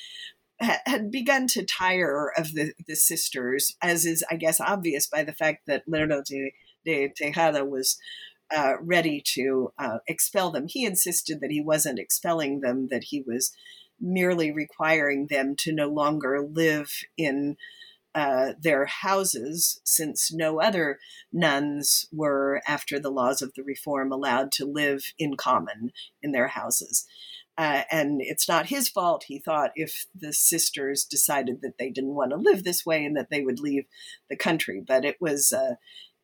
ha- 0.60 0.80
had 0.86 1.10
begun 1.10 1.46
to 1.48 1.64
tire 1.64 2.32
of 2.36 2.54
the, 2.54 2.72
the 2.86 2.96
sisters, 2.96 3.76
as 3.82 4.06
is, 4.06 4.24
I 4.30 4.36
guess, 4.36 4.60
obvious 4.60 5.06
by 5.06 5.24
the 5.24 5.32
fact 5.32 5.66
that 5.66 5.88
Lerdo 5.88 6.24
de, 6.24 6.54
de 6.84 7.08
Tejada 7.08 7.64
was 7.64 7.98
uh, 8.54 8.74
ready 8.80 9.22
to 9.34 9.72
uh, 9.78 9.98
expel 10.06 10.50
them. 10.50 10.66
He 10.68 10.84
insisted 10.84 11.40
that 11.40 11.50
he 11.50 11.60
wasn't 11.60 11.98
expelling 11.98 12.60
them, 12.60 12.88
that 12.90 13.04
he 13.04 13.22
was 13.26 13.52
merely 14.00 14.52
requiring 14.52 15.26
them 15.28 15.56
to 15.56 15.72
no 15.72 15.88
longer 15.88 16.46
live 16.48 16.90
in 17.16 17.56
uh, 18.16 18.54
their 18.58 18.86
houses, 18.86 19.78
since 19.84 20.32
no 20.32 20.58
other 20.58 20.98
nuns 21.34 22.06
were, 22.10 22.62
after 22.66 22.98
the 22.98 23.10
laws 23.10 23.42
of 23.42 23.52
the 23.54 23.62
reform, 23.62 24.10
allowed 24.10 24.50
to 24.50 24.64
live 24.64 25.12
in 25.18 25.36
common 25.36 25.92
in 26.22 26.32
their 26.32 26.48
houses. 26.48 27.06
Uh, 27.58 27.82
and 27.90 28.22
it's 28.22 28.48
not 28.48 28.66
his 28.66 28.88
fault. 28.88 29.24
He 29.28 29.38
thought 29.38 29.70
if 29.76 30.06
the 30.18 30.32
sisters 30.32 31.04
decided 31.04 31.60
that 31.60 31.76
they 31.78 31.90
didn't 31.90 32.14
want 32.14 32.30
to 32.30 32.38
live 32.38 32.64
this 32.64 32.86
way 32.86 33.04
and 33.04 33.14
that 33.18 33.28
they 33.30 33.42
would 33.42 33.60
leave 33.60 33.84
the 34.30 34.36
country. 34.36 34.82
But 34.86 35.04
it 35.04 35.16
was 35.20 35.52
uh, 35.52 35.74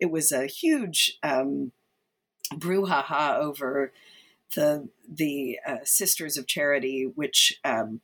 it 0.01 0.11
was 0.11 0.32
a 0.32 0.47
huge 0.47 1.18
um, 1.22 1.72
brouhaha 2.55 3.36
over 3.36 3.93
the 4.57 4.88
the 5.07 5.59
uh, 5.66 5.84
Sisters 5.84 6.38
of 6.38 6.47
Charity, 6.47 7.11
which 7.14 7.59
um, 7.64 8.01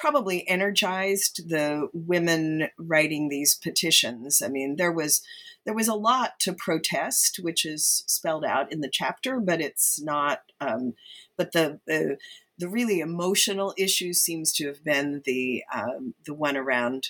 probably 0.00 0.48
energized 0.48 1.48
the 1.48 1.88
women 1.92 2.68
writing 2.78 3.28
these 3.28 3.54
petitions. 3.54 4.42
I 4.42 4.48
mean, 4.48 4.76
there 4.76 4.92
was 4.92 5.22
there 5.64 5.74
was 5.74 5.88
a 5.88 5.94
lot 5.94 6.38
to 6.40 6.52
protest, 6.54 7.40
which 7.42 7.66
is 7.66 8.04
spelled 8.06 8.44
out 8.44 8.72
in 8.72 8.80
the 8.80 8.90
chapter, 8.90 9.38
but 9.40 9.60
it's 9.60 10.00
not. 10.00 10.40
Um, 10.60 10.94
but 11.36 11.52
the, 11.52 11.80
the 11.86 12.16
the 12.58 12.68
really 12.68 13.00
emotional 13.00 13.74
issue 13.76 14.12
seems 14.12 14.52
to 14.54 14.66
have 14.66 14.82
been 14.82 15.22
the 15.24 15.62
um, 15.74 16.14
the 16.24 16.34
one 16.34 16.56
around 16.56 17.08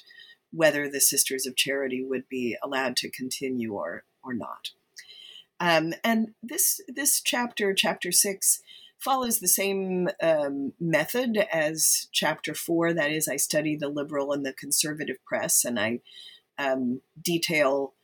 whether 0.51 0.89
the 0.89 1.01
Sisters 1.01 1.47
of 1.47 1.57
Charity 1.57 2.03
would 2.03 2.29
be 2.29 2.57
allowed 2.63 2.97
to 2.97 3.11
continue 3.11 3.75
or 3.75 4.05
or 4.23 4.35
not. 4.35 4.71
Um, 5.61 5.95
and 6.05 6.35
this 6.43 6.81
this 6.89 7.21
chapter, 7.21 7.75
chapter 7.75 8.13
six, 8.13 8.61
follows 8.99 9.39
the 9.39 9.49
same 9.49 10.09
um, 10.23 10.73
method 10.81 11.39
as 11.53 12.09
chapter 12.13 12.55
four. 12.55 12.93
That 12.93 13.11
is, 13.11 13.29
I 13.29 13.37
study 13.37 13.77
the 13.77 13.89
liberal 13.89 14.33
and 14.33 14.45
the 14.45 14.53
conservative 14.53 15.25
press, 15.25 15.65
and 15.65 15.79
I 15.79 16.01
um, 16.59 17.01
detail 17.21 17.95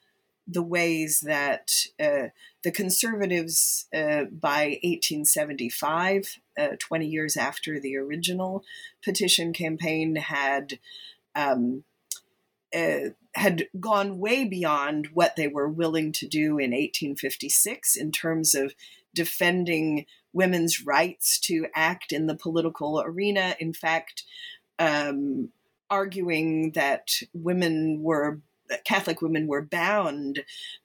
the 0.46 0.62
ways 0.62 1.20
that 1.20 1.70
uh, 1.98 2.28
the 2.62 2.70
conservatives, 2.70 3.86
uh, 3.94 4.24
by 4.30 4.78
1875, 4.82 6.38
uh, 6.58 6.68
20 6.78 7.06
years 7.06 7.36
after 7.36 7.80
the 7.80 7.96
original 7.96 8.62
petition 9.02 9.52
campaign, 9.52 10.16
had 10.16 10.78
um, 11.34 11.84
uh, 12.74 13.10
had 13.34 13.66
gone 13.80 14.18
way 14.18 14.44
beyond 14.44 15.08
what 15.12 15.36
they 15.36 15.48
were 15.48 15.68
willing 15.68 16.12
to 16.12 16.26
do 16.26 16.58
in 16.58 16.70
1856 16.70 17.96
in 17.96 18.12
terms 18.12 18.54
of 18.54 18.74
defending 19.14 20.06
women's 20.34 20.84
rights 20.84 21.38
to 21.38 21.66
act 21.74 22.12
in 22.12 22.26
the 22.26 22.36
political 22.36 23.00
arena. 23.00 23.56
In 23.58 23.72
fact, 23.72 24.24
um, 24.78 25.48
arguing 25.88 26.72
that 26.72 27.20
women 27.32 28.02
were 28.02 28.40
Catholic 28.84 29.20
women 29.20 29.46
were 29.46 29.62
bound, 29.62 30.42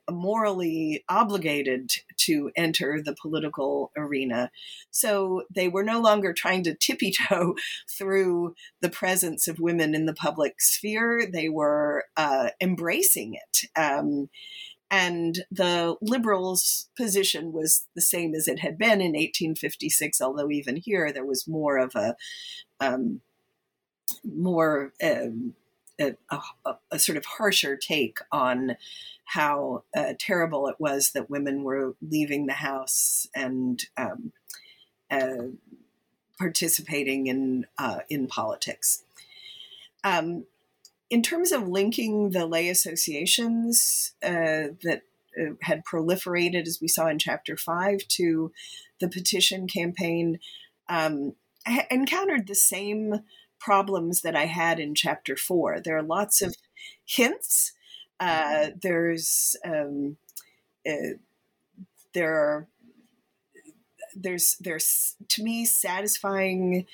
morally 0.10 1.04
obligated 1.08 1.91
to 2.18 2.52
enter 2.56 3.02
the 3.02 3.16
political 3.16 3.91
arena. 3.95 4.52
So 4.91 5.43
they 5.50 5.68
were 5.70 5.84
no 5.84 6.02
longer 6.02 6.34
trying 6.34 6.64
to 6.64 6.76
tippy 6.76 7.12
toe 7.12 7.56
through 7.89 8.56
the 8.82 8.89
presence 8.89 9.47
of 9.47 9.60
women 9.60 9.95
in 9.95 10.06
the 10.06 10.14
public 10.14 10.62
sphere, 10.62 11.26
they 11.32 11.50
were 11.50 12.06
uh, 12.18 12.50
embracing 12.60 13.36
it. 13.36 13.70
Um, 13.80 14.30
and 14.92 15.46
the 15.52 15.96
liberals' 16.02 16.90
position 16.98 17.52
was 17.52 17.88
the 17.96 18.02
same 18.02 18.34
as 18.34 18.48
it 18.48 18.60
had 18.60 18.78
been 18.78 19.02
in 19.02 19.14
1856, 19.14 20.22
although 20.22 20.50
even 20.50 20.78
here 20.78 21.12
there 21.12 21.26
was 21.26 21.48
more 21.48 21.78
of 21.78 21.96
a 21.96 22.16
um, 22.80 23.22
more 24.24 24.94
um, 25.04 25.54
a, 26.00 26.16
a, 26.66 26.76
a, 26.92 27.00
sort 27.00 27.18
of 27.18 27.26
harsher 27.26 27.76
take 27.76 28.20
on 28.32 28.78
how 29.26 29.84
uh, 29.96 30.14
terrible 30.18 30.68
it 30.68 30.78
was 30.80 31.12
that 31.12 31.30
women 31.30 31.64
were 31.64 31.96
leaving 32.02 32.46
the 32.46 32.54
house 32.54 33.28
and 33.36 33.84
um, 33.98 34.32
uh, 35.12 35.50
participating 36.40 37.28
in 37.28 37.66
uh, 37.78 38.00
in 38.10 38.28
politics. 38.28 39.04
Um, 40.04 40.46
in 41.10 41.22
terms 41.22 41.51
of 41.51 41.68
linking 41.68 42.32
the 42.32 42.45
lay 42.45 42.70
associations 42.70 44.14
uh, 44.24 44.74
that 44.84 45.01
uh, 45.39 45.53
had 45.62 45.84
proliferated, 45.86 46.68
as 46.68 46.80
we 46.82 46.88
saw 46.88 47.07
in 47.07 47.20
chapter 47.20 47.57
five, 47.57 48.07
to 48.10 48.51
the 48.99 49.07
petition 49.07 49.68
campaign, 49.68 50.39
um, 50.88 51.34
I 51.66 51.88
encountered 51.89 52.47
the 52.47 52.55
same 52.55 53.22
problems 53.60 54.22
that 54.22 54.36
I 54.36 54.45
had 54.45 54.80
in 54.80 54.95
chapter 54.95 55.36
four. 55.36 55.80
There 55.80 55.97
are 55.97 56.03
lots 56.03 56.41
of 56.41 56.55
hints. 57.05 57.74
Uh, 58.20 58.68
there's 58.82 59.55
um, 59.66 60.18
uh, 60.88 61.18
there 62.14 62.34
are 62.34 62.68
there's 64.16 64.57
there's 64.60 65.16
to 65.28 65.43
me 65.43 65.66
satisfying 65.66 66.86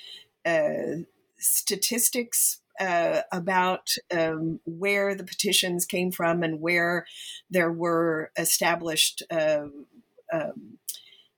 uh, 0.44 1.02
statistics 1.38 2.60
uh, 2.80 3.22
about 3.32 3.94
um, 4.14 4.60
where 4.64 5.14
the 5.14 5.24
petitions 5.24 5.86
came 5.86 6.10
from 6.10 6.42
and 6.42 6.60
where 6.60 7.06
there 7.50 7.72
were 7.72 8.30
established 8.36 9.22
um, 9.30 9.86
um 10.32 10.78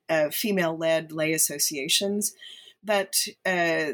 uh, 0.08 0.30
female 0.30 0.76
led 0.76 1.12
lay 1.12 1.32
associations. 1.32 2.34
But 2.82 3.26
uh, 3.44 3.92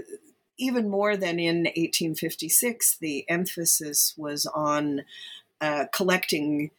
even 0.56 0.88
more 0.88 1.16
than 1.16 1.38
in 1.38 1.64
1856, 1.64 2.98
the 2.98 3.28
emphasis 3.28 4.14
was 4.16 4.46
on 4.46 5.02
uh, 5.60 5.86
collecting 5.92 6.70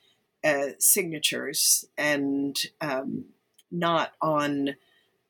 uh, 0.44 0.70
signatures 0.80 1.86
and 1.98 2.58
um, 2.80 3.26
not 3.72 4.14
on 4.22 4.76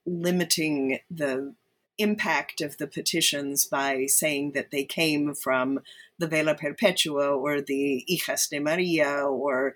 limiting 0.05 0.99
the 1.09 1.55
impact 1.97 2.61
of 2.61 2.77
the 2.77 2.87
petitions 2.87 3.65
by 3.65 4.05
saying 4.05 4.51
that 4.51 4.71
they 4.71 4.83
came 4.83 5.33
from 5.33 5.79
the 6.17 6.27
Vela 6.27 6.55
Perpetua 6.55 7.35
or 7.35 7.61
the 7.61 8.05
Hijas 8.09 8.49
de 8.49 8.59
Maria 8.59 9.25
or 9.25 9.75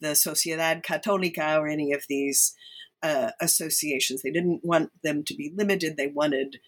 the 0.00 0.08
Sociedad 0.08 0.82
Católica 0.84 1.58
or 1.58 1.66
any 1.66 1.92
of 1.92 2.04
these 2.08 2.54
uh, 3.02 3.30
associations. 3.40 4.22
They 4.22 4.30
didn't 4.30 4.64
want 4.64 4.90
them 5.02 5.22
to 5.24 5.34
be 5.34 5.52
limited. 5.54 5.96
They 5.96 6.08
wanted 6.08 6.58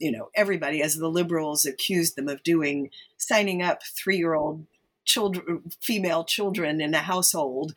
you 0.00 0.10
know 0.10 0.30
everybody 0.34 0.82
as 0.82 0.96
the 0.96 1.08
liberals 1.08 1.64
accused 1.64 2.16
them 2.16 2.28
of 2.28 2.42
doing 2.42 2.90
signing 3.18 3.62
up 3.62 3.82
three-year-old 3.84 4.66
children 5.04 5.62
female 5.80 6.24
children 6.24 6.80
in 6.80 6.94
a 6.94 6.98
household 6.98 7.72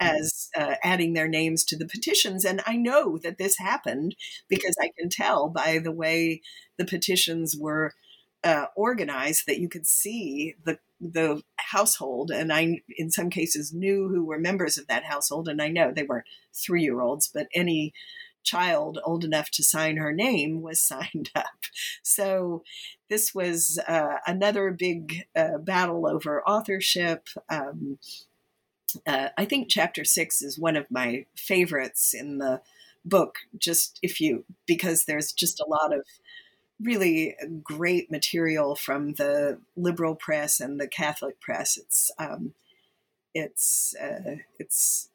as 0.00 0.48
uh, 0.56 0.74
adding 0.82 1.12
their 1.12 1.28
names 1.28 1.64
to 1.64 1.76
the 1.76 1.86
petitions 1.86 2.44
and 2.44 2.62
i 2.66 2.76
know 2.76 3.18
that 3.18 3.38
this 3.38 3.58
happened 3.58 4.14
because 4.48 4.76
i 4.80 4.90
can 4.98 5.08
tell 5.08 5.48
by 5.48 5.78
the 5.78 5.92
way 5.92 6.40
the 6.76 6.84
petitions 6.84 7.56
were 7.58 7.92
uh, 8.44 8.66
organized 8.76 9.44
that 9.46 9.58
you 9.58 9.68
could 9.68 9.86
see 9.86 10.54
the 10.64 10.78
the 11.00 11.42
household 11.56 12.30
and 12.30 12.52
i 12.52 12.80
in 12.96 13.10
some 13.10 13.30
cases 13.30 13.72
knew 13.72 14.08
who 14.08 14.24
were 14.24 14.38
members 14.38 14.78
of 14.78 14.86
that 14.86 15.04
household 15.04 15.48
and 15.48 15.60
i 15.60 15.68
know 15.68 15.92
they 15.92 16.04
weren't 16.04 16.26
three 16.54 16.82
year 16.82 17.00
olds 17.00 17.28
but 17.32 17.48
any 17.54 17.92
child 18.42 18.98
old 19.04 19.24
enough 19.24 19.50
to 19.52 19.62
sign 19.62 19.96
her 19.96 20.12
name 20.12 20.62
was 20.62 20.80
signed 20.86 21.30
up. 21.34 21.64
So 22.02 22.62
this 23.08 23.34
was 23.34 23.78
uh, 23.86 24.16
another 24.26 24.70
big 24.70 25.24
uh, 25.36 25.58
battle 25.58 26.06
over 26.06 26.42
authorship. 26.46 27.28
Um, 27.48 27.98
uh, 29.06 29.28
I 29.36 29.44
think 29.44 29.68
chapter 29.68 30.04
six 30.04 30.40
is 30.42 30.58
one 30.58 30.76
of 30.76 30.86
my 30.90 31.26
favorites 31.36 32.14
in 32.14 32.38
the 32.38 32.62
book, 33.04 33.36
just 33.58 33.98
if 34.02 34.20
you, 34.20 34.44
because 34.66 35.04
there's 35.04 35.32
just 35.32 35.60
a 35.60 35.68
lot 35.68 35.94
of 35.94 36.02
really 36.80 37.36
great 37.62 38.10
material 38.10 38.76
from 38.76 39.14
the 39.14 39.58
liberal 39.76 40.14
press 40.14 40.60
and 40.60 40.80
the 40.80 40.88
Catholic 40.88 41.40
press. 41.40 41.76
It's 41.76 42.10
um, 42.18 42.54
it's 43.34 43.94
uh, 44.00 44.36
it's 44.58 45.10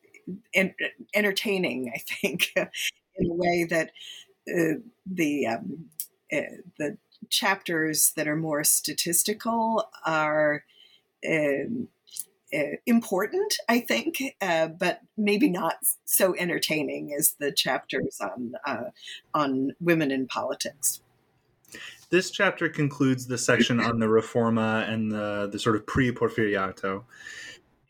en- 0.53 0.75
entertaining, 1.13 1.91
I 1.93 1.99
think, 1.99 2.53
in 3.17 3.29
a 3.29 3.33
way 3.33 3.65
that 3.69 3.91
uh, 4.49 4.79
the 5.05 5.47
um, 5.47 5.85
uh, 6.31 6.57
the 6.77 6.97
chapters 7.29 8.11
that 8.15 8.27
are 8.27 8.35
more 8.35 8.63
statistical 8.63 9.89
are. 10.05 10.63
Um, 11.27 11.87
uh, 12.53 12.75
important, 12.85 13.55
I 13.67 13.79
think, 13.79 14.21
uh, 14.39 14.67
but 14.67 14.99
maybe 15.17 15.49
not 15.49 15.77
so 16.05 16.35
entertaining 16.37 17.11
as 17.17 17.33
the 17.39 17.51
chapters 17.51 18.19
on 18.21 18.53
uh, 18.63 18.91
on 19.33 19.71
women 19.79 20.11
in 20.11 20.27
politics. 20.27 21.01
This 22.09 22.29
chapter 22.29 22.69
concludes 22.69 23.25
the 23.25 23.39
section 23.39 23.79
on 23.79 23.97
the 23.97 24.05
Reforma 24.05 24.87
and 24.87 25.11
the 25.11 25.49
the 25.51 25.57
sort 25.57 25.75
of 25.75 25.87
pre 25.87 26.11
Porfiriato, 26.11 27.05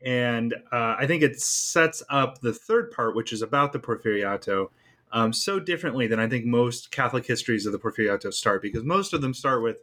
and 0.06 0.54
uh, 0.72 0.96
I 0.98 1.08
think 1.08 1.24
it 1.24 1.42
sets 1.42 2.02
up 2.10 2.40
the 2.40 2.54
third 2.54 2.92
part, 2.92 3.16
which 3.18 3.34
is 3.34 3.42
about 3.42 3.74
the 3.74 3.80
Porfiriato. 3.80 4.70
Um, 5.14 5.32
so 5.32 5.60
differently 5.60 6.08
than 6.08 6.20
I 6.20 6.28
think 6.28 6.44
most 6.44 6.92
Catholic 6.92 7.26
histories 7.28 7.68
of 7.68 7.72
the 7.72 7.78
Porfiriato 7.78 8.34
start, 8.34 8.64
because 8.64 8.84
most 8.84 9.14
of 9.14 9.22
them 9.22 9.34
start 9.34 9.62
with 9.62 9.78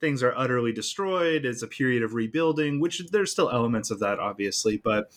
things 0.00 0.22
are 0.22 0.36
utterly 0.36 0.72
destroyed. 0.72 1.44
It's 1.44 1.62
a 1.62 1.66
period 1.66 2.04
of 2.04 2.14
rebuilding, 2.14 2.80
which 2.80 3.02
there's 3.10 3.32
still 3.32 3.50
elements 3.50 3.90
of 3.90 3.98
that, 4.00 4.20
obviously. 4.20 4.76
But 4.76 5.10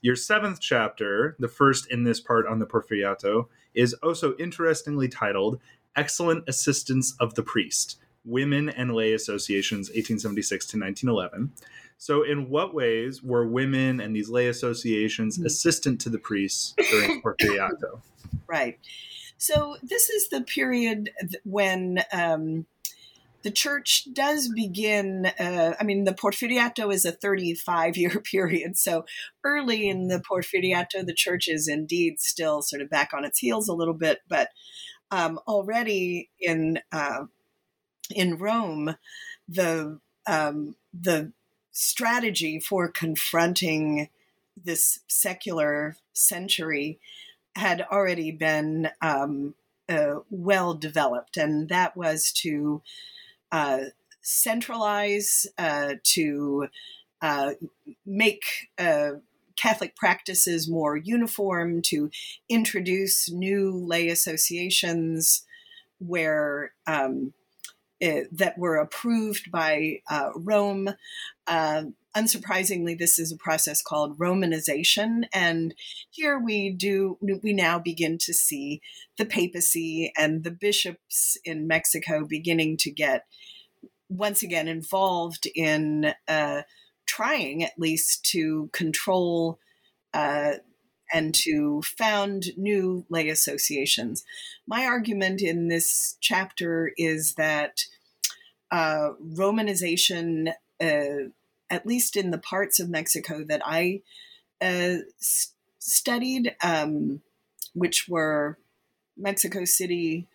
your 0.00 0.14
seventh 0.14 0.60
chapter, 0.60 1.36
the 1.40 1.48
first 1.48 1.90
in 1.90 2.04
this 2.04 2.20
part 2.20 2.46
on 2.46 2.60
the 2.60 2.66
Porfiriato, 2.66 3.48
is 3.74 3.94
also 3.94 4.36
interestingly 4.36 5.08
titled 5.08 5.60
Excellent 5.96 6.48
Assistance 6.48 7.14
of 7.18 7.34
the 7.34 7.42
Priest 7.42 7.98
Women 8.24 8.68
and 8.68 8.94
Lay 8.94 9.12
Associations, 9.12 9.88
1876 9.88 10.66
to 10.66 10.78
1911. 10.78 11.52
So, 11.98 12.22
in 12.22 12.50
what 12.50 12.74
ways 12.74 13.22
were 13.22 13.46
women 13.46 14.00
and 14.00 14.14
these 14.14 14.28
lay 14.28 14.48
associations 14.48 15.36
hmm. 15.36 15.46
assistant 15.46 16.00
to 16.02 16.10
the 16.10 16.18
priests 16.18 16.74
during 16.90 17.22
Porfiriato? 17.22 18.02
Right. 18.46 18.78
So, 19.38 19.76
this 19.82 20.08
is 20.08 20.28
the 20.28 20.40
period 20.40 21.10
when 21.44 22.02
um, 22.12 22.66
the 23.46 23.52
church 23.52 24.08
does 24.12 24.48
begin. 24.48 25.30
Uh, 25.38 25.74
I 25.78 25.84
mean, 25.84 26.02
the 26.02 26.12
Porfiriato 26.12 26.92
is 26.92 27.04
a 27.04 27.12
35 27.12 27.96
year 27.96 28.20
period. 28.32 28.76
So 28.76 29.04
early 29.44 29.88
in 29.88 30.08
the 30.08 30.18
Porfiriato, 30.18 31.06
the 31.06 31.14
church 31.14 31.46
is 31.46 31.68
indeed 31.68 32.18
still 32.18 32.60
sort 32.60 32.82
of 32.82 32.90
back 32.90 33.14
on 33.14 33.24
its 33.24 33.38
heels 33.38 33.68
a 33.68 33.72
little 33.72 33.94
bit. 33.94 34.18
But 34.26 34.48
um, 35.12 35.38
already 35.46 36.28
in 36.40 36.80
uh, 36.90 37.26
in 38.12 38.36
Rome, 38.36 38.96
the 39.48 40.00
um, 40.26 40.74
the 40.92 41.30
strategy 41.70 42.58
for 42.58 42.88
confronting 42.88 44.08
this 44.56 45.00
secular 45.06 45.94
century 46.12 46.98
had 47.56 47.80
already 47.90 48.30
been 48.30 48.90
um, 49.00 49.54
uh, 49.88 50.16
well 50.30 50.74
developed, 50.74 51.36
and 51.36 51.68
that 51.68 51.96
was 51.96 52.30
to 52.32 52.82
uh, 53.50 53.80
centralize, 54.20 55.46
uh, 55.56 55.94
to 56.02 56.68
uh, 57.22 57.52
make 58.04 58.44
uh, 58.78 59.12
Catholic 59.56 59.96
practices 59.96 60.68
more 60.68 60.96
uniform, 60.96 61.80
to 61.82 62.10
introduce 62.48 63.30
new 63.30 63.72
lay 63.72 64.08
associations 64.08 65.44
where 65.98 66.72
um, 66.86 67.32
eh, 68.00 68.24
that 68.30 68.58
were 68.58 68.76
approved 68.76 69.50
by 69.50 70.02
uh, 70.10 70.30
Rome. 70.34 70.90
Unsurprisingly, 72.16 72.96
this 72.98 73.18
is 73.18 73.30
a 73.30 73.36
process 73.36 73.82
called 73.82 74.18
Romanization, 74.18 75.24
and 75.34 75.74
here 76.10 76.38
we 76.38 76.70
do 76.70 77.18
we 77.20 77.52
now 77.52 77.78
begin 77.78 78.16
to 78.22 78.32
see 78.32 78.80
the 79.18 79.26
papacy 79.26 80.12
and 80.16 80.42
the 80.42 80.50
bishops 80.50 81.36
in 81.44 81.66
Mexico 81.66 82.24
beginning 82.26 82.78
to 82.78 82.90
get 82.90 83.26
once 84.08 84.42
again 84.42 84.66
involved 84.66 85.46
in 85.54 86.14
uh, 86.26 86.62
trying 87.04 87.62
at 87.62 87.78
least 87.78 88.24
to 88.24 88.70
control 88.72 89.58
uh, 90.14 90.52
and 91.12 91.34
to 91.34 91.82
found 91.82 92.46
new 92.56 93.04
lay 93.10 93.28
associations. 93.28 94.24
My 94.66 94.86
argument 94.86 95.42
in 95.42 95.68
this 95.68 96.16
chapter 96.20 96.92
is 96.96 97.34
that 97.34 97.84
uh, 98.70 99.10
Romanization, 99.22 100.52
uh, 100.80 101.30
at 101.70 101.86
least 101.86 102.16
in 102.16 102.30
the 102.30 102.38
parts 102.38 102.80
of 102.80 102.88
Mexico 102.88 103.44
that 103.44 103.62
I 103.64 104.02
uh, 104.60 104.96
studied, 105.78 106.54
um, 106.62 107.22
which 107.74 108.08
were 108.08 108.58
Mexico 109.16 109.64
City, 109.64 110.26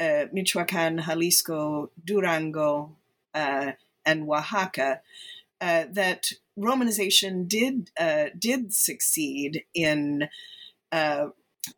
uh, 0.00 0.24
Michoacan, 0.32 0.98
Jalisco, 0.98 1.90
Durango, 2.04 2.96
uh, 3.34 3.72
and 4.04 4.28
Oaxaca, 4.28 5.00
uh, 5.60 5.84
that 5.90 6.32
Romanization 6.58 7.48
did 7.48 7.90
uh, 7.98 8.26
did 8.38 8.72
succeed 8.72 9.64
in 9.74 10.28
uh, 10.92 11.28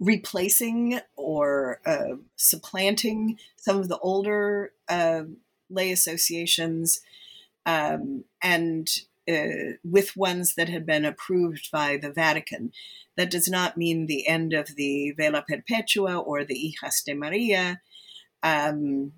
replacing 0.00 1.00
or 1.14 1.80
supplanting 2.36 3.38
some 3.56 3.78
of 3.78 3.88
the 3.88 3.98
older 3.98 4.72
lay 5.70 5.92
associations, 5.92 7.00
um, 7.66 8.24
and 8.42 8.88
with 9.84 10.16
ones 10.16 10.54
that 10.54 10.68
had 10.68 10.86
been 10.86 11.04
approved 11.04 11.70
by 11.72 11.96
the 11.96 12.12
Vatican. 12.12 12.72
That 13.16 13.30
does 13.30 13.48
not 13.48 13.76
mean 13.76 14.06
the 14.06 14.28
end 14.28 14.52
of 14.52 14.76
the 14.76 15.12
Vela 15.12 15.44
Perpetua 15.46 16.18
or 16.18 16.44
the 16.44 16.74
Hijas 16.80 17.04
de 17.04 17.14
Maria. 17.14 17.80
Um, 18.42 19.12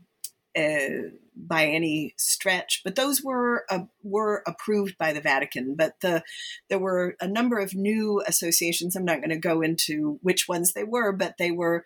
uh, 0.58 1.10
by 1.40 1.66
any 1.66 2.14
stretch, 2.16 2.80
but 2.82 2.96
those 2.96 3.22
were 3.22 3.64
uh, 3.70 3.84
were 4.02 4.42
approved 4.44 4.98
by 4.98 5.12
the 5.12 5.20
Vatican. 5.20 5.76
But 5.76 6.00
the 6.00 6.24
there 6.68 6.80
were 6.80 7.16
a 7.20 7.28
number 7.28 7.60
of 7.60 7.74
new 7.74 8.22
associations. 8.26 8.96
I'm 8.96 9.04
not 9.04 9.18
going 9.18 9.30
to 9.30 9.36
go 9.36 9.60
into 9.60 10.18
which 10.22 10.48
ones 10.48 10.72
they 10.72 10.82
were, 10.82 11.12
but 11.12 11.36
they 11.38 11.52
were 11.52 11.84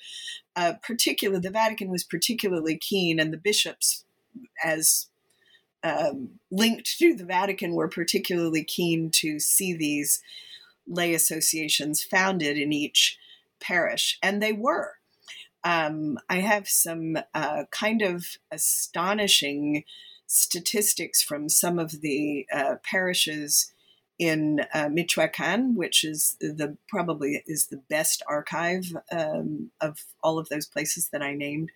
uh, 0.57 0.75
particular. 0.83 1.39
The 1.39 1.51
Vatican 1.51 1.91
was 1.91 2.05
particularly 2.05 2.79
keen, 2.79 3.21
and 3.21 3.31
the 3.31 3.37
bishops, 3.37 4.07
as 4.65 5.09
um, 5.85 6.39
linked 6.51 6.99
to 6.99 7.15
the 7.15 7.25
Vatican, 7.25 7.73
were 7.73 7.89
particularly 7.89 8.65
keen 8.65 9.11
to 9.11 9.39
see 9.39 9.75
these 9.75 10.23
lay 10.87 11.15
associations 11.15 12.03
founded 12.03 12.59
in 12.59 12.73
each 12.73 13.19
parish, 13.61 14.19
and 14.23 14.43
they 14.43 14.53
were 14.53 14.95
um, 15.65 16.19
I 16.29 16.39
have 16.39 16.69
some 16.69 17.19
uh, 17.35 17.65
kind 17.71 18.03
of 18.03 18.27
astonishing 18.51 19.85
statistics 20.27 21.23
from 21.23 21.49
some 21.49 21.79
of 21.79 22.01
the 22.01 22.47
uh, 22.53 22.77
parishes 22.83 23.73
in 24.19 24.61
uh, 24.75 24.89
Michoacan, 24.91 25.75
which 25.75 26.05
is 26.05 26.37
the 26.41 26.77
probably 26.89 27.43
is 27.47 27.67
the 27.67 27.83
best 27.89 28.23
archive 28.29 28.97
um, 29.11 29.71
of 29.81 29.99
all 30.23 30.39
of 30.39 30.49
those 30.49 30.67
places 30.67 31.09
that 31.09 31.23
I 31.23 31.35
named. 31.35 31.71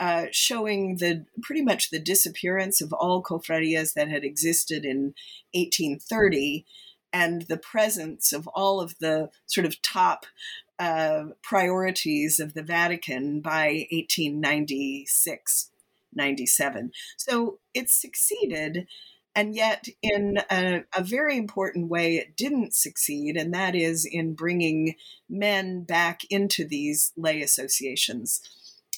Uh, 0.00 0.24
showing 0.32 0.96
the 0.96 1.26
pretty 1.42 1.60
much 1.60 1.90
the 1.90 1.98
disappearance 1.98 2.80
of 2.80 2.90
all 2.90 3.22
cofradias 3.22 3.92
that 3.92 4.08
had 4.08 4.24
existed 4.24 4.82
in 4.82 5.14
1830 5.52 6.64
and 7.12 7.42
the 7.42 7.58
presence 7.58 8.32
of 8.32 8.48
all 8.48 8.80
of 8.80 8.98
the 8.98 9.28
sort 9.46 9.66
of 9.66 9.82
top 9.82 10.24
uh, 10.78 11.24
priorities 11.42 12.40
of 12.40 12.54
the 12.54 12.62
Vatican 12.62 13.40
by 13.40 13.86
1896, 13.90 15.70
97. 16.14 16.92
So 17.18 17.58
it 17.74 17.90
succeeded. 17.90 18.86
And 19.34 19.54
yet, 19.54 19.86
in 20.02 20.38
a, 20.50 20.84
a, 20.96 21.04
very 21.04 21.36
important 21.36 21.88
way, 21.88 22.16
it 22.16 22.36
didn't 22.36 22.74
succeed, 22.74 23.36
and 23.36 23.54
that 23.54 23.76
is 23.76 24.04
in 24.04 24.34
bringing 24.34 24.96
men 25.28 25.82
back 25.82 26.22
into 26.30 26.66
these 26.66 27.12
lay 27.16 27.40
associations. 27.42 28.40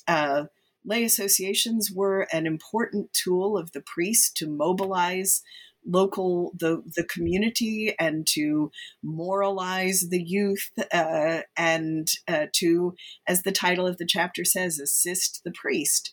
Uh, 0.09 0.45
lay 0.85 1.05
associations 1.05 1.91
were 1.93 2.27
an 2.33 2.47
important 2.47 3.13
tool 3.13 3.57
of 3.57 3.73
the 3.73 3.81
priest 3.81 4.37
to 4.39 4.49
mobilize 4.49 5.43
local 5.85 6.53
the 6.59 6.83
the 6.95 7.05
community 7.05 7.95
and 7.99 8.27
to 8.27 8.71
moralize 9.03 10.09
the 10.11 10.23
youth 10.23 10.71
uh, 10.93 11.41
and 11.57 12.09
uh, 12.29 12.47
to 12.53 12.95
as 13.27 13.43
the 13.43 13.53
title 13.53 13.87
of 13.87 13.99
the 13.99 14.07
chapter 14.07 14.45
says 14.45 14.79
assist 14.79 15.43
the 15.45 15.53
priest. 15.53 16.13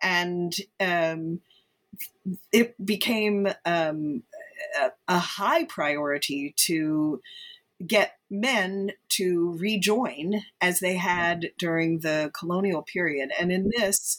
And 0.00 0.54
um, 0.78 1.40
it 2.52 2.74
became 2.84 3.48
um, 3.64 4.22
a, 4.80 4.90
a 5.08 5.18
high 5.18 5.64
priority 5.64 6.54
to 6.56 7.20
get 7.86 8.18
men 8.30 8.92
to 9.08 9.56
rejoin 9.58 10.42
as 10.60 10.80
they 10.80 10.96
had 10.96 11.52
during 11.58 12.00
the 12.00 12.30
colonial 12.34 12.82
period 12.82 13.30
and 13.38 13.52
in 13.52 13.70
this 13.76 14.18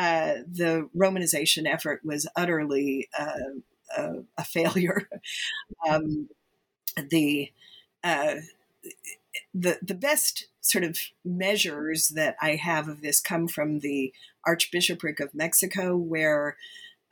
uh, 0.00 0.36
the 0.50 0.88
Romanization 0.96 1.70
effort 1.70 2.00
was 2.02 2.26
utterly 2.34 3.10
uh, 3.18 3.60
a, 3.98 4.12
a, 4.38 4.44
failure. 4.44 5.10
um, 5.88 6.30
the 7.10 7.52
uh, 8.02 8.36
the 9.52 9.78
the 9.82 9.94
best 9.94 10.46
sort 10.62 10.84
of 10.84 10.98
measures 11.22 12.08
that 12.08 12.36
I 12.40 12.56
have 12.56 12.88
of 12.88 13.02
this 13.02 13.20
come 13.20 13.46
from 13.46 13.80
the 13.80 14.14
Archbishopric 14.46 15.20
of 15.20 15.34
Mexico, 15.34 15.96
where 15.96 16.56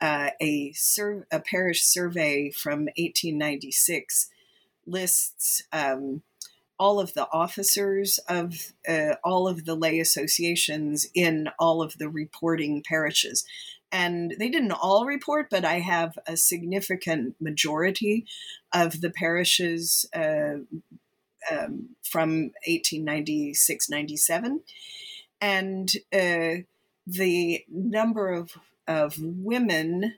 uh, 0.01 0.31
a, 0.41 0.71
sur- 0.73 1.27
a 1.31 1.39
parish 1.39 1.83
survey 1.83 2.49
from 2.49 2.85
1896 2.97 4.29
lists 4.89 5.63
um, 5.71 6.21
all 6.79 6.99
of 6.99 7.13
the 7.13 7.29
officers 7.31 8.19
of 8.29 8.73
uh, 8.87 9.15
all 9.23 9.47
of 9.47 9.65
the 9.65 9.75
lay 9.75 9.99
associations 9.99 11.07
in 11.13 11.49
all 11.59 11.81
of 11.81 11.97
the 11.97 12.09
reporting 12.09 12.81
parishes. 12.87 13.43
And 13.91 14.35
they 14.39 14.49
didn't 14.49 14.71
all 14.71 15.05
report, 15.05 15.49
but 15.49 15.65
I 15.65 15.79
have 15.79 16.17
a 16.25 16.37
significant 16.37 17.35
majority 17.41 18.25
of 18.73 19.01
the 19.01 19.09
parishes 19.09 20.05
uh, 20.15 20.59
um, 21.51 21.89
from 22.01 22.51
1896 22.65 23.89
97. 23.89 24.61
And 25.41 25.91
uh, 26.13 26.63
the 27.07 27.65
number 27.67 28.29
of, 28.29 28.51
of 28.87 29.17
women 29.19 30.15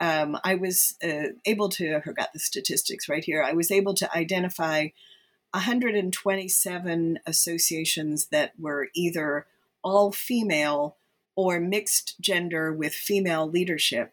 um, 0.00 0.38
I 0.44 0.54
was 0.56 0.94
uh, 1.02 1.28
able 1.44 1.68
to, 1.70 1.96
I 1.96 2.00
forgot 2.00 2.32
the 2.32 2.38
statistics 2.38 3.08
right 3.08 3.24
here, 3.24 3.42
I 3.42 3.52
was 3.52 3.70
able 3.70 3.94
to 3.94 4.16
identify 4.16 4.88
127 5.52 7.18
associations 7.26 8.26
that 8.26 8.52
were 8.58 8.88
either 8.94 9.46
all 9.82 10.12
female 10.12 10.96
or 11.34 11.60
mixed 11.60 12.20
gender 12.20 12.72
with 12.72 12.94
female 12.94 13.48
leadership, 13.48 14.12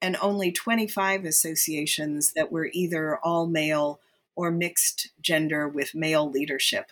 and 0.00 0.16
only 0.20 0.50
25 0.50 1.24
associations 1.24 2.32
that 2.32 2.50
were 2.50 2.68
either 2.72 3.18
all 3.18 3.46
male 3.46 4.00
or 4.34 4.50
mixed 4.50 5.10
gender 5.20 5.68
with 5.68 5.94
male 5.94 6.28
leadership. 6.28 6.86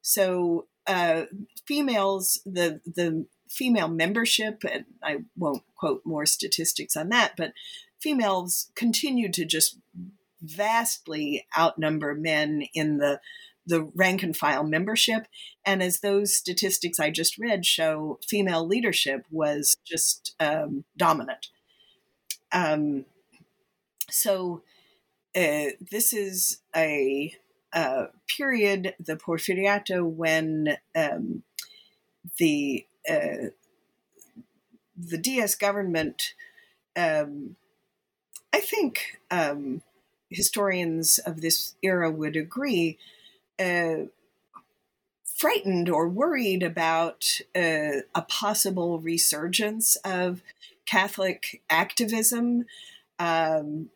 So, 0.00 0.66
uh, 0.86 1.24
females, 1.66 2.40
the 2.44 2.80
the 2.86 3.26
female 3.48 3.88
membership, 3.88 4.64
and 4.70 4.84
I 5.02 5.18
won't 5.36 5.62
quote 5.76 6.02
more 6.04 6.26
statistics 6.26 6.96
on 6.96 7.08
that, 7.10 7.34
but 7.36 7.52
females 8.04 8.70
continued 8.74 9.32
to 9.32 9.46
just 9.46 9.78
vastly 10.42 11.46
outnumber 11.58 12.14
men 12.14 12.62
in 12.74 12.98
the 12.98 13.18
the 13.66 13.90
rank 13.94 14.22
and 14.22 14.36
file 14.36 14.62
membership. 14.62 15.26
And 15.64 15.82
as 15.82 16.00
those 16.00 16.36
statistics 16.36 17.00
I 17.00 17.08
just 17.08 17.38
read 17.38 17.64
show, 17.64 18.18
female 18.22 18.66
leadership 18.66 19.24
was 19.30 19.78
just 19.86 20.34
um, 20.38 20.84
dominant. 20.98 21.46
Um, 22.52 23.06
so 24.10 24.62
uh, 25.34 25.72
this 25.90 26.12
is 26.12 26.60
a, 26.76 27.34
a, 27.72 28.08
period, 28.36 28.94
the 29.00 29.16
Porfiriato, 29.16 30.04
when 30.04 30.76
um, 30.94 31.42
the 32.38 32.86
uh, 33.08 33.48
the 34.94 35.18
Diaz 35.18 35.54
government, 35.54 36.34
um, 36.96 37.56
I 38.54 38.60
think 38.60 39.18
um, 39.32 39.82
historians 40.30 41.18
of 41.18 41.40
this 41.40 41.74
era 41.82 42.08
would 42.08 42.36
agree, 42.36 42.98
uh, 43.58 44.06
frightened 45.24 45.88
or 45.88 46.08
worried 46.08 46.62
about 46.62 47.40
uh, 47.56 48.06
a 48.14 48.22
possible 48.28 49.00
resurgence 49.00 49.96
of 50.04 50.40
Catholic 50.86 51.62
activism. 51.68 52.66
Um, 53.18 53.90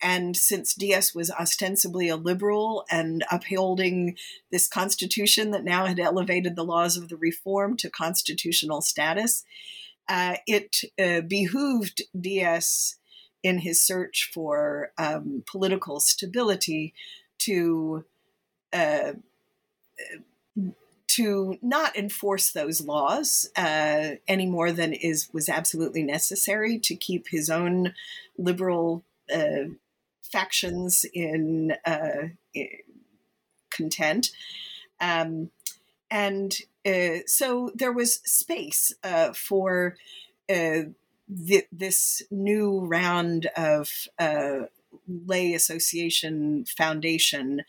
and 0.00 0.36
since 0.36 0.74
Diaz 0.74 1.12
was 1.12 1.32
ostensibly 1.32 2.08
a 2.08 2.14
liberal 2.14 2.84
and 2.92 3.24
upholding 3.32 4.16
this 4.52 4.68
constitution 4.68 5.50
that 5.50 5.64
now 5.64 5.86
had 5.86 5.98
elevated 5.98 6.54
the 6.54 6.64
laws 6.64 6.96
of 6.96 7.08
the 7.08 7.16
reform 7.16 7.76
to 7.78 7.90
constitutional 7.90 8.80
status, 8.80 9.44
uh, 10.08 10.36
it 10.46 10.82
uh, 11.00 11.22
behooved 11.22 12.02
Diaz 12.16 12.94
in 13.44 13.58
his 13.58 13.80
search 13.80 14.30
for 14.34 14.90
um, 14.98 15.44
political 15.46 16.00
stability 16.00 16.92
to 17.38 18.04
uh, 18.72 19.12
to 21.06 21.58
not 21.62 21.96
enforce 21.96 22.50
those 22.50 22.80
laws 22.80 23.48
uh, 23.56 24.16
any 24.26 24.46
more 24.46 24.72
than 24.72 24.92
is 24.92 25.28
was 25.32 25.48
absolutely 25.48 26.02
necessary 26.02 26.76
to 26.80 26.96
keep 26.96 27.28
his 27.28 27.48
own 27.48 27.94
liberal 28.36 29.04
uh, 29.32 29.68
factions 30.22 31.06
in, 31.14 31.74
uh, 31.84 32.28
in 32.52 32.68
content. 33.70 34.30
Um, 35.00 35.50
and 36.10 36.56
uh, 36.84 37.18
so 37.26 37.70
there 37.74 37.92
was 37.92 38.14
space 38.24 38.92
uh, 39.04 39.32
for 39.34 39.96
th- 41.46 41.68
this 41.72 42.22
new 42.30 42.80
round 42.80 43.46
of 43.56 44.08
lay 45.08 45.54
association 45.54 46.64
foundation 46.64 47.62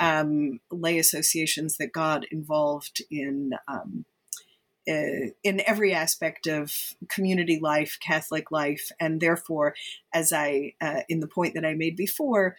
um, 0.00 0.60
lay 0.70 0.98
associations 0.98 1.76
that 1.76 1.92
got 1.92 2.24
involved 2.32 3.02
in 3.10 3.52
um, 3.68 4.04
uh, 4.86 5.30
in 5.42 5.62
every 5.66 5.94
aspect 5.94 6.46
of 6.46 6.94
community 7.08 7.58
life, 7.58 7.96
Catholic 8.00 8.50
life, 8.50 8.90
and 9.00 9.20
therefore, 9.20 9.74
as 10.12 10.32
I 10.32 10.74
uh, 10.80 11.00
in 11.08 11.20
the 11.20 11.28
point 11.28 11.54
that 11.54 11.64
I 11.64 11.74
made 11.74 11.96
before, 11.96 12.56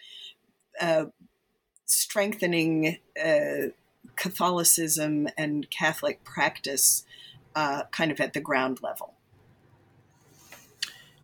uh, 0.80 1.06
strengthening 1.84 2.98
uh, 3.22 3.68
Catholicism 4.16 5.28
and 5.38 5.70
Catholic 5.70 6.24
practice, 6.24 7.04
uh, 7.54 7.84
kind 7.92 8.10
of 8.10 8.20
at 8.20 8.32
the 8.32 8.40
ground 8.40 8.80
level. 8.82 9.15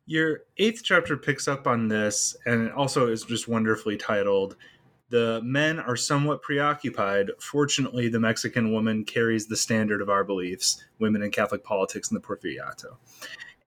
Your 0.06 0.40
eighth 0.58 0.82
chapter 0.84 1.16
picks 1.16 1.46
up 1.46 1.66
on 1.66 1.88
this, 1.88 2.36
and 2.46 2.72
also 2.72 3.08
is 3.08 3.24
just 3.24 3.48
wonderfully 3.48 3.96
titled 3.96 4.56
the 5.12 5.42
men 5.44 5.78
are 5.78 5.94
somewhat 5.94 6.40
preoccupied. 6.40 7.30
Fortunately, 7.38 8.08
the 8.08 8.18
Mexican 8.18 8.72
woman 8.72 9.04
carries 9.04 9.46
the 9.46 9.58
standard 9.58 10.00
of 10.00 10.08
our 10.08 10.24
beliefs, 10.24 10.82
women 10.98 11.22
in 11.22 11.30
Catholic 11.30 11.62
politics 11.62 12.10
and 12.10 12.16
the 12.18 12.26
Porfiriato. 12.26 12.96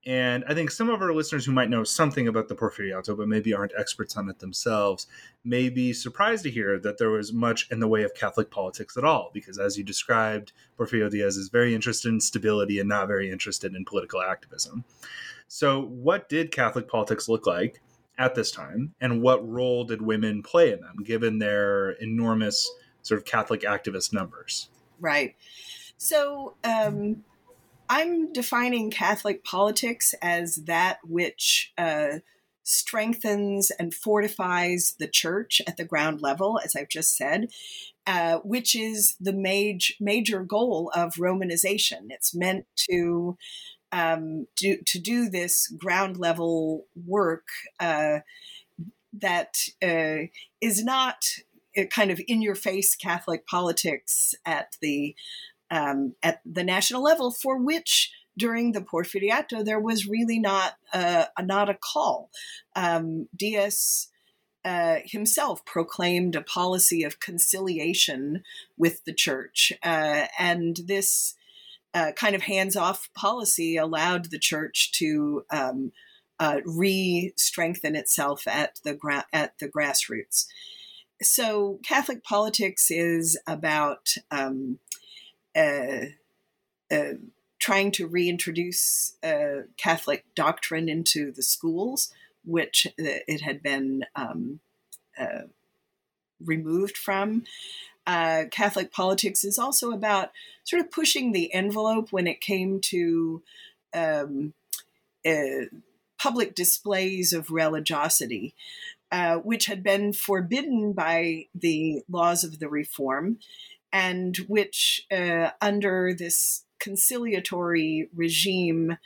And 0.04 0.44
I 0.48 0.54
think 0.54 0.72
some 0.72 0.88
of 0.90 1.00
our 1.00 1.14
listeners 1.14 1.46
who 1.46 1.52
might 1.52 1.70
know 1.70 1.84
something 1.84 2.26
about 2.26 2.48
the 2.48 2.56
Porfiriato, 2.56 3.16
but 3.16 3.28
maybe 3.28 3.54
aren't 3.54 3.72
experts 3.78 4.16
on 4.16 4.28
it 4.28 4.40
themselves, 4.40 5.06
may 5.44 5.68
be 5.68 5.92
surprised 5.92 6.42
to 6.42 6.50
hear 6.50 6.80
that 6.80 6.98
there 6.98 7.10
was 7.10 7.32
much 7.32 7.68
in 7.70 7.78
the 7.78 7.88
way 7.88 8.02
of 8.02 8.14
Catholic 8.14 8.50
politics 8.50 8.96
at 8.96 9.04
all, 9.04 9.30
because 9.32 9.56
as 9.56 9.78
you 9.78 9.84
described, 9.84 10.52
Porfirio 10.76 11.08
Diaz 11.08 11.36
is 11.36 11.48
very 11.48 11.76
interested 11.76 12.08
in 12.08 12.20
stability 12.20 12.80
and 12.80 12.88
not 12.88 13.06
very 13.06 13.30
interested 13.30 13.72
in 13.76 13.84
political 13.84 14.20
activism. 14.20 14.84
So, 15.48 15.82
what 15.82 16.28
did 16.28 16.50
Catholic 16.50 16.88
politics 16.88 17.28
look 17.28 17.46
like? 17.46 17.80
at 18.18 18.34
this 18.34 18.50
time, 18.50 18.94
and 19.00 19.22
what 19.22 19.46
role 19.46 19.84
did 19.84 20.00
women 20.00 20.42
play 20.42 20.72
in 20.72 20.80
them, 20.80 20.96
given 21.04 21.38
their 21.38 21.90
enormous 21.90 22.70
sort 23.02 23.18
of 23.18 23.26
Catholic 23.26 23.60
activist 23.62 24.12
numbers? 24.12 24.68
Right. 25.00 25.34
So 25.98 26.54
um, 26.64 27.24
I'm 27.88 28.32
defining 28.32 28.90
Catholic 28.90 29.44
politics 29.44 30.14
as 30.22 30.56
that 30.56 30.98
which 31.04 31.72
uh, 31.76 32.18
strengthens 32.62 33.70
and 33.70 33.92
fortifies 33.92 34.96
the 34.98 35.08
church 35.08 35.60
at 35.66 35.76
the 35.76 35.84
ground 35.84 36.20
level, 36.22 36.58
as 36.64 36.74
I've 36.74 36.88
just 36.88 37.16
said, 37.16 37.48
uh, 38.06 38.38
which 38.38 38.74
is 38.74 39.16
the 39.20 39.32
major 39.32 39.94
major 40.00 40.42
goal 40.42 40.90
of 40.94 41.14
Romanization. 41.14 42.06
It's 42.08 42.34
meant 42.34 42.66
to 42.90 43.36
um, 43.92 44.46
do, 44.56 44.78
to 44.86 44.98
do 44.98 45.28
this 45.28 45.68
ground 45.68 46.16
level 46.16 46.86
work 46.94 47.46
uh, 47.80 48.18
that 49.12 49.56
uh, 49.82 50.28
is 50.60 50.84
not 50.84 51.24
kind 51.90 52.10
of 52.10 52.20
in 52.26 52.42
your 52.42 52.54
face 52.54 52.94
Catholic 52.94 53.46
politics 53.46 54.34
at 54.44 54.76
the 54.80 55.14
um, 55.70 56.14
at 56.22 56.40
the 56.44 56.62
national 56.62 57.02
level, 57.02 57.32
for 57.32 57.58
which 57.58 58.12
during 58.38 58.72
the 58.72 58.80
Porfiriato 58.80 59.64
there 59.64 59.80
was 59.80 60.06
really 60.06 60.38
not 60.38 60.74
a, 60.92 61.26
not 61.42 61.68
a 61.68 61.74
call. 61.74 62.30
Um, 62.74 63.28
Diaz. 63.36 64.08
Uh, 64.64 64.98
himself 65.04 65.64
proclaimed 65.64 66.34
a 66.34 66.42
policy 66.42 67.04
of 67.04 67.20
conciliation 67.20 68.42
with 68.76 69.04
the 69.04 69.14
church, 69.14 69.72
uh, 69.84 70.26
and 70.40 70.80
this 70.88 71.36
uh, 71.96 72.12
kind 72.12 72.36
of 72.36 72.42
hands 72.42 72.76
off 72.76 73.08
policy 73.14 73.78
allowed 73.78 74.26
the 74.26 74.38
church 74.38 74.92
to 74.92 75.46
um, 75.50 75.92
uh, 76.38 76.58
re 76.66 77.32
strengthen 77.36 77.96
itself 77.96 78.46
at 78.46 78.78
the, 78.84 78.92
gra- 78.92 79.24
at 79.32 79.58
the 79.58 79.66
grassroots. 79.66 80.44
So, 81.22 81.80
Catholic 81.82 82.22
politics 82.22 82.90
is 82.90 83.38
about 83.46 84.14
um, 84.30 84.78
uh, 85.56 86.10
uh 86.90 87.14
trying 87.58 87.90
to 87.92 88.06
reintroduce 88.06 89.16
uh, 89.24 89.62
Catholic 89.78 90.26
doctrine 90.34 90.90
into 90.90 91.32
the 91.32 91.42
schools, 91.42 92.12
which 92.44 92.86
it 92.98 93.40
had 93.40 93.62
been 93.62 94.04
um, 94.14 94.60
uh, 95.18 95.44
removed 96.44 96.98
from. 96.98 97.44
Uh, 98.06 98.44
Catholic 98.50 98.92
politics 98.92 99.44
is 99.44 99.58
also 99.58 99.90
about 99.90 100.30
sort 100.64 100.80
of 100.80 100.90
pushing 100.90 101.32
the 101.32 101.52
envelope 101.52 102.12
when 102.12 102.26
it 102.26 102.40
came 102.40 102.80
to 102.80 103.42
um, 103.94 104.54
uh, 105.26 105.66
public 106.18 106.54
displays 106.54 107.32
of 107.32 107.50
religiosity, 107.50 108.54
uh, 109.10 109.36
which 109.36 109.66
had 109.66 109.82
been 109.82 110.12
forbidden 110.12 110.92
by 110.92 111.46
the 111.54 112.02
laws 112.08 112.44
of 112.44 112.58
the 112.58 112.68
Reform, 112.68 113.38
and 113.92 114.36
which, 114.48 115.06
uh, 115.10 115.50
under 115.60 116.14
this 116.14 116.64
conciliatory 116.78 118.08
regime, 118.14 118.98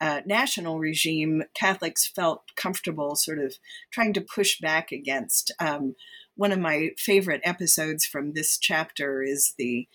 uh, 0.00 0.20
national 0.26 0.78
regime, 0.78 1.44
Catholics 1.54 2.06
felt 2.06 2.42
comfortable 2.54 3.16
sort 3.16 3.38
of 3.38 3.56
trying 3.90 4.12
to 4.12 4.20
push 4.20 4.60
back 4.60 4.92
against. 4.92 5.52
Um, 5.58 5.96
one 6.36 6.52
of 6.52 6.58
my 6.58 6.90
favorite 6.98 7.40
episodes 7.44 8.04
from 8.04 8.32
this 8.32 8.58
chapter 8.58 9.22
is 9.22 9.54
the 9.58 9.88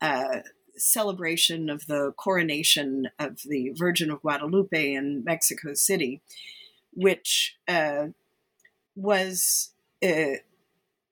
uh, 0.00 0.38
celebration 0.76 1.68
of 1.68 1.86
the 1.86 2.12
coronation 2.16 3.08
of 3.18 3.42
the 3.42 3.72
Virgin 3.76 4.10
of 4.10 4.22
Guadalupe 4.22 4.94
in 4.94 5.24
Mexico 5.24 5.74
City, 5.74 6.22
which 6.92 7.56
uh, 7.68 8.06
was 8.96 9.72
uh, 10.02 10.38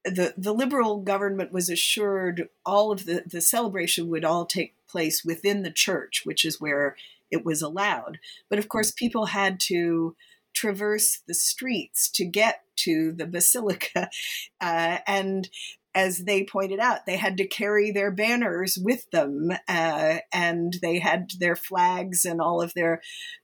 the 0.04 0.34
the 0.36 0.54
liberal 0.54 1.00
government 1.02 1.52
was 1.52 1.68
assured 1.68 2.48
all 2.64 2.90
of 2.90 3.04
the 3.04 3.24
the 3.26 3.40
celebration 3.40 4.08
would 4.08 4.24
all 4.24 4.46
take 4.46 4.74
place 4.86 5.24
within 5.24 5.62
the 5.62 5.70
church, 5.70 6.22
which 6.24 6.44
is 6.44 6.60
where 6.60 6.96
it 7.30 7.44
was 7.44 7.60
allowed. 7.60 8.18
But 8.48 8.58
of 8.58 8.68
course, 8.68 8.90
people 8.90 9.26
had 9.26 9.60
to 9.60 10.16
traverse 10.54 11.20
the 11.26 11.34
streets 11.34 12.08
to 12.10 12.24
get 12.24 12.62
to 12.84 13.12
the 13.12 13.26
basilica, 13.26 14.08
uh, 14.60 14.98
and 15.06 15.48
as 15.94 16.18
they 16.18 16.44
pointed 16.44 16.78
out, 16.78 17.06
they 17.06 17.16
had 17.16 17.36
to 17.38 17.46
carry 17.46 17.90
their 17.90 18.10
banners 18.10 18.78
with 18.80 19.10
them, 19.10 19.50
uh, 19.68 20.18
and 20.32 20.74
they 20.80 20.98
had 20.98 21.32
their 21.40 21.56
flags 21.56 22.24
and 22.24 22.40
all 22.40 22.62
of 22.62 22.72
their 22.74 23.02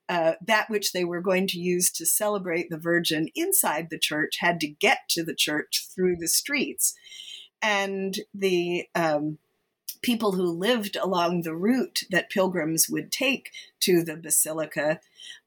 uh, 0.08 0.34
that 0.46 0.68
which 0.68 0.92
they 0.92 1.04
were 1.04 1.22
going 1.22 1.46
to 1.46 1.58
use 1.58 1.90
to 1.90 2.04
celebrate 2.04 2.68
the 2.68 2.78
Virgin 2.78 3.28
inside 3.34 3.88
the 3.90 3.98
church 3.98 4.36
had 4.38 4.60
to 4.60 4.68
get 4.68 4.98
to 5.08 5.24
the 5.24 5.34
church 5.34 5.86
through 5.94 6.16
the 6.16 6.28
streets, 6.28 6.94
and 7.62 8.20
the 8.34 8.86
um, 8.94 9.38
people 10.04 10.32
who 10.32 10.44
lived 10.44 10.96
along 10.96 11.42
the 11.42 11.56
route 11.56 12.02
that 12.10 12.30
pilgrims 12.30 12.88
would 12.90 13.10
take 13.10 13.50
to 13.80 14.02
the 14.02 14.16
basilica 14.16 15.00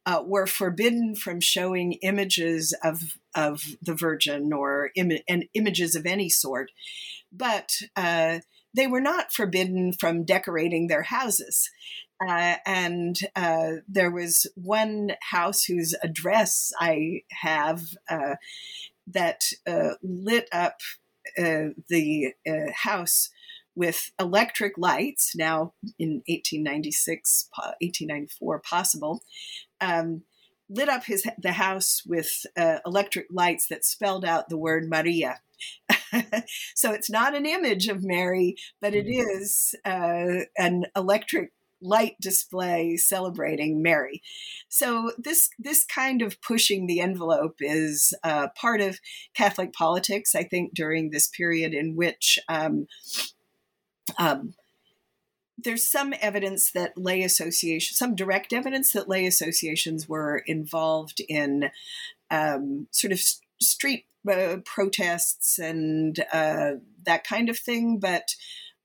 uh, 0.07 0.23
were 0.25 0.47
forbidden 0.47 1.15
from 1.15 1.39
showing 1.39 1.93
images 2.01 2.73
of 2.83 3.17
of 3.37 3.61
the 3.81 3.93
Virgin 3.93 4.51
or 4.51 4.89
Im- 4.95 5.19
and 5.29 5.45
images 5.53 5.95
of 5.95 6.05
any 6.05 6.27
sort, 6.27 6.71
but 7.31 7.71
uh, 7.95 8.39
they 8.73 8.87
were 8.87 9.01
not 9.01 9.31
forbidden 9.31 9.93
from 9.93 10.25
decorating 10.25 10.87
their 10.87 11.03
houses. 11.03 11.69
Uh, 12.27 12.55
and 12.65 13.19
uh, 13.35 13.73
there 13.87 14.09
was 14.09 14.47
one 14.55 15.11
house 15.29 15.63
whose 15.63 15.95
address 16.03 16.71
I 16.79 17.21
have 17.43 17.81
uh, 18.09 18.35
that 19.05 19.41
uh, 19.67 19.91
lit 20.01 20.49
up 20.51 20.79
the 21.37 22.33
house 22.73 23.29
with 23.75 24.09
electric 24.19 24.73
lights, 24.77 25.35
now 25.35 25.73
in 25.99 26.23
1896, 26.25 27.49
1894 27.55 28.59
possible, 28.61 29.21
um, 29.79 30.23
lit 30.69 30.89
up 30.89 31.05
his 31.05 31.27
the 31.41 31.53
house 31.53 32.01
with 32.05 32.45
uh, 32.57 32.79
electric 32.85 33.27
lights 33.31 33.67
that 33.69 33.85
spelled 33.85 34.25
out 34.25 34.49
the 34.49 34.57
word 34.57 34.89
Maria. 34.89 35.39
so 36.75 36.91
it's 36.91 37.09
not 37.09 37.35
an 37.35 37.45
image 37.45 37.87
of 37.87 38.03
Mary, 38.03 38.55
but 38.81 38.93
it 38.93 39.05
mm-hmm. 39.05 39.29
uh, 39.85 40.43
an 40.57 40.85
electric 40.95 41.51
light 41.81 42.15
display 42.19 42.97
celebrating 42.97 43.81
Mary. 43.81 44.21
So 44.69 45.11
this 45.17 45.49
this 45.59 45.85
kind 45.85 46.21
of 46.21 46.41
pushing 46.41 46.87
the 46.87 46.99
envelope 46.99 47.57
is 47.59 48.13
uh, 48.23 48.47
part 48.59 48.81
of 48.81 48.99
Catholic 49.35 49.73
politics. 49.73 50.35
I 50.35 50.43
think 50.43 50.73
during 50.73 51.11
this 51.11 51.27
period 51.27 51.73
in 51.73 51.95
which 51.95 52.39
um, 52.49 52.87
um, 54.17 54.53
there's 55.57 55.87
some 55.87 56.13
evidence 56.21 56.71
that 56.71 56.97
lay 56.97 57.23
associations, 57.23 57.97
some 57.97 58.15
direct 58.15 58.53
evidence 58.53 58.91
that 58.93 59.09
lay 59.09 59.25
associations 59.25 60.07
were 60.07 60.43
involved 60.45 61.19
in 61.27 61.71
um, 62.29 62.87
sort 62.91 63.11
of 63.11 63.21
street 63.59 64.05
uh, 64.29 64.57
protests 64.65 65.57
and 65.57 66.19
uh, 66.31 66.73
that 67.05 67.25
kind 67.25 67.49
of 67.49 67.57
thing, 67.57 67.97
but 67.97 68.35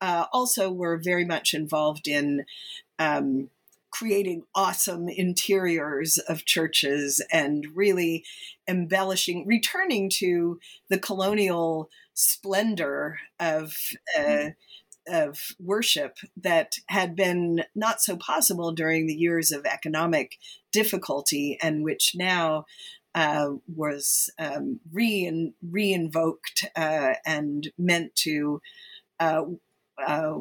uh, 0.01 0.27
also 0.33 0.73
were 0.73 0.97
very 0.97 1.25
much 1.25 1.53
involved 1.53 2.09
in 2.09 2.45
um, 2.99 3.51
creating 3.91 4.45
awesome 4.55 5.09
interiors 5.09 6.17
of 6.19 6.47
churches 6.47 7.23
and 7.31 7.67
really 7.75 8.25
embellishing, 8.67 9.47
returning 9.47 10.09
to 10.09 10.59
the 10.89 10.99
colonial 10.99 11.91
splendor 12.15 13.19
of. 13.39 13.77
Uh, 14.19 14.51
of 15.09 15.39
worship 15.59 16.19
that 16.37 16.75
had 16.89 17.17
been 17.17 17.65
not 17.75 18.01
so 18.01 18.17
possible 18.17 18.73
during 18.73 19.07
the 19.07 19.15
years 19.15 19.53
of 19.53 19.67
economic 19.67 20.39
difficulty 20.73 21.59
and 21.63 21.83
which 21.83 22.13
now 22.15 22.65
uh, 23.15 23.51
was 23.75 24.31
um, 24.39 24.81
re 24.93 25.53
reinvoked 25.67 26.65
uh, 26.77 27.15
and 27.27 27.71
meant 27.77 28.15
to 28.17 28.61
uh, 29.21 29.43
uh, 30.07 30.39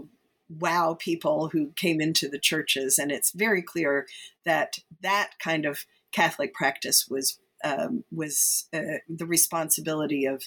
wow 0.60 0.96
people 1.00 1.50
who 1.50 1.72
came 1.76 2.02
into 2.02 2.30
the 2.30 2.40
churches. 2.40 2.98
And 2.98 3.12
it's 3.12 3.32
very 3.32 3.62
clear 3.62 4.08
that 4.46 4.80
that 5.02 5.32
kind 5.40 5.66
of 5.66 5.86
Catholic 6.12 6.54
practice 6.54 7.08
was 7.10 7.40
um, 7.64 8.04
was 8.12 8.68
uh, 8.74 9.00
the 9.08 9.26
responsibility 9.26 10.26
of 10.26 10.44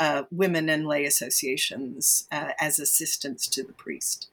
uh, 0.00 0.24
women 0.32 0.68
and 0.68 0.86
lay 0.86 1.04
associations 1.04 2.26
uh, 2.32 2.52
as 2.58 2.80
assistants 2.80 3.46
to 3.46 3.62
the 3.62 3.74
priest. 3.74 4.28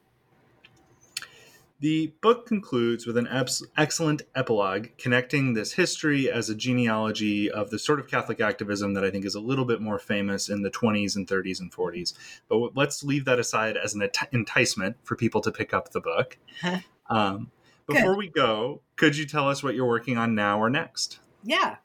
The 1.80 2.12
book 2.22 2.46
concludes 2.46 3.06
with 3.06 3.16
an 3.16 3.28
excellent 3.76 4.22
epilogue 4.34 4.88
connecting 4.98 5.54
this 5.54 5.74
history 5.74 6.28
as 6.28 6.50
a 6.50 6.54
genealogy 6.56 7.48
of 7.48 7.70
the 7.70 7.78
sort 7.78 8.00
of 8.00 8.08
Catholic 8.08 8.40
activism 8.40 8.94
that 8.94 9.04
I 9.04 9.10
think 9.10 9.24
is 9.24 9.36
a 9.36 9.40
little 9.40 9.64
bit 9.64 9.80
more 9.80 10.00
famous 10.00 10.48
in 10.48 10.62
the 10.62 10.70
20s 10.70 11.14
and 11.14 11.28
30s 11.28 11.60
and 11.60 11.70
40s. 11.70 12.14
But 12.48 12.74
let's 12.74 13.04
leave 13.04 13.26
that 13.26 13.38
aside 13.38 13.76
as 13.76 13.94
an 13.94 14.08
enticement 14.32 14.96
for 15.04 15.14
people 15.14 15.40
to 15.42 15.52
pick 15.52 15.72
up 15.72 15.92
the 15.92 16.00
book. 16.00 16.36
Huh. 16.60 16.78
Um, 17.08 17.52
before 17.86 18.14
Good. 18.14 18.18
we 18.18 18.28
go, 18.28 18.80
could 18.96 19.16
you 19.16 19.24
tell 19.24 19.48
us 19.48 19.62
what 19.62 19.76
you're 19.76 19.86
working 19.86 20.18
on 20.18 20.34
now 20.34 20.58
or 20.58 20.68
next? 20.68 21.20
Yeah, 21.44 21.76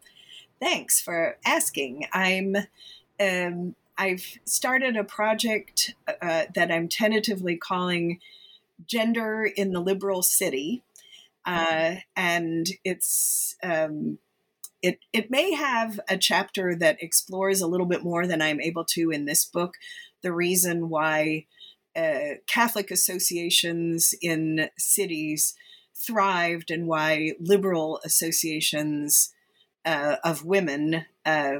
thanks 0.59 0.99
for 0.99 1.37
asking. 1.45 2.07
I'm 2.11 2.55
um, 3.23 3.75
I've 3.97 4.39
started 4.45 4.97
a 4.97 5.03
project 5.03 5.93
uh, 6.07 6.45
that 6.53 6.71
I'm 6.71 6.87
tentatively 6.87 7.55
calling 7.57 8.19
Gender 8.85 9.45
in 9.45 9.71
the 9.71 9.79
Liberal 9.79 10.23
City. 10.23 10.83
Uh, 11.45 11.95
and 12.15 12.67
it's 12.83 13.55
um, 13.63 14.17
it 14.81 14.99
it 15.11 15.29
may 15.29 15.53
have 15.53 15.99
a 16.07 16.17
chapter 16.17 16.75
that 16.75 17.01
explores 17.03 17.61
a 17.61 17.67
little 17.67 17.85
bit 17.85 18.03
more 18.03 18.25
than 18.25 18.41
I'm 18.41 18.61
able 18.61 18.85
to 18.85 19.11
in 19.11 19.25
this 19.25 19.45
book. 19.45 19.75
The 20.21 20.31
reason 20.31 20.89
why 20.89 21.45
uh, 21.95 22.35
Catholic 22.47 22.91
associations 22.91 24.15
in 24.21 24.69
cities 24.77 25.53
thrived 25.95 26.71
and 26.71 26.87
why 26.87 27.33
liberal 27.39 27.99
associations 28.05 29.33
uh, 29.85 30.15
of 30.23 30.45
women 30.45 31.05
uh, 31.25 31.59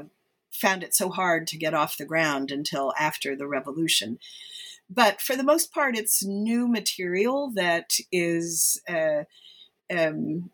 found 0.54 0.82
it 0.82 0.94
so 0.94 1.10
hard 1.10 1.46
to 1.48 1.58
get 1.58 1.74
off 1.74 1.96
the 1.96 2.04
ground 2.04 2.50
until 2.50 2.92
after 2.98 3.36
the 3.36 3.46
revolution. 3.46 4.18
But 4.88 5.20
for 5.20 5.36
the 5.36 5.42
most 5.42 5.72
part, 5.72 5.96
it's 5.96 6.24
new 6.24 6.68
material 6.68 7.50
that 7.54 7.96
is 8.12 8.80
uh, 8.88 9.24
um, 9.90 10.50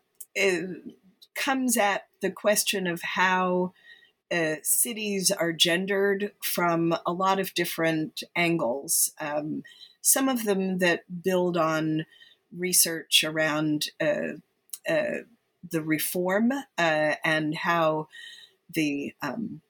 comes 1.35 1.77
at 1.77 2.07
the 2.21 2.31
question 2.31 2.87
of 2.87 3.01
how 3.01 3.73
uh, 4.31 4.55
cities 4.63 5.31
are 5.31 5.51
gendered 5.51 6.31
from 6.41 6.95
a 7.05 7.11
lot 7.11 7.39
of 7.39 7.53
different 7.53 8.23
angles. 8.35 9.11
Um, 9.19 9.63
some 10.01 10.29
of 10.29 10.45
them 10.45 10.79
that 10.79 11.23
build 11.23 11.57
on 11.57 12.05
research 12.55 13.23
around 13.23 13.89
uh, 13.99 14.37
uh, 14.89 15.23
the 15.69 15.81
reform 15.81 16.51
uh, 16.51 17.15
and 17.23 17.55
how 17.55 18.07
the 18.73 19.13
um, 19.21 19.61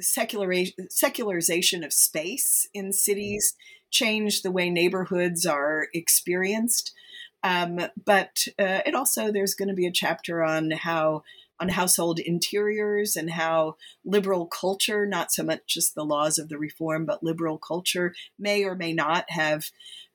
secularization 0.00 1.84
of 1.84 1.92
space 1.92 2.68
in 2.74 2.92
cities 2.92 3.54
changed 3.90 4.42
the 4.42 4.50
way 4.50 4.70
neighborhoods 4.70 5.46
are 5.46 5.88
experienced. 5.92 6.92
Um, 7.42 7.80
but 8.04 8.44
uh, 8.58 8.80
it 8.86 8.94
also 8.94 9.32
there's 9.32 9.54
going 9.54 9.68
to 9.68 9.74
be 9.74 9.86
a 9.86 9.92
chapter 9.92 10.42
on 10.42 10.70
how 10.70 11.22
on 11.58 11.68
household 11.68 12.18
interiors 12.18 13.16
and 13.16 13.30
how 13.30 13.76
liberal 14.04 14.46
culture, 14.46 15.06
not 15.06 15.30
so 15.30 15.42
much 15.42 15.60
just 15.66 15.94
the 15.94 16.04
laws 16.04 16.38
of 16.38 16.48
the 16.48 16.58
reform, 16.58 17.04
but 17.04 17.22
liberal 17.22 17.58
culture 17.58 18.14
may 18.38 18.64
or 18.64 18.74
may 18.74 18.94
not 18.94 19.26
have 19.28 19.66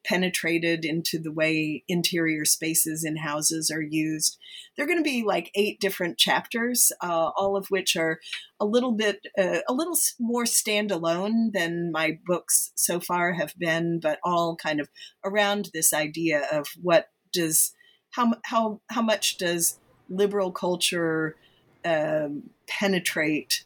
penetrated 0.05 0.85
into 0.85 1.19
the 1.19 1.31
way 1.31 1.83
interior 1.87 2.45
spaces 2.45 3.03
in 3.03 3.17
houses 3.17 3.71
are 3.71 3.81
used. 3.81 4.37
There 4.75 4.85
are 4.85 4.87
going 4.87 4.99
to 4.99 5.03
be 5.03 5.23
like 5.23 5.51
eight 5.55 5.79
different 5.79 6.17
chapters, 6.17 6.91
uh, 7.01 7.31
all 7.35 7.57
of 7.57 7.67
which 7.67 7.95
are 7.95 8.19
a 8.59 8.65
little 8.65 8.91
bit, 8.91 9.25
uh, 9.37 9.59
a 9.67 9.73
little 9.73 9.97
more 10.19 10.43
standalone 10.43 11.51
than 11.53 11.91
my 11.91 12.19
books 12.25 12.71
so 12.75 12.99
far 12.99 13.33
have 13.33 13.53
been, 13.57 13.99
but 13.99 14.19
all 14.23 14.55
kind 14.55 14.79
of 14.79 14.89
around 15.23 15.69
this 15.73 15.93
idea 15.93 16.45
of 16.51 16.67
what 16.81 17.09
does 17.33 17.73
how 18.11 18.33
how 18.45 18.79
how 18.89 19.01
much 19.01 19.37
does 19.37 19.79
liberal 20.09 20.51
culture 20.51 21.35
um, 21.83 22.49
penetrate 22.67 23.65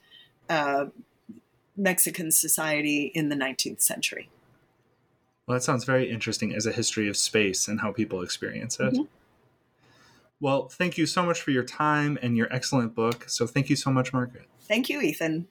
uh, 0.50 0.86
Mexican 1.78 2.32
society 2.32 3.12
in 3.14 3.30
the 3.30 3.36
19th 3.36 3.82
century. 3.82 4.30
Well, 5.50 5.56
that 5.58 5.64
sounds 5.64 5.84
very 5.84 6.08
interesting 6.12 6.54
as 6.54 6.68
a 6.68 6.72
history 6.72 7.10
of 7.10 7.18
space 7.18 7.68
and 7.68 7.82
how 7.82 7.92
people 7.92 8.22
experience 8.22 8.80
it. 8.80 8.94
Mm-hmm. 8.94 9.02
Well, 10.40 10.68
thank 10.68 10.96
you 10.96 11.08
so 11.08 11.24
much 11.26 11.42
for 11.42 11.50
your 11.50 11.64
time 11.64 12.20
and 12.22 12.38
your 12.38 12.54
excellent 12.54 12.94
book. 12.94 13.28
So, 13.28 13.48
thank 13.48 13.68
you 13.68 13.76
so 13.76 13.90
much, 13.90 14.14
Margaret. 14.14 14.46
Thank 14.68 14.90
you, 14.90 15.02
Ethan. 15.02 15.48